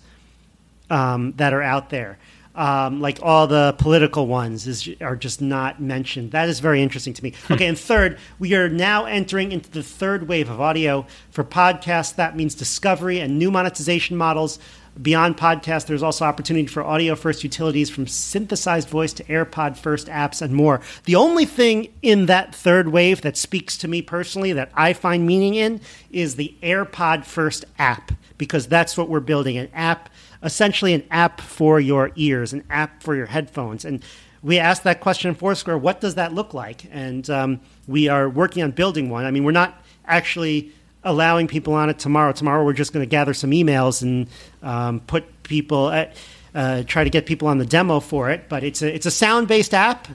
um, 0.89 1.33
that 1.37 1.53
are 1.53 1.61
out 1.61 1.89
there. 1.89 2.17
Um, 2.55 3.01
like 3.01 3.19
all 3.21 3.45
the 3.45 3.75
political 3.77 4.25
ones 4.25 4.65
is, 4.65 4.89
are 4.99 5.15
just 5.15 5.41
not 5.41 5.79
mentioned. 5.79 6.31
That 6.31 6.49
is 6.49 6.59
very 6.59 6.81
interesting 6.81 7.13
to 7.13 7.23
me. 7.23 7.33
Hmm. 7.45 7.53
Okay, 7.53 7.67
and 7.67 7.77
third, 7.77 8.17
we 8.39 8.55
are 8.55 8.67
now 8.67 9.05
entering 9.05 9.51
into 9.51 9.69
the 9.69 9.83
third 9.83 10.27
wave 10.27 10.49
of 10.49 10.59
audio 10.59 11.05
for 11.29 11.43
podcasts. 11.43 12.15
That 12.15 12.35
means 12.35 12.55
discovery 12.55 13.19
and 13.19 13.37
new 13.37 13.51
monetization 13.51 14.17
models. 14.17 14.57
Beyond 15.01 15.37
podcasts, 15.37 15.85
there's 15.85 16.03
also 16.03 16.25
opportunity 16.25 16.67
for 16.67 16.83
audio 16.83 17.15
first 17.15 17.43
utilities 17.43 17.89
from 17.89 18.07
synthesized 18.07 18.89
voice 18.89 19.13
to 19.13 19.23
AirPod 19.25 19.77
first 19.77 20.07
apps 20.07 20.41
and 20.41 20.53
more. 20.53 20.81
The 21.05 21.15
only 21.15 21.45
thing 21.45 21.93
in 22.01 22.25
that 22.27 22.55
third 22.55 22.89
wave 22.89 23.21
that 23.21 23.37
speaks 23.37 23.77
to 23.79 23.87
me 23.87 24.01
personally 24.01 24.53
that 24.53 24.71
I 24.73 24.93
find 24.93 25.25
meaning 25.25 25.55
in 25.55 25.81
is 26.11 26.35
the 26.35 26.55
AirPod 26.63 27.25
first 27.25 27.65
app 27.77 28.11
because 28.37 28.67
that's 28.67 28.97
what 28.97 29.09
we're 29.09 29.19
building 29.19 29.57
an 29.57 29.69
app 29.73 30.09
essentially 30.43 30.93
an 30.93 31.03
app 31.11 31.41
for 31.41 31.79
your 31.79 32.11
ears, 32.15 32.53
an 32.53 32.63
app 32.69 33.01
for 33.03 33.15
your 33.15 33.25
headphones. 33.25 33.85
And 33.85 34.03
we 34.43 34.59
asked 34.59 34.83
that 34.83 35.01
question 35.01 35.29
in 35.29 35.35
Foursquare, 35.35 35.77
what 35.77 35.99
does 36.01 36.15
that 36.15 36.33
look 36.33 36.53
like? 36.53 36.85
And 36.91 37.29
um, 37.29 37.59
we 37.87 38.07
are 38.07 38.29
working 38.29 38.63
on 38.63 38.71
building 38.71 39.09
one. 39.09 39.25
I 39.25 39.31
mean, 39.31 39.43
we're 39.43 39.51
not 39.51 39.81
actually 40.05 40.71
allowing 41.03 41.47
people 41.47 41.73
on 41.73 41.89
it 41.89 41.99
tomorrow. 41.99 42.31
Tomorrow, 42.31 42.63
we're 42.65 42.73
just 42.73 42.93
going 42.93 43.05
to 43.05 43.09
gather 43.09 43.33
some 43.33 43.51
emails 43.51 44.01
and 44.01 44.27
um, 44.61 44.99
put 45.01 45.43
people 45.43 45.89
at, 45.89 46.15
uh, 46.53 46.83
try 46.83 47.03
to 47.03 47.09
get 47.09 47.25
people 47.25 47.47
on 47.47 47.57
the 47.57 47.65
demo 47.65 47.99
for 47.99 48.29
it. 48.29 48.49
But 48.49 48.63
it's 48.63 48.81
a 48.81 48.93
it's 48.93 49.05
a 49.05 49.11
sound 49.11 49.47
based 49.47 49.73
app. 49.73 50.07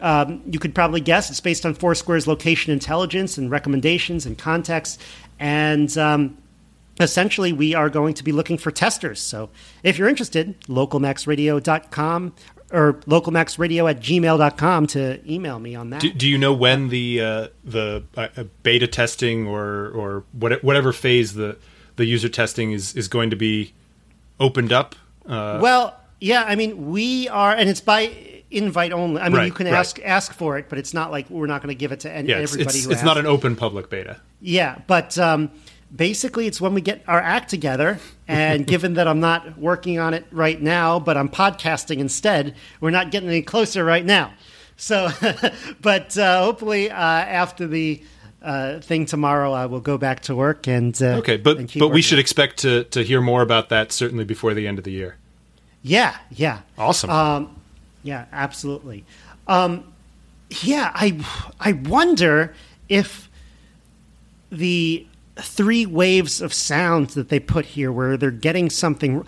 Um, 0.00 0.42
you 0.50 0.58
could 0.58 0.74
probably 0.74 1.00
guess 1.00 1.30
it's 1.30 1.40
based 1.40 1.66
on 1.66 1.74
Foursquare's 1.74 2.26
location 2.26 2.72
intelligence 2.72 3.36
and 3.36 3.50
recommendations 3.50 4.24
and 4.24 4.38
context. 4.38 5.00
And 5.38 5.96
um, 5.98 6.38
essentially 7.02 7.52
we 7.52 7.74
are 7.74 7.90
going 7.90 8.14
to 8.14 8.24
be 8.24 8.32
looking 8.32 8.58
for 8.58 8.70
testers. 8.70 9.20
So 9.20 9.50
if 9.82 9.98
you're 9.98 10.08
interested, 10.08 10.60
localmaxradio.com 10.62 12.34
or 12.72 12.94
localmaxradio 13.06 13.90
at 13.90 14.00
gmail.com 14.00 14.86
to 14.88 15.32
email 15.32 15.58
me 15.58 15.74
on 15.74 15.90
that. 15.90 16.00
Do, 16.00 16.12
do 16.12 16.28
you 16.28 16.38
know 16.38 16.52
when 16.52 16.88
the 16.88 17.20
uh, 17.20 17.48
the 17.64 18.04
uh, 18.16 18.44
beta 18.62 18.86
testing 18.86 19.46
or 19.46 19.88
or 19.88 20.24
what, 20.32 20.62
whatever 20.62 20.92
phase 20.92 21.34
the 21.34 21.58
the 21.96 22.04
user 22.04 22.28
testing 22.28 22.72
is 22.72 22.94
is 22.94 23.08
going 23.08 23.30
to 23.30 23.36
be 23.36 23.72
opened 24.38 24.72
up? 24.72 24.94
Uh, 25.26 25.58
well, 25.60 25.98
yeah, 26.20 26.44
I 26.46 26.54
mean 26.54 26.90
we 26.90 27.28
are, 27.28 27.54
and 27.54 27.68
it's 27.68 27.80
by 27.80 28.40
invite 28.50 28.92
only. 28.92 29.20
I 29.20 29.28
mean, 29.28 29.38
right, 29.38 29.46
you 29.46 29.52
can 29.52 29.66
right. 29.66 29.74
ask 29.74 30.00
ask 30.04 30.32
for 30.32 30.58
it, 30.58 30.68
but 30.68 30.78
it's 30.78 30.94
not 30.94 31.10
like 31.10 31.28
we're 31.30 31.46
not 31.46 31.62
going 31.62 31.74
to 31.74 31.78
give 31.78 31.92
it 31.92 32.00
to 32.00 32.12
any, 32.12 32.28
yeah, 32.28 32.36
everybody. 32.36 32.78
It's, 32.78 32.84
who 32.84 32.92
it's 32.92 33.02
not 33.02 33.18
an 33.18 33.26
open 33.26 33.56
public 33.56 33.90
beta. 33.90 34.20
Yeah, 34.40 34.78
but 34.86 35.18
um, 35.18 35.50
basically, 35.94 36.46
it's 36.46 36.60
when 36.60 36.74
we 36.74 36.80
get 36.80 37.02
our 37.06 37.20
act 37.20 37.50
together. 37.50 37.98
And 38.28 38.66
given 38.74 38.94
that 38.94 39.08
I'm 39.08 39.20
not 39.20 39.58
working 39.58 39.98
on 39.98 40.14
it 40.14 40.26
right 40.30 40.60
now, 40.60 41.00
but 41.00 41.16
I'm 41.16 41.28
podcasting 41.28 41.98
instead, 41.98 42.54
we're 42.80 42.90
not 42.90 43.10
getting 43.10 43.28
any 43.28 43.42
closer 43.42 43.84
right 43.84 44.04
now. 44.04 44.32
So, 44.76 45.08
but 45.80 46.16
uh, 46.16 46.44
hopefully, 46.44 46.90
uh, 46.90 46.94
after 46.96 47.66
the 47.66 48.02
uh, 48.42 48.80
thing 48.80 49.04
tomorrow, 49.04 49.52
I 49.52 49.66
will 49.66 49.80
go 49.80 49.98
back 49.98 50.20
to 50.22 50.34
work 50.34 50.66
and 50.66 51.00
uh, 51.02 51.18
Okay, 51.18 51.36
but 51.36 51.58
and 51.58 51.72
but 51.78 51.88
we 51.88 52.00
should 52.00 52.18
expect 52.18 52.58
to 52.58 52.84
to 52.84 53.02
hear 53.02 53.20
more 53.20 53.42
about 53.42 53.68
that 53.68 53.92
certainly 53.92 54.24
before 54.24 54.54
the 54.54 54.66
end 54.66 54.78
of 54.78 54.84
the 54.84 54.92
year. 54.92 55.16
yeah, 55.82 56.16
yeah. 56.30 56.60
Awesome. 56.78 57.10
Um, 57.10 57.56
yeah, 58.02 58.24
absolutely. 58.32 59.04
Um, 59.46 59.92
yeah, 60.62 60.90
I 60.94 61.20
I 61.60 61.72
wonder 61.72 62.54
if 62.88 63.28
the 64.50 65.06
three 65.42 65.86
waves 65.86 66.40
of 66.40 66.52
sound 66.52 67.08
that 67.10 67.28
they 67.28 67.40
put 67.40 67.64
here, 67.64 67.92
where 67.92 68.16
they're 68.16 68.30
getting 68.30 68.70
something, 68.70 69.24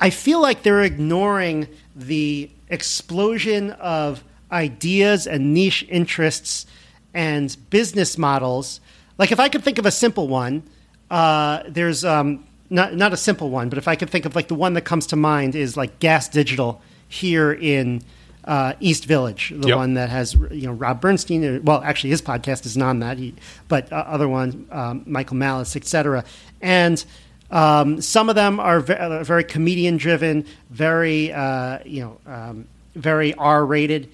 I 0.00 0.10
feel 0.10 0.40
like 0.40 0.62
they're 0.62 0.82
ignoring 0.82 1.68
the 1.94 2.50
explosion 2.68 3.70
of 3.72 4.24
ideas 4.50 5.26
and 5.26 5.54
niche 5.54 5.86
interests 5.88 6.66
and 7.14 7.56
business 7.70 8.18
models. 8.18 8.80
Like 9.18 9.32
if 9.32 9.40
I 9.40 9.48
could 9.48 9.62
think 9.62 9.78
of 9.78 9.86
a 9.86 9.90
simple 9.90 10.28
one, 10.28 10.62
uh, 11.10 11.62
there's 11.68 12.04
um, 12.04 12.44
not 12.70 12.94
not 12.94 13.12
a 13.12 13.16
simple 13.16 13.50
one, 13.50 13.68
but 13.68 13.78
if 13.78 13.86
I 13.86 13.96
could 13.96 14.10
think 14.10 14.24
of 14.24 14.34
like 14.34 14.48
the 14.48 14.54
one 14.54 14.74
that 14.74 14.82
comes 14.82 15.06
to 15.08 15.16
mind 15.16 15.54
is 15.54 15.76
like 15.76 15.98
Gas 15.98 16.28
Digital 16.28 16.80
here 17.08 17.52
in 17.52 18.02
uh, 18.44 18.74
East 18.80 19.04
Village, 19.06 19.52
the 19.56 19.68
Yep. 19.68 19.76
one 19.76 19.94
that 19.94 20.08
has 20.10 20.34
you 20.50 20.66
know 20.66 20.72
Rob 20.72 21.00
Bernstein. 21.00 21.44
uh, 21.44 21.60
Well, 21.62 21.82
actually, 21.82 22.10
his 22.10 22.22
podcast 22.22 22.66
isn't 22.66 22.82
on 22.82 22.98
that, 23.00 23.18
he, 23.18 23.34
but 23.68 23.92
uh, 23.92 23.96
other 23.96 24.28
ones, 24.28 24.54
um, 24.72 25.02
Michael 25.06 25.36
Malice, 25.36 25.76
etc. 25.76 26.24
And 26.60 27.04
um, 27.50 28.00
some 28.00 28.28
of 28.28 28.34
them 28.34 28.58
are 28.58 28.80
ve- 28.80 28.94
uh, 28.94 29.22
very 29.24 29.44
comedian 29.44 29.96
driven, 29.96 30.44
very 30.70 31.32
uh, 31.32 31.78
you 31.84 32.02
know 32.02 32.18
um, 32.32 32.66
very 32.94 33.34
R 33.34 33.64
rated, 33.64 34.08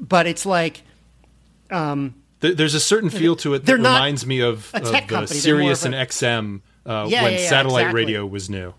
but 0.00 0.26
it's 0.26 0.44
like. 0.46 0.82
Um, 1.70 2.14
There's 2.40 2.74
a 2.74 2.80
certain 2.80 3.08
feel 3.08 3.36
to 3.36 3.54
it 3.54 3.64
that 3.64 3.72
reminds 3.72 4.26
me 4.26 4.40
of, 4.40 4.70
a 4.74 4.78
of 4.78 4.84
the 4.86 5.00
company, 5.00 5.26
Sirius 5.40 5.84
of 5.86 5.92
and 5.94 6.08
XM 6.08 6.60
uh, 6.84 7.06
Yeah, 7.08 7.22
when 7.22 7.32
yeah, 7.34 7.38
yeah, 7.38 7.48
satellite 7.48 7.82
exactly. 7.84 8.02
radio 8.02 8.26
was 8.26 8.50
new. 8.50 8.74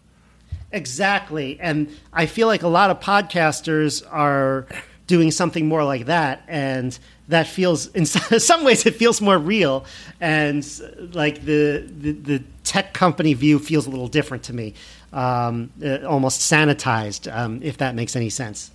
Exactly. 0.73 1.59
And 1.59 1.95
I 2.11 2.25
feel 2.25 2.47
like 2.47 2.63
a 2.63 2.67
lot 2.67 2.89
of 2.89 2.99
podcasters 2.99 4.03
are 4.11 4.65
doing 5.05 5.29
something 5.29 5.67
more 5.67 5.83
like 5.83 6.07
that. 6.07 6.43
And 6.47 6.97
that 7.27 7.47
feels, 7.47 7.87
in 7.95 8.05
some 8.05 8.63
ways, 8.63 8.85
it 8.85 8.95
feels 8.95 9.21
more 9.21 9.37
real. 9.37 9.85
And 10.19 10.67
like 11.13 11.45
the, 11.45 11.87
the, 11.87 12.11
the 12.11 12.43
tech 12.63 12.93
company 12.93 13.33
view 13.35 13.59
feels 13.59 13.85
a 13.85 13.91
little 13.91 14.07
different 14.07 14.43
to 14.43 14.53
me, 14.53 14.73
um, 15.13 15.71
uh, 15.83 15.99
almost 15.99 16.41
sanitized, 16.41 17.33
um, 17.33 17.61
if 17.61 17.77
that 17.77 17.93
makes 17.93 18.15
any 18.15 18.29
sense. 18.29 18.71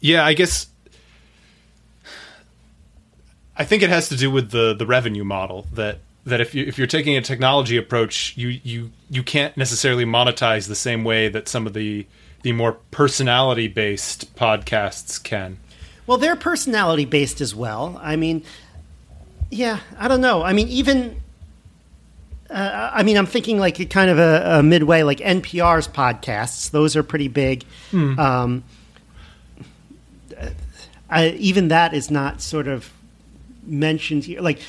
Yeah, 0.00 0.26
I 0.26 0.34
guess. 0.34 0.66
I 3.56 3.64
think 3.64 3.82
it 3.82 3.88
has 3.88 4.10
to 4.10 4.16
do 4.16 4.30
with 4.30 4.50
the 4.50 4.74
the 4.74 4.84
revenue 4.84 5.24
model 5.24 5.66
that 5.72 6.00
that 6.26 6.40
if 6.40 6.54
you 6.54 6.64
if 6.66 6.76
you're 6.76 6.86
taking 6.86 7.16
a 7.16 7.22
technology 7.22 7.76
approach, 7.76 8.36
you 8.36 8.60
you 8.62 8.90
you 9.08 9.22
can't 9.22 9.56
necessarily 9.56 10.04
monetize 10.04 10.68
the 10.68 10.74
same 10.74 11.04
way 11.04 11.28
that 11.28 11.48
some 11.48 11.66
of 11.66 11.72
the 11.72 12.06
the 12.42 12.52
more 12.52 12.72
personality 12.90 13.68
based 13.68 14.34
podcasts 14.36 15.22
can. 15.22 15.58
Well, 16.06 16.18
they're 16.18 16.36
personality 16.36 17.04
based 17.04 17.40
as 17.40 17.54
well. 17.54 17.98
I 18.02 18.16
mean, 18.16 18.44
yeah, 19.50 19.80
I 19.98 20.08
don't 20.08 20.20
know. 20.20 20.42
I 20.42 20.52
mean, 20.52 20.68
even. 20.68 21.22
Uh, 22.48 22.90
I 22.94 23.02
mean, 23.02 23.16
I'm 23.16 23.26
thinking 23.26 23.58
like 23.58 23.80
a 23.80 23.86
kind 23.86 24.08
of 24.08 24.20
a, 24.20 24.58
a 24.58 24.62
midway, 24.62 25.02
like 25.02 25.18
NPR's 25.18 25.88
podcasts. 25.88 26.70
Those 26.70 26.94
are 26.94 27.02
pretty 27.02 27.26
big. 27.26 27.64
Um, 27.92 28.62
I, 31.10 31.30
even 31.30 31.68
that 31.68 31.92
is 31.92 32.08
not 32.08 32.40
sort 32.40 32.68
of 32.68 32.92
mentioned 33.64 34.24
here. 34.24 34.40
Like, 34.40 34.60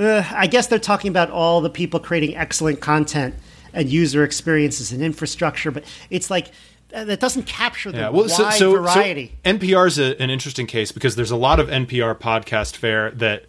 uh, 0.00 0.24
I 0.32 0.46
guess 0.46 0.66
they're 0.66 0.78
talking 0.78 1.10
about 1.10 1.30
all 1.30 1.60
the 1.60 1.70
people 1.70 2.00
creating 2.00 2.36
excellent 2.36 2.80
content 2.80 3.34
and 3.72 3.88
user 3.88 4.24
experiences 4.24 4.90
and 4.92 5.02
infrastructure, 5.02 5.70
but 5.70 5.84
it's 6.10 6.30
like 6.30 6.50
uh, 6.92 7.04
that 7.04 7.20
doesn't 7.20 7.44
capture 7.44 7.92
the 7.92 7.98
Yeah, 7.98 8.08
well, 8.08 8.22
wide 8.22 8.30
so, 8.30 8.50
so, 8.50 8.72
variety. 8.72 9.36
so 9.44 9.52
NPR 9.52 9.86
is 9.86 9.98
an 9.98 10.30
interesting 10.30 10.66
case 10.66 10.90
because 10.90 11.14
there's 11.14 11.30
a 11.30 11.36
lot 11.36 11.60
of 11.60 11.68
NPR 11.68 12.18
podcast 12.18 12.76
fare 12.76 13.10
that 13.12 13.44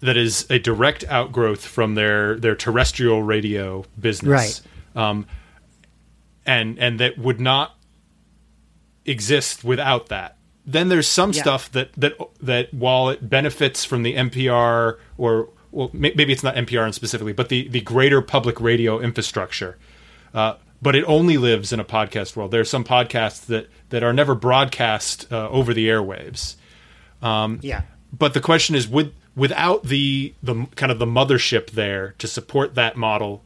that 0.00 0.16
is 0.16 0.46
a 0.50 0.58
direct 0.58 1.04
outgrowth 1.08 1.64
from 1.64 1.94
their 1.94 2.36
their 2.36 2.56
terrestrial 2.56 3.22
radio 3.22 3.84
business, 4.00 4.62
Right. 4.96 5.00
Um, 5.08 5.26
and 6.46 6.78
and 6.78 6.98
that 7.00 7.18
would 7.18 7.40
not 7.40 7.76
exist 9.04 9.62
without 9.62 10.08
that. 10.08 10.37
Then 10.70 10.88
there's 10.90 11.08
some 11.08 11.32
Yeah. 11.32 11.40
stuff 11.42 11.72
that 11.72 11.92
that 11.96 12.12
that 12.42 12.74
while 12.74 13.08
it 13.08 13.28
benefits 13.28 13.84
from 13.84 14.02
the 14.02 14.14
NPR 14.14 14.98
or 15.16 15.48
well 15.72 15.90
may- 15.92 16.12
maybe 16.14 16.32
it's 16.32 16.42
not 16.42 16.56
NPR 16.56 16.92
specifically, 16.92 17.32
but 17.32 17.48
the 17.48 17.68
the 17.68 17.80
greater 17.80 18.20
public 18.20 18.60
radio 18.60 19.00
infrastructure. 19.00 19.78
Uh, 20.34 20.54
but 20.82 20.94
it 20.94 21.04
only 21.08 21.38
lives 21.38 21.72
in 21.72 21.80
a 21.80 21.84
podcast 21.84 22.36
world. 22.36 22.50
There 22.50 22.60
are 22.60 22.64
some 22.76 22.84
podcasts 22.84 23.46
that 23.46 23.68
that 23.88 24.02
are 24.04 24.12
never 24.12 24.34
broadcast 24.34 25.26
uh, 25.32 25.48
over 25.48 25.72
the 25.72 25.88
airwaves. 25.88 26.56
yeah. 27.22 27.82
But 28.12 28.34
the 28.34 28.40
question 28.40 28.74
is, 28.74 28.86
would 28.88 29.12
without 29.36 29.84
the 29.84 30.34
the 30.42 30.66
kind 30.76 30.90
of 30.92 30.98
the 30.98 31.06
mothership 31.06 31.70
there 31.70 32.14
to 32.18 32.26
support 32.26 32.74
that 32.74 32.96
model, 32.96 33.42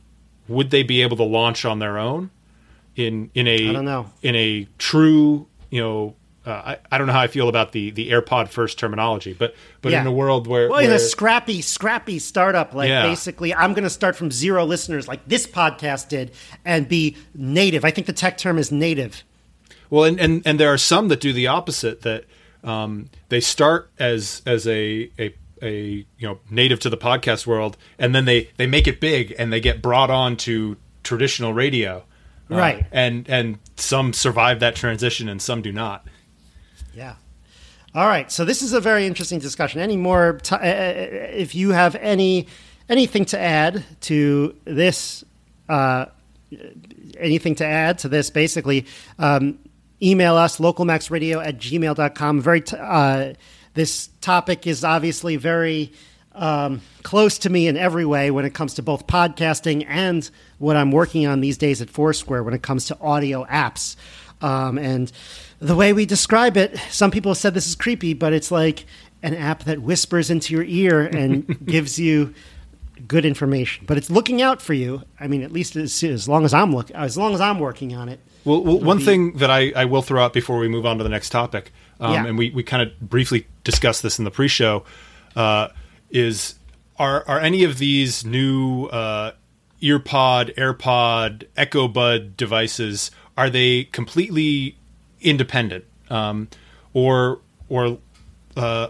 would 0.48 0.70
they 0.70 0.82
be 0.82 1.02
able 1.02 1.16
to 1.18 1.24
launch 1.24 1.64
on 1.64 1.78
their 1.78 1.98
own 1.98 2.30
in 2.96 3.30
in 3.34 3.46
a 3.48 3.68
I 3.70 3.72
don't 3.72 3.84
know. 3.84 4.10
in 4.22 4.34
a 4.36 4.66
true 4.78 5.46
you 5.70 5.80
know 5.80 6.14
uh, 6.44 6.50
I, 6.50 6.78
I 6.90 6.98
don't 6.98 7.06
know 7.06 7.12
how 7.12 7.20
I 7.20 7.26
feel 7.28 7.48
about 7.48 7.72
the 7.72 7.90
the 7.90 8.10
AirPod 8.10 8.48
first 8.48 8.78
terminology, 8.78 9.32
but 9.32 9.54
but 9.80 9.92
Yeah. 9.92 10.00
in 10.00 10.06
a 10.06 10.12
world 10.12 10.46
where, 10.46 10.68
Well, 10.68 10.80
in 10.80 10.90
a 10.90 10.98
scrappy, 10.98 11.62
scrappy 11.62 12.18
startup, 12.18 12.74
like 12.74 12.88
Yeah. 12.88 13.02
basically, 13.04 13.54
I'm 13.54 13.74
going 13.74 13.84
to 13.84 13.90
start 13.90 14.16
from 14.16 14.30
zero 14.30 14.64
listeners, 14.64 15.06
like 15.08 15.26
this 15.28 15.46
podcast 15.46 16.08
did, 16.08 16.32
and 16.64 16.88
be 16.88 17.16
native. 17.34 17.84
I 17.84 17.90
think 17.90 18.06
the 18.06 18.12
tech 18.12 18.38
term 18.38 18.58
is 18.58 18.72
native. 18.72 19.22
Well, 19.90 20.04
and, 20.04 20.18
and, 20.18 20.42
and 20.46 20.58
there 20.58 20.72
are 20.72 20.78
some 20.78 21.08
that 21.08 21.20
do 21.20 21.32
the 21.32 21.46
opposite. 21.48 22.00
That 22.02 22.24
um, 22.64 23.08
they 23.28 23.40
start 23.40 23.90
as 23.98 24.42
as 24.46 24.66
a, 24.66 25.10
a 25.18 25.34
a 25.62 25.80
you 26.18 26.26
know 26.28 26.38
native 26.50 26.80
to 26.80 26.90
the 26.90 26.96
podcast 26.96 27.46
world, 27.46 27.76
and 27.98 28.14
then 28.14 28.24
they 28.24 28.50
they 28.56 28.66
make 28.66 28.86
it 28.88 29.00
big, 29.00 29.34
and 29.38 29.52
they 29.52 29.60
get 29.60 29.80
brought 29.82 30.10
on 30.10 30.36
to 30.38 30.76
traditional 31.04 31.52
radio. 31.52 31.98
Uh, 32.50 32.56
Right. 32.56 32.86
And 32.92 33.28
and 33.30 33.58
some 33.76 34.12
survive 34.12 34.60
that 34.60 34.74
transition, 34.76 35.28
and 35.28 35.40
some 35.40 35.62
do 35.62 35.72
not. 35.72 36.06
Yeah. 36.94 37.14
All 37.94 38.06
right. 38.06 38.30
So 38.32 38.44
this 38.44 38.62
is 38.62 38.72
a 38.72 38.80
very 38.80 39.06
interesting 39.06 39.38
discussion. 39.38 39.80
Any 39.80 39.96
more? 39.96 40.38
T- 40.42 40.54
uh, 40.54 40.58
if 40.60 41.54
you 41.54 41.70
have 41.70 41.94
any 41.96 42.46
anything 42.88 43.24
to 43.26 43.38
add 43.38 43.84
to 44.02 44.56
this, 44.64 45.24
uh, 45.68 46.06
anything 47.18 47.54
to 47.56 47.66
add 47.66 47.98
to 48.00 48.08
this, 48.08 48.30
basically, 48.30 48.86
um, 49.18 49.58
email 50.02 50.36
us 50.36 50.58
localmaxradio 50.58 51.44
at 51.44 51.58
gmail.com. 51.58 52.40
Very. 52.40 52.60
T- 52.62 52.76
uh, 52.78 53.34
this 53.74 54.08
topic 54.20 54.66
is 54.66 54.84
obviously 54.84 55.36
very 55.36 55.92
um, 56.34 56.80
close 57.02 57.38
to 57.38 57.50
me 57.50 57.68
in 57.68 57.76
every 57.76 58.04
way 58.04 58.30
when 58.30 58.44
it 58.44 58.54
comes 58.54 58.74
to 58.74 58.82
both 58.82 59.06
podcasting 59.06 59.84
and 59.88 60.28
what 60.58 60.76
I'm 60.76 60.92
working 60.92 61.26
on 61.26 61.40
these 61.40 61.58
days 61.58 61.80
at 61.82 61.90
Foursquare 61.90 62.42
when 62.42 62.54
it 62.54 62.62
comes 62.62 62.86
to 62.86 62.98
audio 63.00 63.44
apps. 63.44 63.96
Um, 64.40 64.76
and 64.76 65.10
the 65.62 65.76
way 65.76 65.92
we 65.92 66.04
describe 66.06 66.56
it, 66.56 66.76
some 66.90 67.10
people 67.10 67.30
have 67.30 67.38
said 67.38 67.54
this 67.54 67.68
is 67.68 67.76
creepy, 67.76 68.14
but 68.14 68.32
it's 68.32 68.50
like 68.50 68.84
an 69.22 69.34
app 69.34 69.64
that 69.64 69.80
whispers 69.80 70.28
into 70.28 70.52
your 70.52 70.64
ear 70.64 71.02
and 71.02 71.64
gives 71.66 71.98
you 71.98 72.34
good 73.06 73.24
information. 73.24 73.84
But 73.86 73.96
it's 73.96 74.10
looking 74.10 74.42
out 74.42 74.60
for 74.60 74.74
you. 74.74 75.02
I 75.20 75.28
mean, 75.28 75.42
at 75.42 75.52
least 75.52 75.76
as, 75.76 76.02
as 76.02 76.28
long 76.28 76.44
as 76.44 76.52
I'm 76.52 76.74
look, 76.74 76.90
as 76.90 77.16
long 77.16 77.32
as 77.32 77.40
I'm 77.40 77.60
working 77.60 77.94
on 77.94 78.08
it. 78.08 78.18
Well, 78.44 78.62
well 78.64 78.80
one 78.80 78.98
thing 78.98 79.34
that 79.38 79.50
I, 79.50 79.72
I 79.76 79.84
will 79.84 80.02
throw 80.02 80.22
out 80.22 80.32
before 80.32 80.58
we 80.58 80.68
move 80.68 80.84
on 80.84 80.98
to 80.98 81.04
the 81.04 81.10
next 81.10 81.30
topic, 81.30 81.72
um, 82.00 82.12
Yeah. 82.12 82.26
and 82.26 82.36
we, 82.36 82.50
we 82.50 82.64
kind 82.64 82.82
of 82.82 82.98
briefly 83.00 83.46
discussed 83.62 84.02
this 84.02 84.18
in 84.18 84.24
the 84.24 84.32
pre-show, 84.32 84.84
uh, 85.36 85.68
is 86.10 86.56
are 86.98 87.24
are 87.28 87.38
any 87.38 87.62
of 87.62 87.78
these 87.78 88.24
new 88.24 88.86
uh, 88.86 89.32
EarPod, 89.80 90.54
AirPod, 90.56 91.44
Echo 91.56 91.88
Bud 91.88 92.36
devices 92.36 93.10
are 93.36 93.48
they 93.48 93.84
completely 93.84 94.76
independent, 95.22 95.84
um, 96.10 96.48
or 96.94 97.40
or 97.68 97.98
uh, 98.56 98.88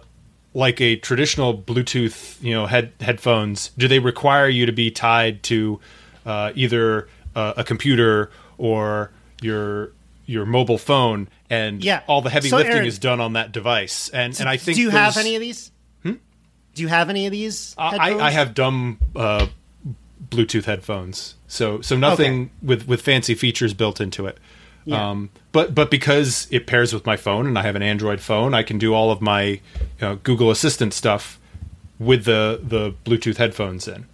like 0.55 0.81
a 0.81 0.97
traditional 0.97 1.57
Bluetooth, 1.57 2.43
you 2.43 2.53
know, 2.53 2.67
head 2.67 2.93
headphones? 3.01 3.71
Do 3.79 3.89
they 3.89 3.99
require 3.99 4.49
you 4.49 4.67
to 4.67 4.73
be 4.73 4.91
tied 4.91 5.43
to 5.45 5.81
uh, 6.27 6.53
either 6.55 7.09
uh, 7.35 7.55
a 7.57 7.65
computer 7.65 8.31
or 8.59 9.11
your 9.41 9.93
your 10.27 10.47
mobile 10.47 10.79
phone, 10.79 11.29
and 11.51 11.83
Yeah. 11.85 12.03
all 12.07 12.23
the 12.23 12.31
heavy 12.31 12.49
So, 12.49 12.57
lifting 12.57 12.75
Aaron- 12.77 12.87
is 12.89 12.99
done 12.99 13.21
on 13.21 13.33
that 13.35 13.53
device? 13.53 14.09
And 14.11 14.39
and 14.41 14.49
I 14.49 14.57
think 14.57 14.77
Do 14.77 14.83
you 14.83 14.91
have 14.91 15.17
any 15.17 15.35
of 15.37 15.41
these? 15.41 15.71
Do 16.75 16.81
you 16.81 16.89
have 16.89 17.11
any 17.11 17.27
of 17.27 17.33
these? 17.33 17.75
I. 17.77 18.15
I 18.15 18.31
have 18.31 18.55
dumb 18.55 18.97
uh, 19.15 19.47
Bluetooth 20.31 20.65
headphones, 20.65 21.35
so 21.47 21.83
so 21.83 21.97
nothing 21.99 22.35
Okay. 22.45 22.51
with 22.63 22.89
with 22.89 23.03
fancy 23.03 23.35
features 23.35 23.75
built 23.75 24.01
into 24.01 24.27
it. 24.27 24.39
Yeah. 24.85 25.11
Um, 25.11 25.31
but 25.53 25.75
but 25.75 25.91
because 25.91 26.49
it 26.51 26.67
pairs 26.67 26.93
with 26.93 27.07
my 27.07 27.17
phone 27.17 27.47
and 27.47 27.59
I 27.59 27.63
have 27.63 27.77
an 27.77 27.83
Android 27.83 28.21
phone, 28.21 28.55
I 28.55 28.63
can 28.63 28.79
do 28.79 28.95
all 28.95 29.11
of 29.11 29.21
my 29.21 29.43
you 29.43 29.61
know, 30.01 30.17
Google 30.17 30.51
Assistant 30.51 30.93
stuff 30.93 31.39
with 31.99 32.25
the 32.25 32.61
the 32.63 32.95
Bluetooth 33.05 33.37
headphones 33.37 33.87
in. 33.87 34.07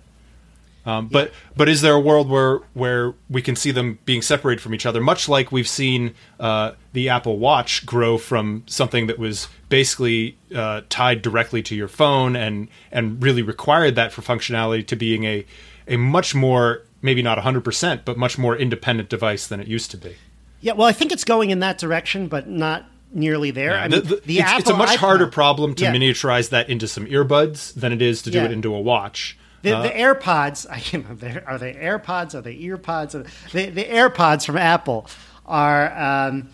Um, 0.89 1.09
but 1.09 1.33
but 1.55 1.69
is 1.69 1.83
there 1.83 1.93
a 1.93 2.01
world 2.01 2.31
where 2.31 2.61
where 2.73 3.15
we 3.29 3.43
can 3.43 3.57
see 3.57 3.71
them 3.73 3.99
being 4.07 4.23
separated 4.23 4.63
from 4.63 4.75
each 4.75 4.87
other, 4.87 5.03
much 5.03 5.29
like 5.29 5.53
we've 5.53 5.69
seen 5.69 6.15
uh, 6.41 6.73
the 6.95 7.11
Apple 7.11 7.39
Watch 7.39 7.85
grow 7.85 8.17
from 8.17 8.63
something 8.67 9.07
that 9.09 9.19
was 9.19 9.49
basically 9.69 10.39
uh, 10.55 10.81
tied 10.89 11.21
directly 11.21 11.63
to 11.65 11.75
your 11.75 11.89
phone 11.89 12.37
and 12.37 12.69
and 12.91 13.23
really 13.23 13.43
required 13.43 13.97
that 13.97 14.13
for 14.13 14.23
functionality 14.23 14.87
to 14.87 14.97
being 14.97 15.25
a 15.25 15.45
a 15.87 15.99
much 15.99 16.35
more 16.35 16.83
maybe 17.01 17.23
not 17.23 17.39
100% 17.39 18.05
but 18.05 18.17
much 18.17 18.39
more 18.39 18.57
independent 18.57 19.09
device 19.09 19.47
than 19.47 19.61
it 19.61 19.69
used 19.69 19.91
to 19.91 19.97
be. 19.97 20.17
Yeah, 20.61 20.73
well, 20.73 20.89
I 20.89 20.93
think 20.93 21.13
it's 21.13 21.25
going 21.25 21.51
in 21.51 21.61
that 21.61 21.79
direction, 21.79 22.27
but 22.29 22.49
not 22.49 22.85
nearly 23.13 23.51
there. 23.51 23.75
I 23.77 23.89
mean, 23.89 24.03
The- 24.03 24.17
the- 24.17 24.23
the 24.25 24.39
it's, 24.41 24.53
it's 24.61 24.71
a 24.71 24.77
much 24.77 24.91
iPod- 24.91 24.97
harder 24.97 25.27
problem 25.29 25.75
to 25.77 25.85
Yeah. 25.85 25.93
miniaturize 25.95 26.51
that 26.51 26.69
into 26.69 26.87
some 26.89 27.07
earbuds 27.07 27.73
than 27.75 27.93
it 27.93 28.03
is 28.03 28.23
to 28.23 28.31
do 28.31 28.39
Yeah. 28.39 28.45
it 28.47 28.53
into 28.53 28.75
a 28.75 28.81
watch. 28.81 29.37
The, 29.63 29.73
Uh, 29.77 29.83
the 29.83 29.91
AirPods, 29.91 30.67
I 30.71 31.43
are 31.47 31.59
they 31.59 31.73
AirPods? 31.73 32.35
Are 32.35 32.41
they 32.43 32.57
EarPods? 32.57 33.15
Are 33.15 33.25
the, 33.53 33.67
the 33.71 33.85
AirPods 33.85 34.45
from 34.45 34.57
Apple 34.59 35.07
are, 35.47 35.97
um, 36.29 36.49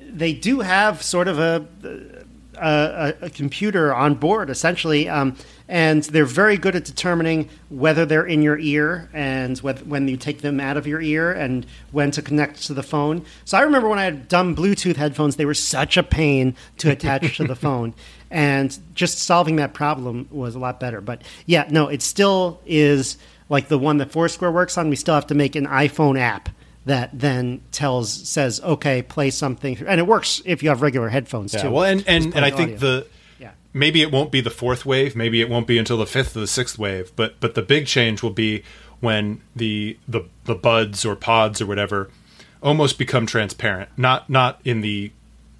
they 0.00 0.32
do 0.32 0.60
have 0.60 1.02
sort 1.02 1.28
of 1.28 1.38
a, 1.38 1.64
a, 2.60 3.14
a 3.22 3.30
computer 3.30 3.94
on 3.94 4.14
board, 4.14 4.50
essentially, 4.50 5.08
um, 5.08 5.36
and 5.68 6.04
they're 6.04 6.24
very 6.24 6.56
good 6.56 6.74
at 6.74 6.84
determining 6.84 7.48
whether 7.68 8.06
they're 8.06 8.26
in 8.26 8.42
your 8.42 8.58
ear 8.58 9.08
and 9.12 9.58
whether, 9.58 9.84
when 9.84 10.08
you 10.08 10.16
take 10.16 10.40
them 10.40 10.60
out 10.60 10.76
of 10.76 10.86
your 10.86 11.00
ear 11.00 11.32
and 11.32 11.66
when 11.92 12.10
to 12.12 12.22
connect 12.22 12.66
to 12.66 12.74
the 12.74 12.82
phone. 12.82 13.24
So 13.44 13.58
I 13.58 13.62
remember 13.62 13.88
when 13.88 13.98
I 13.98 14.04
had 14.04 14.28
dumb 14.28 14.56
Bluetooth 14.56 14.96
headphones, 14.96 15.36
they 15.36 15.44
were 15.44 15.54
such 15.54 15.96
a 15.96 16.02
pain 16.02 16.56
to 16.78 16.90
attach 16.90 17.36
to 17.36 17.44
the 17.44 17.56
phone. 17.56 17.94
And 18.30 18.78
just 18.92 19.20
solving 19.20 19.56
that 19.56 19.72
problem 19.72 20.28
was 20.30 20.54
a 20.54 20.58
lot 20.58 20.78
better. 20.78 21.00
But 21.00 21.22
yeah, 21.46 21.66
no, 21.70 21.88
it 21.88 22.02
still 22.02 22.60
is 22.66 23.16
like 23.48 23.68
the 23.68 23.78
one 23.78 23.96
that 23.98 24.12
Foursquare 24.12 24.52
works 24.52 24.76
on. 24.76 24.90
We 24.90 24.96
still 24.96 25.14
have 25.14 25.28
to 25.28 25.34
make 25.34 25.56
an 25.56 25.66
iPhone 25.66 26.18
app 26.18 26.50
that 26.86 27.10
then 27.12 27.60
tells 27.72 28.10
says 28.10 28.60
okay 28.62 29.02
play 29.02 29.30
something 29.30 29.76
and 29.86 30.00
it 30.00 30.06
works 30.06 30.40
if 30.44 30.62
you 30.62 30.68
have 30.70 30.80
regular 30.82 31.08
headphones 31.08 31.52
Yeah, 31.54 31.62
too 31.62 31.70
well, 31.70 31.84
and 31.84 32.04
and, 32.06 32.34
and 32.34 32.44
I 32.44 32.50
think 32.50 32.74
audio. 32.74 32.78
the 32.78 33.06
Yeah. 33.38 33.50
maybe 33.72 34.00
it 34.02 34.10
won't 34.10 34.30
be 34.32 34.40
the 34.40 34.50
fourth 34.50 34.86
wave, 34.86 35.14
maybe 35.14 35.40
it 35.40 35.48
won't 35.48 35.66
be 35.66 35.78
until 35.78 35.98
the 35.98 36.06
fifth 36.06 36.36
or 36.36 36.40
the 36.40 36.46
sixth 36.46 36.78
wave, 36.78 37.12
but 37.16 37.38
but 37.40 37.54
the 37.54 37.62
big 37.62 37.86
change 37.86 38.22
will 38.22 38.30
be 38.30 38.62
when 39.00 39.40
the 39.54 39.98
the 40.08 40.22
the 40.44 40.54
buds 40.54 41.04
or 41.04 41.14
pods 41.14 41.60
or 41.60 41.66
whatever 41.66 42.10
almost 42.62 42.98
become 42.98 43.26
transparent, 43.26 43.88
not 43.96 44.28
not 44.30 44.60
in 44.64 44.80
the 44.80 45.12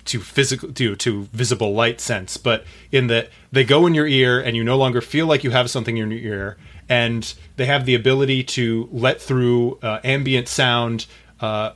to 0.09 0.21
physical 0.21 0.73
to 0.73 0.97
to 0.97 1.23
visible 1.33 1.73
light 1.73 2.01
sense, 2.01 2.37
but 2.37 2.65
in 2.91 3.07
that 3.09 3.31
they 3.53 3.65
go 3.65 3.87
in 3.87 3.95
your 3.95 4.07
ear 4.07 4.41
and 4.41 4.57
you 4.57 4.65
no 4.65 4.77
longer 4.77 5.01
feel 5.01 5.27
like 5.27 5.45
you 5.45 5.51
have 5.51 5.71
something 5.71 5.97
in 5.97 6.11
your 6.11 6.21
ear, 6.21 6.57
and 6.89 7.35
they 7.57 7.67
have 7.67 7.87
the 7.87 7.95
ability 7.95 8.43
to 8.43 8.89
let 8.93 9.21
through 9.21 9.79
uh, 9.83 10.01
ambient 10.05 10.49
sound. 10.49 11.07
Uh, 11.41 11.73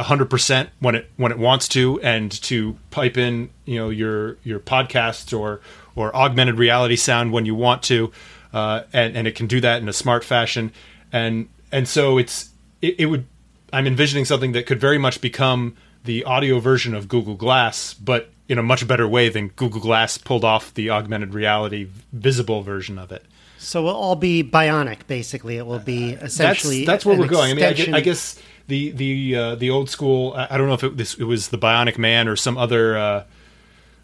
hundred 0.00 0.28
percent 0.28 0.70
when 0.80 0.94
it 0.94 1.10
when 1.16 1.30
it 1.30 1.38
wants 1.38 1.68
to, 1.68 2.00
and 2.00 2.30
to 2.42 2.76
pipe 2.90 3.16
in 3.16 3.50
you 3.64 3.76
know 3.76 3.88
your 3.90 4.36
your 4.42 4.58
podcasts 4.58 5.38
or 5.38 5.60
or 5.94 6.14
augmented 6.14 6.58
reality 6.58 6.96
sound 6.96 7.32
when 7.32 7.46
you 7.46 7.54
want 7.54 7.82
to, 7.82 8.10
uh, 8.52 8.82
and 8.92 9.16
and 9.16 9.26
it 9.28 9.34
can 9.34 9.46
do 9.46 9.60
that 9.60 9.80
in 9.80 9.88
a 9.88 9.92
smart 9.92 10.24
fashion, 10.24 10.72
and 11.12 11.48
and 11.70 11.86
so 11.86 12.18
it's 12.18 12.50
it, 12.80 13.00
it 13.00 13.06
would 13.06 13.26
I'm 13.72 13.86
envisioning 13.86 14.24
something 14.24 14.52
that 14.52 14.66
could 14.66 14.80
very 14.80 14.98
much 14.98 15.20
become 15.20 15.76
the 16.06 16.24
audio 16.24 16.58
version 16.58 16.94
of 16.94 17.08
Google 17.08 17.34
Glass, 17.34 17.94
but 17.94 18.30
in 18.48 18.58
a 18.58 18.62
much 18.62 18.86
better 18.88 19.06
way 19.06 19.28
than 19.28 19.48
Google 19.48 19.80
Glass 19.80 20.16
pulled 20.18 20.44
off 20.44 20.72
the 20.72 20.88
augmented 20.90 21.34
reality 21.34 21.88
visible 22.12 22.62
version 22.62 22.98
of 22.98 23.12
it. 23.12 23.24
so 23.58 23.82
we'll 23.82 23.94
all 23.94 24.16
be 24.16 24.42
bionic 24.44 25.06
basically 25.08 25.56
it 25.56 25.66
will 25.66 25.80
be 25.80 26.12
essentially 26.12 26.84
that's, 26.84 27.04
that's 27.04 27.06
where 27.06 27.18
we're 27.18 27.26
going. 27.26 27.50
I 27.50 27.54
mean, 27.54 27.64
I 27.64 27.72
guess, 27.72 27.88
I 27.94 28.00
guess 28.00 28.42
the 28.68 28.90
the 28.92 29.36
uh, 29.36 29.54
the 29.56 29.70
old 29.70 29.90
school. 29.90 30.32
I, 30.34 30.48
I 30.50 30.58
don't 30.58 30.68
know 30.68 30.74
if 30.74 30.84
it, 30.84 30.96
this, 30.96 31.14
it 31.14 31.24
was 31.24 31.48
the 31.48 31.58
Bionic 31.58 31.98
Man 31.98 32.28
or 32.28 32.36
some 32.36 32.56
other. 32.56 32.96
Uh, 32.96 33.24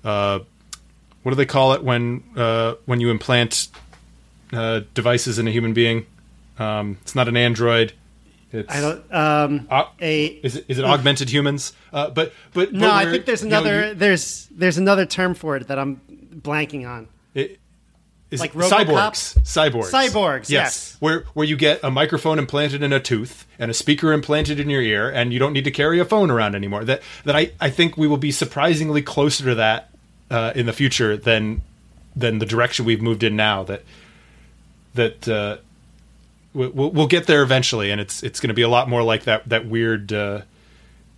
uh, 0.04 0.38
what 1.22 1.30
do 1.30 1.36
they 1.36 1.46
call 1.46 1.72
it 1.74 1.84
when 1.84 2.22
uh, 2.36 2.74
when 2.86 3.00
you 3.00 3.10
implant 3.10 3.68
uh, 4.52 4.80
devices 4.94 5.38
in 5.38 5.46
a 5.46 5.50
human 5.50 5.72
being? 5.72 6.06
Um, 6.58 6.98
it's 7.02 7.14
not 7.14 7.28
an 7.28 7.36
android. 7.36 7.92
It's, 8.52 8.72
I 8.74 8.80
don't 8.80 9.14
um 9.14 9.66
au- 9.70 9.88
a 10.00 10.26
is 10.26 10.56
it, 10.56 10.64
is 10.68 10.78
it 10.78 10.84
augmented 10.84 11.30
humans? 11.30 11.72
Uh, 11.92 12.10
but 12.10 12.32
but 12.52 12.72
no 12.72 12.80
but 12.88 12.90
I 12.90 13.10
think 13.10 13.24
there's 13.26 13.42
you 13.42 13.48
know, 13.50 13.60
another 13.60 13.88
you- 13.88 13.94
there's 13.94 14.48
there's 14.50 14.78
another 14.78 15.06
term 15.06 15.34
for 15.34 15.56
it 15.56 15.68
that 15.68 15.78
I'm 15.78 16.00
blanking 16.34 16.86
on 16.88 17.08
It, 17.34 17.58
is 18.30 18.40
Like 18.40 18.54
RoboCop? 18.54 18.70
cyborgs, 18.86 19.38
cyborgs, 19.42 19.90
Cyborgs, 19.92 20.48
yes. 20.50 20.96
Where 21.00 21.24
where 21.34 21.46
you 21.46 21.54
get 21.56 21.80
a 21.84 21.90
microphone 21.90 22.38
implanted 22.38 22.82
in 22.82 22.90
a 22.92 22.98
tooth 23.00 23.46
and 23.58 23.70
a 23.70 23.74
speaker 23.74 24.10
implanted 24.12 24.58
in 24.58 24.70
your 24.70 24.80
ear, 24.80 25.10
and 25.10 25.32
you 25.34 25.38
don't 25.38 25.52
need 25.52 25.64
to 25.64 25.70
carry 25.70 25.98
a 26.00 26.04
phone 26.06 26.30
around 26.30 26.54
anymore. 26.54 26.82
That 26.84 27.02
that 27.24 27.36
I, 27.36 27.52
I 27.60 27.68
think 27.68 27.98
we 27.98 28.06
will 28.06 28.16
be 28.16 28.30
surprisingly 28.32 29.02
closer 29.02 29.44
to 29.44 29.54
that 29.56 29.90
uh, 30.30 30.52
in 30.54 30.64
the 30.64 30.72
future 30.72 31.14
than 31.16 31.60
than 32.16 32.38
the 32.38 32.46
direction 32.46 32.86
we've 32.86 33.02
moved 33.02 33.22
in 33.22 33.36
now. 33.36 33.64
That 33.64 33.82
that 34.94 35.28
uh, 35.28 35.58
we'll, 36.54 36.90
we'll 36.90 37.06
get 37.06 37.26
there 37.26 37.42
eventually, 37.42 37.90
and 37.90 38.00
it's 38.00 38.22
it's 38.22 38.40
going 38.40 38.48
to 38.48 38.54
be 38.54 38.62
a 38.62 38.68
lot 38.68 38.88
more 38.88 39.02
like 39.02 39.24
that 39.24 39.48
that 39.48 39.66
weird, 39.66 40.12
uh, 40.12 40.42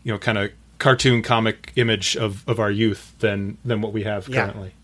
you 0.03 0.13
know, 0.13 0.19
kind 0.19 0.39
of 0.39 0.51
cartoon 0.79 1.23
comic 1.23 1.73
image 1.77 2.17
of, 2.17 2.47
of 2.49 2.59
our 2.61 2.71
youth 2.71 3.15
than 3.21 3.57
than 3.65 3.81
what 3.81 3.93
we 3.93 4.03
have 4.03 4.29
Yeah. 4.29 4.43
currently. 4.43 4.75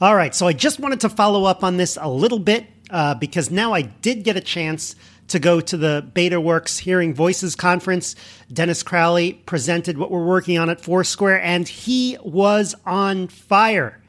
All 0.00 0.14
right, 0.16 0.34
so 0.34 0.46
I 0.46 0.52
just 0.52 0.80
wanted 0.80 1.00
to 1.00 1.08
follow 1.08 1.44
up 1.44 1.62
on 1.64 1.76
this 1.76 1.96
a 2.00 2.08
little 2.08 2.38
bit 2.38 2.66
uh, 2.90 3.14
because 3.14 3.50
now 3.50 3.72
I 3.72 3.82
did 3.82 4.24
get 4.24 4.36
a 4.36 4.40
chance 4.40 4.96
to 5.28 5.38
go 5.38 5.60
to 5.60 5.76
the 5.76 6.06
BetaWorks 6.14 6.80
Hearing 6.80 7.14
Voices 7.14 7.54
conference. 7.56 8.14
Dennis 8.52 8.82
Crowley 8.82 9.34
presented 9.46 9.96
what 9.96 10.10
we're 10.10 10.26
working 10.26 10.58
on 10.58 10.68
at 10.68 10.80
Foursquare, 10.80 11.40
and 11.40 11.66
he 11.66 12.18
was 12.22 12.74
on 12.84 13.28
fire 13.28 14.02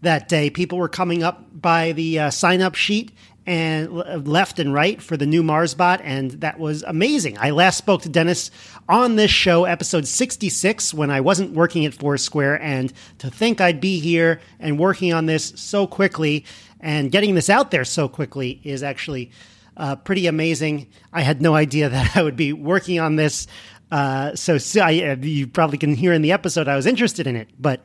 that 0.00 0.28
day. 0.28 0.48
People 0.48 0.78
were 0.78 0.88
coming 0.88 1.22
up 1.22 1.44
by 1.52 1.92
the 1.92 2.18
uh, 2.18 2.30
sign 2.30 2.62
up 2.62 2.74
sheet 2.74 3.12
and 3.48 4.28
left 4.28 4.58
and 4.58 4.74
right 4.74 5.00
for 5.00 5.16
the 5.16 5.24
new 5.24 5.42
Marsbot, 5.42 6.02
and 6.04 6.32
that 6.32 6.58
was 6.58 6.82
amazing. 6.82 7.38
I 7.38 7.48
last 7.48 7.78
spoke 7.78 8.02
to 8.02 8.10
Dennis 8.10 8.50
on 8.90 9.16
this 9.16 9.30
show, 9.30 9.64
episode 9.64 10.06
66, 10.06 10.92
when 10.92 11.10
I 11.10 11.22
wasn't 11.22 11.52
working 11.52 11.86
at 11.86 11.94
Foursquare, 11.94 12.60
and 12.60 12.92
to 13.20 13.30
think 13.30 13.62
I'd 13.62 13.80
be 13.80 14.00
here 14.00 14.42
and 14.60 14.78
working 14.78 15.14
on 15.14 15.24
this 15.24 15.54
so 15.56 15.86
quickly 15.86 16.44
and 16.80 17.10
getting 17.10 17.34
this 17.34 17.48
out 17.48 17.70
there 17.70 17.86
so 17.86 18.06
quickly 18.06 18.60
is 18.64 18.82
actually 18.82 19.30
uh, 19.78 19.96
pretty 19.96 20.26
amazing. 20.26 20.86
I 21.10 21.22
had 21.22 21.40
no 21.40 21.54
idea 21.54 21.88
that 21.88 22.18
I 22.18 22.22
would 22.22 22.36
be 22.36 22.52
working 22.52 23.00
on 23.00 23.16
this. 23.16 23.46
Uh, 23.90 24.34
so, 24.34 24.58
so 24.58 24.82
I, 24.82 25.02
uh, 25.02 25.16
you 25.22 25.46
probably 25.46 25.78
can 25.78 25.94
hear 25.94 26.12
in 26.12 26.20
the 26.20 26.32
episode 26.32 26.68
I 26.68 26.76
was 26.76 26.84
interested 26.84 27.26
in 27.26 27.34
it, 27.34 27.48
but 27.58 27.80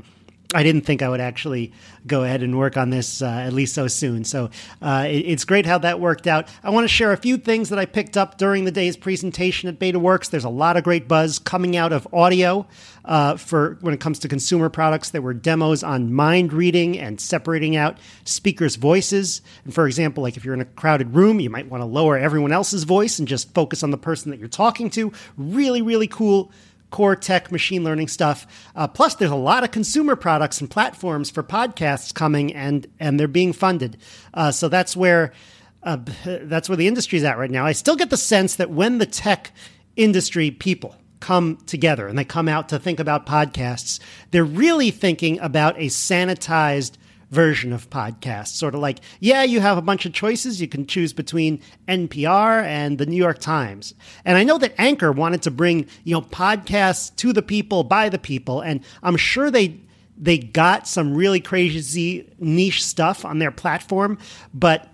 I 0.53 0.63
didn't 0.63 0.81
think 0.81 1.01
I 1.01 1.09
would 1.09 1.19
actually 1.21 1.71
go 2.05 2.23
ahead 2.23 2.43
and 2.43 2.57
work 2.57 2.77
on 2.77 2.89
this 2.89 3.21
uh, 3.21 3.25
at 3.27 3.53
least 3.53 3.73
so 3.73 3.87
soon. 3.87 4.23
So 4.23 4.49
uh, 4.81 5.05
it- 5.09 5.25
it's 5.33 5.45
great 5.45 5.65
how 5.65 5.77
that 5.79 5.99
worked 5.99 6.27
out. 6.27 6.47
I 6.63 6.69
want 6.69 6.83
to 6.83 6.87
share 6.87 7.11
a 7.11 7.17
few 7.17 7.37
things 7.37 7.69
that 7.69 7.79
I 7.79 7.85
picked 7.85 8.17
up 8.17 8.37
during 8.37 8.65
the 8.65 8.71
day's 8.71 8.95
presentation 8.97 9.69
at 9.69 9.79
BetaWorks. 9.79 10.29
There's 10.29 10.43
a 10.43 10.49
lot 10.49 10.77
of 10.77 10.83
great 10.83 11.07
buzz 11.07 11.39
coming 11.39 11.75
out 11.75 11.91
of 11.93 12.07
audio 12.13 12.67
uh, 13.05 13.35
for 13.37 13.77
when 13.81 13.93
it 13.93 13.99
comes 13.99 14.19
to 14.19 14.27
consumer 14.27 14.69
products. 14.69 15.09
There 15.09 15.21
were 15.21 15.33
demos 15.33 15.83
on 15.83 16.13
mind 16.13 16.53
reading 16.53 16.99
and 16.99 17.19
separating 17.19 17.75
out 17.75 17.97
speakers' 18.25 18.75
voices. 18.75 19.41
And 19.65 19.73
for 19.73 19.87
example, 19.87 20.23
like 20.23 20.37
if 20.37 20.45
you're 20.45 20.53
in 20.53 20.61
a 20.61 20.65
crowded 20.65 21.15
room, 21.15 21.39
you 21.39 21.49
might 21.49 21.69
want 21.69 21.81
to 21.81 21.85
lower 21.85 22.17
everyone 22.17 22.51
else's 22.51 22.83
voice 22.83 23.17
and 23.19 23.27
just 23.27 23.53
focus 23.53 23.83
on 23.83 23.91
the 23.91 23.97
person 23.97 24.29
that 24.31 24.39
you're 24.39 24.47
talking 24.49 24.89
to. 24.91 25.11
Really, 25.37 25.81
really 25.81 26.07
cool 26.07 26.51
core 26.93 27.15
tech 27.15 27.51
machine 27.51 27.83
learning 27.83 28.07
stuff. 28.07 28.45
Uh, 28.75 28.87
plus, 28.87 29.15
there's 29.15 29.31
a 29.31 29.35
lot 29.35 29.63
of 29.63 29.71
consumer 29.71 30.15
products 30.15 30.61
and 30.61 30.69
platforms 30.69 31.29
for 31.31 31.41
podcasts 31.41 32.13
coming, 32.13 32.53
and 32.53 32.87
and 32.99 33.19
they're 33.19 33.27
being 33.27 33.51
funded. 33.51 33.97
Uh, 34.33 34.51
so 34.51 34.69
that's 34.69 34.95
where 34.95 35.33
uh, 35.81 35.97
that's 36.25 36.69
where 36.69 36.77
the 36.77 36.87
industry's 36.87 37.23
at 37.23 37.37
right 37.37 37.51
now. 37.51 37.65
I 37.65 37.71
still 37.73 37.95
get 37.95 38.11
the 38.11 38.17
sense 38.17 38.55
that 38.55 38.69
when 38.69 38.99
the 38.99 39.07
tech 39.07 39.51
industry 39.95 40.51
people 40.51 40.95
come 41.19 41.57
together 41.65 42.07
and 42.07 42.17
they 42.17 42.25
come 42.25 42.47
out 42.47 42.69
to 42.69 42.77
think 42.77 42.99
about 42.99 43.25
podcasts, 43.25 43.99
they're 44.31 44.43
really 44.43 44.91
thinking 44.91 45.39
about 45.39 45.75
a 45.77 45.87
sanitized 45.87 46.97
version 47.33 47.73
of 47.73 47.89
podcasts. 47.89 48.55
Sort 48.55 48.75
of 48.75 48.81
like, 48.81 48.99
yeah, 49.19 49.43
you 49.43 49.59
have 49.59 49.77
a 49.77 49.81
bunch 49.81 50.05
of 50.05 50.13
choices. 50.13 50.61
You 50.61 50.67
can 50.67 50.85
choose 50.85 51.11
between 51.11 51.59
NPR 51.87 52.63
and 52.63 52.97
the 52.97 53.05
New 53.05 53.17
York 53.17 53.39
Times. 53.39 53.93
And 54.23 54.37
I 54.37 54.43
know 54.43 54.57
that 54.59 54.73
Anchor 54.77 55.11
wanted 55.11 55.41
to 55.43 55.51
bring, 55.51 55.87
you 56.03 56.13
know, 56.13 56.21
podcasts 56.21 57.13
to 57.17 57.33
the 57.33 57.41
people 57.41 57.83
by 57.83 58.09
the 58.09 58.19
people. 58.19 58.61
And 58.61 58.81
I'm 59.01 59.17
sure 59.17 59.51
they 59.51 59.79
they 60.15 60.37
got 60.37 60.87
some 60.87 61.15
really 61.15 61.39
crazy 61.39 62.31
niche 62.37 62.85
stuff 62.85 63.25
on 63.25 63.39
their 63.39 63.49
platform, 63.49 64.19
but 64.53 64.87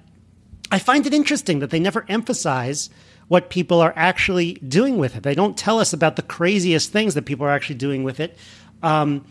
I 0.71 0.79
find 0.79 1.05
it 1.05 1.13
interesting 1.13 1.59
that 1.59 1.71
they 1.71 1.79
never 1.79 2.05
emphasize 2.07 2.89
what 3.27 3.49
people 3.49 3.81
are 3.81 3.93
actually 3.97 4.53
doing 4.53 4.97
with 4.97 5.17
it. 5.17 5.23
They 5.23 5.35
don't 5.35 5.57
tell 5.57 5.77
us 5.79 5.91
about 5.91 6.15
the 6.15 6.21
craziest 6.21 6.91
things 6.91 7.15
that 7.15 7.25
people 7.25 7.45
are 7.45 7.51
actually 7.51 7.75
doing 7.75 8.03
with 8.03 8.21
it. 8.21 8.37
Um, 8.81 9.25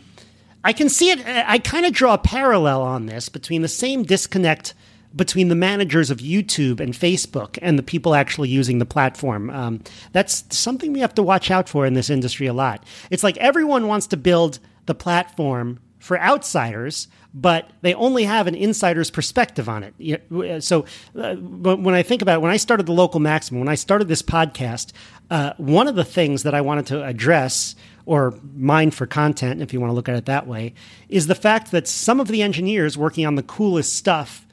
I 0.63 0.73
can 0.73 0.89
see 0.89 1.11
it. 1.11 1.25
I 1.25 1.57
kind 1.59 1.85
of 1.85 1.93
draw 1.93 2.15
a 2.15 2.17
parallel 2.17 2.81
on 2.81 3.05
this 3.05 3.29
between 3.29 3.61
the 3.61 3.67
same 3.67 4.03
disconnect 4.03 4.73
between 5.15 5.47
the 5.47 5.55
managers 5.55 6.11
of 6.11 6.19
YouTube 6.19 6.79
and 6.79 6.93
Facebook 6.93 7.57
and 7.61 7.79
the 7.79 7.83
people 7.83 8.13
actually 8.13 8.49
using 8.49 8.77
the 8.77 8.85
platform. 8.85 9.49
Um, 9.49 9.81
that's 10.11 10.45
something 10.55 10.93
we 10.93 10.99
have 10.99 11.15
to 11.15 11.23
watch 11.23 11.49
out 11.49 11.67
for 11.67 11.85
in 11.85 11.93
this 11.93 12.09
industry 12.09 12.47
a 12.47 12.53
lot. 12.53 12.83
It's 13.09 13.23
like 13.23 13.37
everyone 13.37 13.87
wants 13.87 14.07
to 14.07 14.17
build 14.17 14.59
the 14.85 14.93
platform 14.93 15.79
for 15.97 16.19
outsiders, 16.19 17.07
but 17.33 17.71
they 17.81 17.93
only 17.93 18.23
have 18.23 18.47
an 18.47 18.55
insider's 18.55 19.11
perspective 19.11 19.67
on 19.67 19.83
it. 19.83 20.63
So, 20.63 20.85
uh, 21.15 21.35
when 21.35 21.93
I 21.93 22.03
think 22.03 22.21
about 22.21 22.35
it, 22.35 22.41
when 22.41 22.51
I 22.51 22.57
started 22.57 22.85
the 22.85 22.93
local 22.93 23.19
maximum, 23.19 23.59
when 23.59 23.69
I 23.69 23.75
started 23.75 24.07
this 24.07 24.21
podcast, 24.21 24.93
uh, 25.29 25.53
one 25.57 25.87
of 25.87 25.95
the 25.95 26.05
things 26.05 26.43
that 26.43 26.55
I 26.55 26.61
wanted 26.61 26.85
to 26.87 27.03
address 27.03 27.75
or 28.09 28.33
mine 28.55 28.89
for 28.89 29.05
content, 29.05 29.61
if 29.61 29.71
you 29.71 29.79
want 29.79 29.91
to 29.91 29.93
look 29.93 30.09
at 30.09 30.15
it 30.15 30.25
that 30.25 30.47
way, 30.47 30.73
is 31.09 31.27
the 31.27 31.35
fact 31.35 31.69
that 31.69 31.87
some 31.87 32.19
of 32.19 32.27
the 32.27 32.41
engineers 32.41 32.97
working 32.97 33.23
on 33.23 33.35
the 33.35 33.43
coolest 33.43 33.95
stuff, 33.95 34.47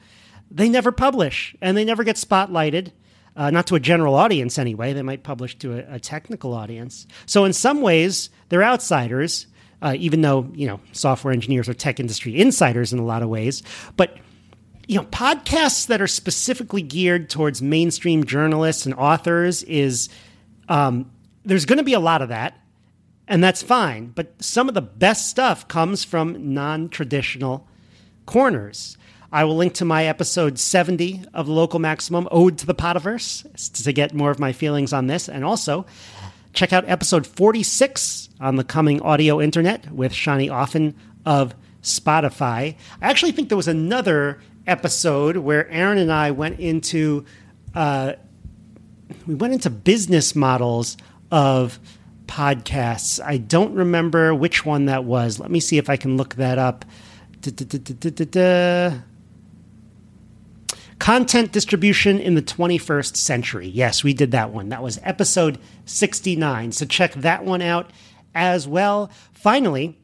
they 0.51 0.69
never 0.69 0.91
publish 0.91 1.55
and 1.59 1.75
they 1.75 1.83
never 1.83 2.03
get 2.03 2.17
spotlighted. 2.17 2.91
Uh, 3.35 3.49
not 3.49 3.65
to 3.65 3.73
a 3.73 3.79
general 3.79 4.13
audience 4.13 4.59
anyway. 4.59 4.93
They 4.93 5.01
might 5.01 5.23
publish 5.23 5.57
to 5.59 5.73
a, 5.73 5.95
a 5.95 5.99
technical 5.99 6.53
audience. 6.53 7.07
So 7.25 7.45
in 7.45 7.53
some 7.53 7.81
ways, 7.81 8.29
they're 8.49 8.63
outsiders, 8.63 9.47
uh, 9.81 9.95
even 9.97 10.21
though 10.21 10.51
you 10.53 10.67
know 10.67 10.79
software 10.91 11.33
engineers 11.33 11.67
are 11.67 11.73
tech 11.73 11.99
industry 11.99 12.39
insiders 12.39 12.93
in 12.93 12.99
a 12.99 13.05
lot 13.05 13.23
of 13.23 13.29
ways. 13.29 13.63
But 13.95 14.17
you 14.87 14.97
know, 14.97 15.05
podcasts 15.07 15.87
that 15.87 15.99
are 15.99 16.07
specifically 16.07 16.83
geared 16.83 17.29
towards 17.29 17.61
mainstream 17.61 18.23
journalists 18.23 18.85
and 18.85 18.93
authors 18.95 19.63
is 19.63 20.09
um, 20.69 21.09
there's 21.43 21.65
going 21.65 21.77
to 21.77 21.83
be 21.83 21.93
a 21.93 21.99
lot 21.99 22.21
of 22.21 22.29
that 22.29 22.59
and 23.27 23.43
that's 23.43 23.61
fine. 23.61 24.07
But 24.07 24.41
some 24.41 24.67
of 24.67 24.73
the 24.73 24.81
best 24.81 25.29
stuff 25.29 25.67
comes 25.67 26.03
from 26.03 26.53
non 26.53 26.89
traditional 26.89 27.67
corners. 28.25 28.97
I 29.31 29.43
will 29.43 29.57
link 29.57 29.73
to 29.75 29.85
my 29.85 30.05
episode 30.05 30.57
70 30.57 31.25
of 31.33 31.49
Local 31.49 31.79
Maximum 31.79 32.29
Ode 32.31 32.57
to 32.59 32.65
the 32.65 32.75
Podiverse 32.75 33.83
to 33.83 33.93
get 33.93 34.13
more 34.13 34.31
of 34.31 34.39
my 34.39 34.53
feelings 34.53 34.93
on 34.93 35.07
this. 35.07 35.27
And 35.27 35.43
also, 35.43 35.85
check 36.53 36.71
out 36.71 36.87
episode 36.87 37.27
46 37.27 38.29
on 38.39 38.55
the 38.55 38.63
coming 38.63 39.01
audio 39.01 39.41
internet 39.41 39.91
with 39.91 40.13
Shani 40.13 40.49
Offen 40.49 40.95
of 41.25 41.53
Spotify. 41.81 42.75
I 43.01 43.09
actually 43.09 43.33
think 43.33 43.49
there 43.49 43.57
was 43.57 43.67
another 43.67 44.39
episode 44.65 45.37
where 45.37 45.69
Aaron 45.69 45.97
and 45.97 46.11
I 46.11 46.31
went 46.31 46.59
into 46.59 47.25
uh, 47.75 48.13
we 49.25 49.35
went 49.35 49.53
into 49.53 49.69
business 49.69 50.35
models 50.35 50.97
of 51.31 51.79
podcasts. 52.27 53.19
I 53.23 53.37
don't 53.37 53.73
remember 53.73 54.35
which 54.35 54.65
one 54.65 54.85
that 54.85 55.03
was. 55.03 55.39
Let 55.39 55.49
me 55.49 55.59
see 55.59 55.77
if 55.77 55.89
I 55.89 55.97
can 55.97 56.17
look 56.17 56.35
that 56.35 56.57
up. 56.57 56.85
Content 60.99 61.51
distribution 61.51 62.19
in 62.19 62.35
the 62.35 62.41
21st 62.41 63.15
century. 63.15 63.67
Yes, 63.67 64.03
we 64.03 64.13
did 64.13 64.31
that 64.31 64.51
one. 64.51 64.69
That 64.69 64.83
was 64.83 64.99
episode 65.03 65.59
69. 65.85 66.71
So 66.71 66.85
check 66.85 67.13
that 67.13 67.45
one 67.45 67.61
out 67.61 67.91
as 68.33 68.67
well. 68.67 69.09
Finally, 69.31 69.97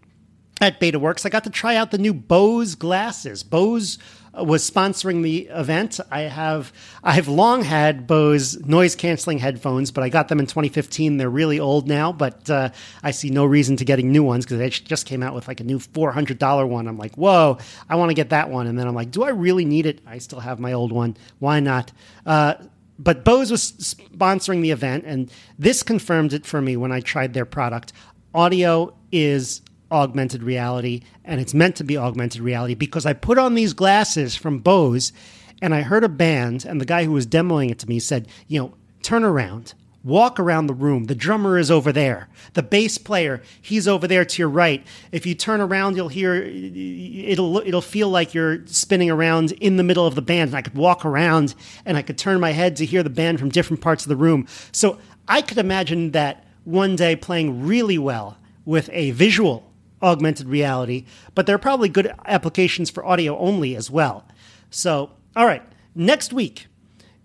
at 0.62 0.80
BetaWorks, 0.80 1.26
I 1.26 1.30
got 1.30 1.44
to 1.44 1.50
try 1.50 1.76
out 1.76 1.92
the 1.92 1.98
new 1.98 2.14
Bose 2.14 2.76
glasses. 2.76 3.44
Bose 3.44 3.98
was 4.34 4.70
sponsoring 4.70 5.22
the 5.22 5.48
event. 5.52 6.00
I 6.10 6.22
have 6.22 6.74
I 7.04 7.14
have 7.14 7.28
long 7.28 7.64
had 7.64 8.08
Bose 8.08 8.58
noise 8.66 8.96
canceling 8.96 9.38
headphones, 9.38 9.92
but 9.92 10.04
I 10.04 10.10
got 10.10 10.28
them 10.28 10.40
in 10.40 10.48
2015. 10.48 11.18
They're 11.18 11.30
really 11.30 11.60
old 11.60 11.88
now, 11.88 12.12
but 12.12 12.50
uh, 12.50 12.70
I 13.04 13.12
see 13.12 13.30
no 13.30 13.46
reason 13.46 13.78
to 13.78 13.86
getting 13.86 14.12
new 14.12 14.24
ones 14.24 14.46
because 14.46 14.58
they 14.58 14.70
just 14.70 15.06
came 15.06 15.22
out 15.22 15.36
with 15.36 15.48
like 15.48 15.60
a 15.60 15.64
new 15.64 15.78
$400 15.78 16.68
one. 16.68 16.88
I'm 16.88 16.98
like, 16.98 17.16
whoa, 17.16 17.60
I 17.90 17.96
want 17.96 18.10
to 18.10 18.16
get 18.16 18.30
that 18.30 18.50
one, 18.50 18.66
and 18.68 18.78
then 18.78 18.88
I'm 18.88 18.96
like, 18.96 19.12
do 19.12 19.24
I 19.24 19.30
really 19.30 19.66
need 19.66 19.86
it? 19.86 20.02
I 20.08 20.18
still 20.18 20.40
have 20.40 20.60
my 20.60 20.74
old 20.74 20.92
one. 20.92 21.16
Why 21.40 21.60
not? 21.60 21.92
Uh, 22.26 22.56
but 22.98 23.24
Bose 23.24 23.52
was 23.52 23.72
sponsoring 23.74 24.62
the 24.62 24.72
event, 24.72 25.04
and 25.06 25.32
this 25.60 25.84
confirmed 25.84 26.34
it 26.34 26.46
for 26.46 26.62
me 26.62 26.78
when 26.78 26.92
I 26.92 27.02
tried 27.02 27.34
their 27.34 27.46
product. 27.46 27.94
Audio 28.34 28.96
is 29.12 29.62
augmented 29.94 30.44
reality, 30.44 31.02
and 31.24 31.40
it's 31.40 31.54
meant 31.54 31.76
to 31.78 31.84
be 31.84 31.98
augmented 31.98 32.42
reality 32.42 32.74
because 32.74 33.06
I 33.06 33.14
put 33.14 33.38
on 33.38 33.54
these 33.54 33.74
glasses 33.74 34.36
from 34.36 34.60
Bose 34.60 35.14
and 35.62 35.74
I 35.74 35.82
heard 35.82 36.04
a 36.04 36.10
band, 36.10 36.66
and 36.66 36.82
the 36.82 36.86
guy 36.86 37.06
who 37.06 37.14
was 37.14 37.26
demoing 37.26 37.72
it 37.72 37.80
to 37.80 37.88
me 37.88 38.00
said, 38.00 38.28
you 38.48 38.60
know, 38.60 38.74
turn 39.02 39.24
around. 39.24 39.74
Walk 40.04 40.38
around 40.38 40.68
the 40.68 40.74
room. 40.74 41.06
The 41.06 41.16
drummer 41.16 41.58
is 41.58 41.72
over 41.72 41.94
there. 41.94 42.28
The 42.56 42.64
bass 42.64 42.98
player, 42.98 43.42
he's 43.62 43.88
over 43.88 44.06
there 44.06 44.26
to 44.26 44.42
your 44.42 44.50
right. 44.50 44.86
If 45.14 45.26
you 45.26 45.34
turn 45.34 45.62
around, 45.62 45.96
you'll 45.96 46.10
hear 46.10 46.36
it'll 46.36 47.60
it'll 47.60 47.80
feel 47.80 48.10
like 48.10 48.34
you're 48.34 48.68
spinning 48.68 49.10
around 49.10 49.54
in 49.54 49.78
the 49.78 49.84
middle 49.84 50.06
of 50.06 50.16
the 50.16 50.22
band. 50.22 50.50
And 50.50 50.58
I 50.58 50.62
could 50.62 50.76
walk 50.76 51.06
around 51.06 51.56
and 51.86 51.96
I 51.96 52.02
could 52.02 52.18
turn 52.18 52.42
my 52.42 52.52
head 52.52 52.76
to 52.78 52.86
hear 52.86 53.02
the 53.02 53.10
band 53.10 53.40
from 53.40 53.48
different 53.48 53.80
parts 53.80 54.04
of 54.04 54.10
the 54.10 54.18
room. 54.18 54.46
So 54.74 55.00
I 55.30 55.42
could 55.42 55.58
imagine 55.58 56.12
that 56.12 56.44
one 56.66 56.98
day 56.98 57.16
playing 57.16 57.66
really 57.66 57.98
well 57.98 58.38
with 58.66 58.90
a 58.92 59.12
visual 59.12 59.72
augmented 60.04 60.48
reality, 60.48 61.06
but 61.34 61.46
there 61.48 61.56
are 61.56 61.60
probably 61.60 61.90
good 61.90 62.14
applications 62.26 62.90
for 62.90 63.06
audio 63.06 63.38
only 63.38 63.76
as 63.76 63.90
well. 63.90 64.28
So, 64.70 65.12
all 65.36 65.46
right, 65.46 65.64
next 65.96 66.34
week, 66.34 66.68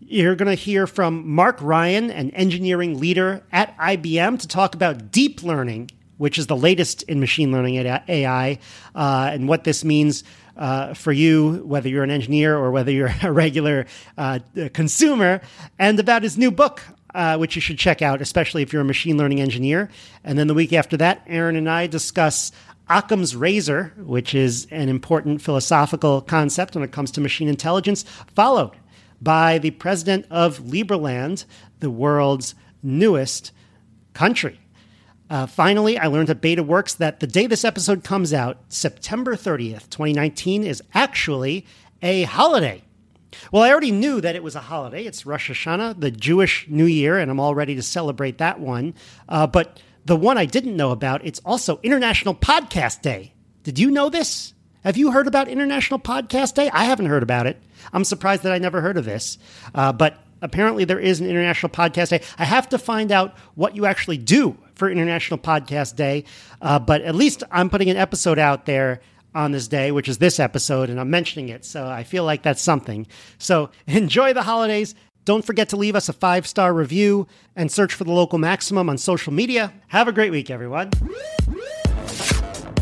you're 0.01 0.37
going 0.37 0.49
to 0.49 0.55
hear 0.55 0.87
from 0.87 1.29
Mark 1.29 1.59
Ryan, 1.61 2.11
an 2.11 2.31
engineering 2.31 2.99
leader 2.99 3.43
at 3.53 3.77
IBM, 3.77 4.39
to 4.41 4.49
talk 4.49 4.75
about 4.75 5.11
deep 5.11 5.43
learning, 5.43 5.91
which 6.17 6.39
is 6.39 6.47
the 6.47 6.57
latest 6.57 7.03
in 7.03 7.21
machine 7.21 7.53
learning 7.53 7.77
at 7.79 8.09
AI, 8.09 8.59
uh, 8.95 9.31
and 9.33 9.49
what 9.49 9.65
this 9.65 9.85
means. 9.85 10.25
Uh, 10.57 10.93
for 10.93 11.13
you, 11.13 11.63
whether 11.65 11.89
you're 11.89 12.03
an 12.03 12.11
engineer 12.11 12.57
or 12.57 12.73
whether 12.73 12.91
you're 12.91 13.15
a 13.23 13.31
regular 13.31 13.87
uh, 14.17 14.41
consumer, 14.75 15.41
and 15.79 16.01
about 16.01 16.25
his 16.25 16.37
new 16.37 16.51
book 16.51 16.83
uh, 17.19 17.37
which 17.37 17.57
you 17.57 17.61
should 17.61 17.79
check 17.79 18.01
out, 18.01 18.23
especially 18.23 18.63
if 18.63 18.73
you're 18.73 18.83
a 18.83 18.85
machine 18.85 19.19
learning 19.19 19.41
engineer. 19.41 19.91
And 20.23 20.39
then 20.39 20.47
the 20.47 20.55
week 20.55 20.73
after 20.73 20.97
that, 20.99 21.21
Aaron 21.27 21.57
and 21.57 21.69
I 21.69 21.89
discuss 21.89 22.53
Occam's 22.89 23.35
razor, 23.35 23.93
which 23.97 24.37
is 24.37 24.69
an 24.71 24.89
important 24.89 25.43
philosophical 25.43 26.21
concept 26.21 26.77
when 26.77 26.85
it 26.85 26.93
comes 26.93 27.11
to 27.11 27.21
machine 27.21 27.49
intelligence, 27.49 28.05
followed 28.37 28.71
by 29.21 29.59
the 29.59 29.73
president 29.73 30.27
of 30.31 30.61
Liberland, 30.61 31.45
the 31.81 31.91
world's 31.91 32.55
newest 32.85 33.51
country. 34.15 34.61
Uh, 35.29 35.47
finally, 35.47 35.99
I 35.99 36.07
learned 36.07 36.31
at 36.31 36.41
BetaWorks 36.41 36.99
that 36.99 37.19
the 37.19 37.27
day 37.27 37.49
this 37.49 37.65
episode 37.65 38.05
comes 38.05 38.33
out, 38.33 38.59
September 38.69 39.35
30th, 39.35 39.91
2019, 39.91 40.63
is 40.63 40.85
actually 40.95 41.67
a 42.01 42.23
holiday. 42.23 42.85
Well, 43.53 43.63
I 43.63 43.71
already 43.71 43.91
knew 43.91 44.21
that 44.21 44.37
it 44.37 44.43
was 44.43 44.55
a 44.55 44.61
holiday. 44.61 45.05
It's 45.05 45.27
Rosh 45.27 45.51
Hashanah, 45.51 46.01
the 46.01 46.11
Jewish 46.11 46.67
New 46.69 46.87
Year, 46.87 47.19
and 47.19 47.31
I'm 47.31 47.41
all 47.41 47.55
ready 47.55 47.75
to 47.75 47.83
celebrate 47.83 48.39
that 48.39 48.61
one. 48.61 48.95
Uh, 49.29 49.47
but 49.47 49.81
the 50.05 50.17
one 50.17 50.39
I 50.39 50.47
didn't 50.47 50.77
know 50.77 50.91
about, 50.91 51.25
it's 51.25 51.41
also 51.45 51.79
International 51.83 52.35
Podcast 52.35 53.03
Day. 53.03 53.35
Did 53.63 53.79
you 53.79 53.91
know 53.91 54.09
this? 54.09 54.55
Have 54.85 54.97
you 54.97 55.11
heard 55.11 55.27
about 55.27 55.49
International 55.49 56.01
Podcast 56.01 56.55
Day? 56.55 56.71
I 56.71 56.85
haven't 56.85 57.07
heard 57.07 57.23
about 57.23 57.47
it. 57.47 57.61
I'm 57.93 58.05
surprised 58.05 58.45
that 58.45 58.53
I 58.53 58.59
never 58.59 58.81
heard 58.81 58.97
of 58.97 59.05
this. 59.05 59.37
Uh, 59.75 59.93
but 59.93 60.19
apparently, 60.41 60.85
there 60.85 61.01
is 61.01 61.21
an 61.21 61.29
International 61.29 61.71
Podcast 61.71 62.11
Day. 62.11 62.23
I 62.39 62.45
have 62.45 62.69
to 62.71 62.79
find 62.79 63.13
out 63.13 63.37
what 63.55 63.77
you 63.77 63.87
actually 63.87 64.19
do 64.19 64.57
for 64.75 64.89
International 64.89 65.39
Podcast 65.39 65.97
Day. 65.97 66.25
Uh, 66.63 66.79
but 66.79 67.03
at 67.03 67.15
least 67.15 67.43
I'm 67.51 67.69
putting 67.69 67.91
an 67.91 67.97
episode 67.97 68.39
out 68.39 68.65
there 68.65 69.01
on 69.39 69.53
this 69.53 69.69
day, 69.69 69.93
which 69.93 70.09
is 70.09 70.19
this 70.19 70.41
episode, 70.41 70.91
and 70.91 71.01
I'm 71.01 71.11
mentioning 71.11 71.49
it. 71.49 71.65
So 71.65 71.87
I 71.87 72.03
feel 72.03 72.25
like 72.25 72.43
that's 72.43 72.61
something. 72.61 73.07
So 73.39 73.71
enjoy 73.87 74.35
the 74.35 74.43
holidays. 74.43 74.97
Don't 75.25 75.45
forget 75.45 75.69
to 75.71 75.77
leave 75.77 75.95
us 75.95 76.09
a 76.09 76.13
five 76.13 76.45
star 76.47 76.75
review 76.75 77.29
and 77.55 77.71
search 77.71 77.95
for 77.95 78.03
the 78.05 78.13
local 78.13 78.39
maximum 78.39 78.91
on 78.91 78.99
social 78.99 79.33
media. 79.33 79.73
Have 79.89 80.09
a 80.09 80.13
great 80.13 80.33
week, 80.33 80.51
everyone. 80.51 80.91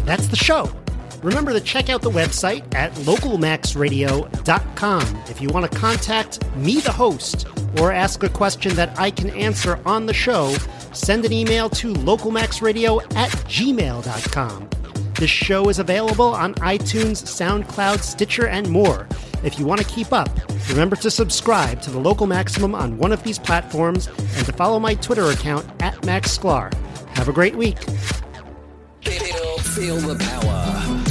That's 0.05 0.29
the 0.29 0.37
show. 0.37 0.73
Remember 1.23 1.53
to 1.53 1.61
check 1.61 1.91
out 1.91 2.03
the 2.03 2.11
website 2.11 2.75
at 2.75 2.93
localmaxradio.com 2.93 5.23
if 5.29 5.41
you 5.41 5.49
want 5.49 5.71
to 5.71 5.79
contact 5.79 6.45
me, 6.57 6.81
the 6.81 6.93
host, 6.93 7.47
or 7.81 7.91
ask 7.91 8.23
a 8.23 8.29
question 8.29 8.77
that 8.77 8.97
I 8.99 9.11
can 9.11 9.31
answer 9.31 9.81
on 9.85 10.07
the 10.07 10.15
show. 10.15 10.55
Send 10.93 11.25
an 11.25 11.33
email 11.33 11.69
to 11.71 11.93
localmaxradio 11.93 13.03
at 13.17 13.31
gmail.com. 13.31 14.69
This 15.19 15.31
show 15.31 15.71
is 15.71 15.79
available 15.79 16.35
on 16.35 16.53
iTunes, 16.57 17.23
SoundCloud, 17.23 18.01
Stitcher, 18.01 18.49
and 18.49 18.69
more. 18.69 19.09
If 19.43 19.59
you 19.59 19.65
want 19.65 19.81
to 19.81 19.87
keep 19.87 20.13
up, 20.13 20.29
remember 20.69 20.95
to 20.97 21.11
subscribe 21.11 21.81
to 21.83 21.91
the 21.91 21.99
local 21.99 22.27
maximum 22.27 22.75
on 22.75 22.99
one 22.99 23.13
of 23.13 23.23
these 23.23 23.39
platforms 23.39 24.09
and 24.09 24.45
to 24.45 24.53
follow 24.53 24.79
my 24.79 24.95
Twitter 24.95 25.25
account 25.31 25.67
at 25.83 26.05
Max 26.05 26.37
Sklar. 26.37 26.71
Have 27.17 27.31
a 27.31 27.33
great 27.33 27.55
week. 27.55 27.79
Feel 29.63 29.97
the 30.01 30.17
power. 30.19 31.06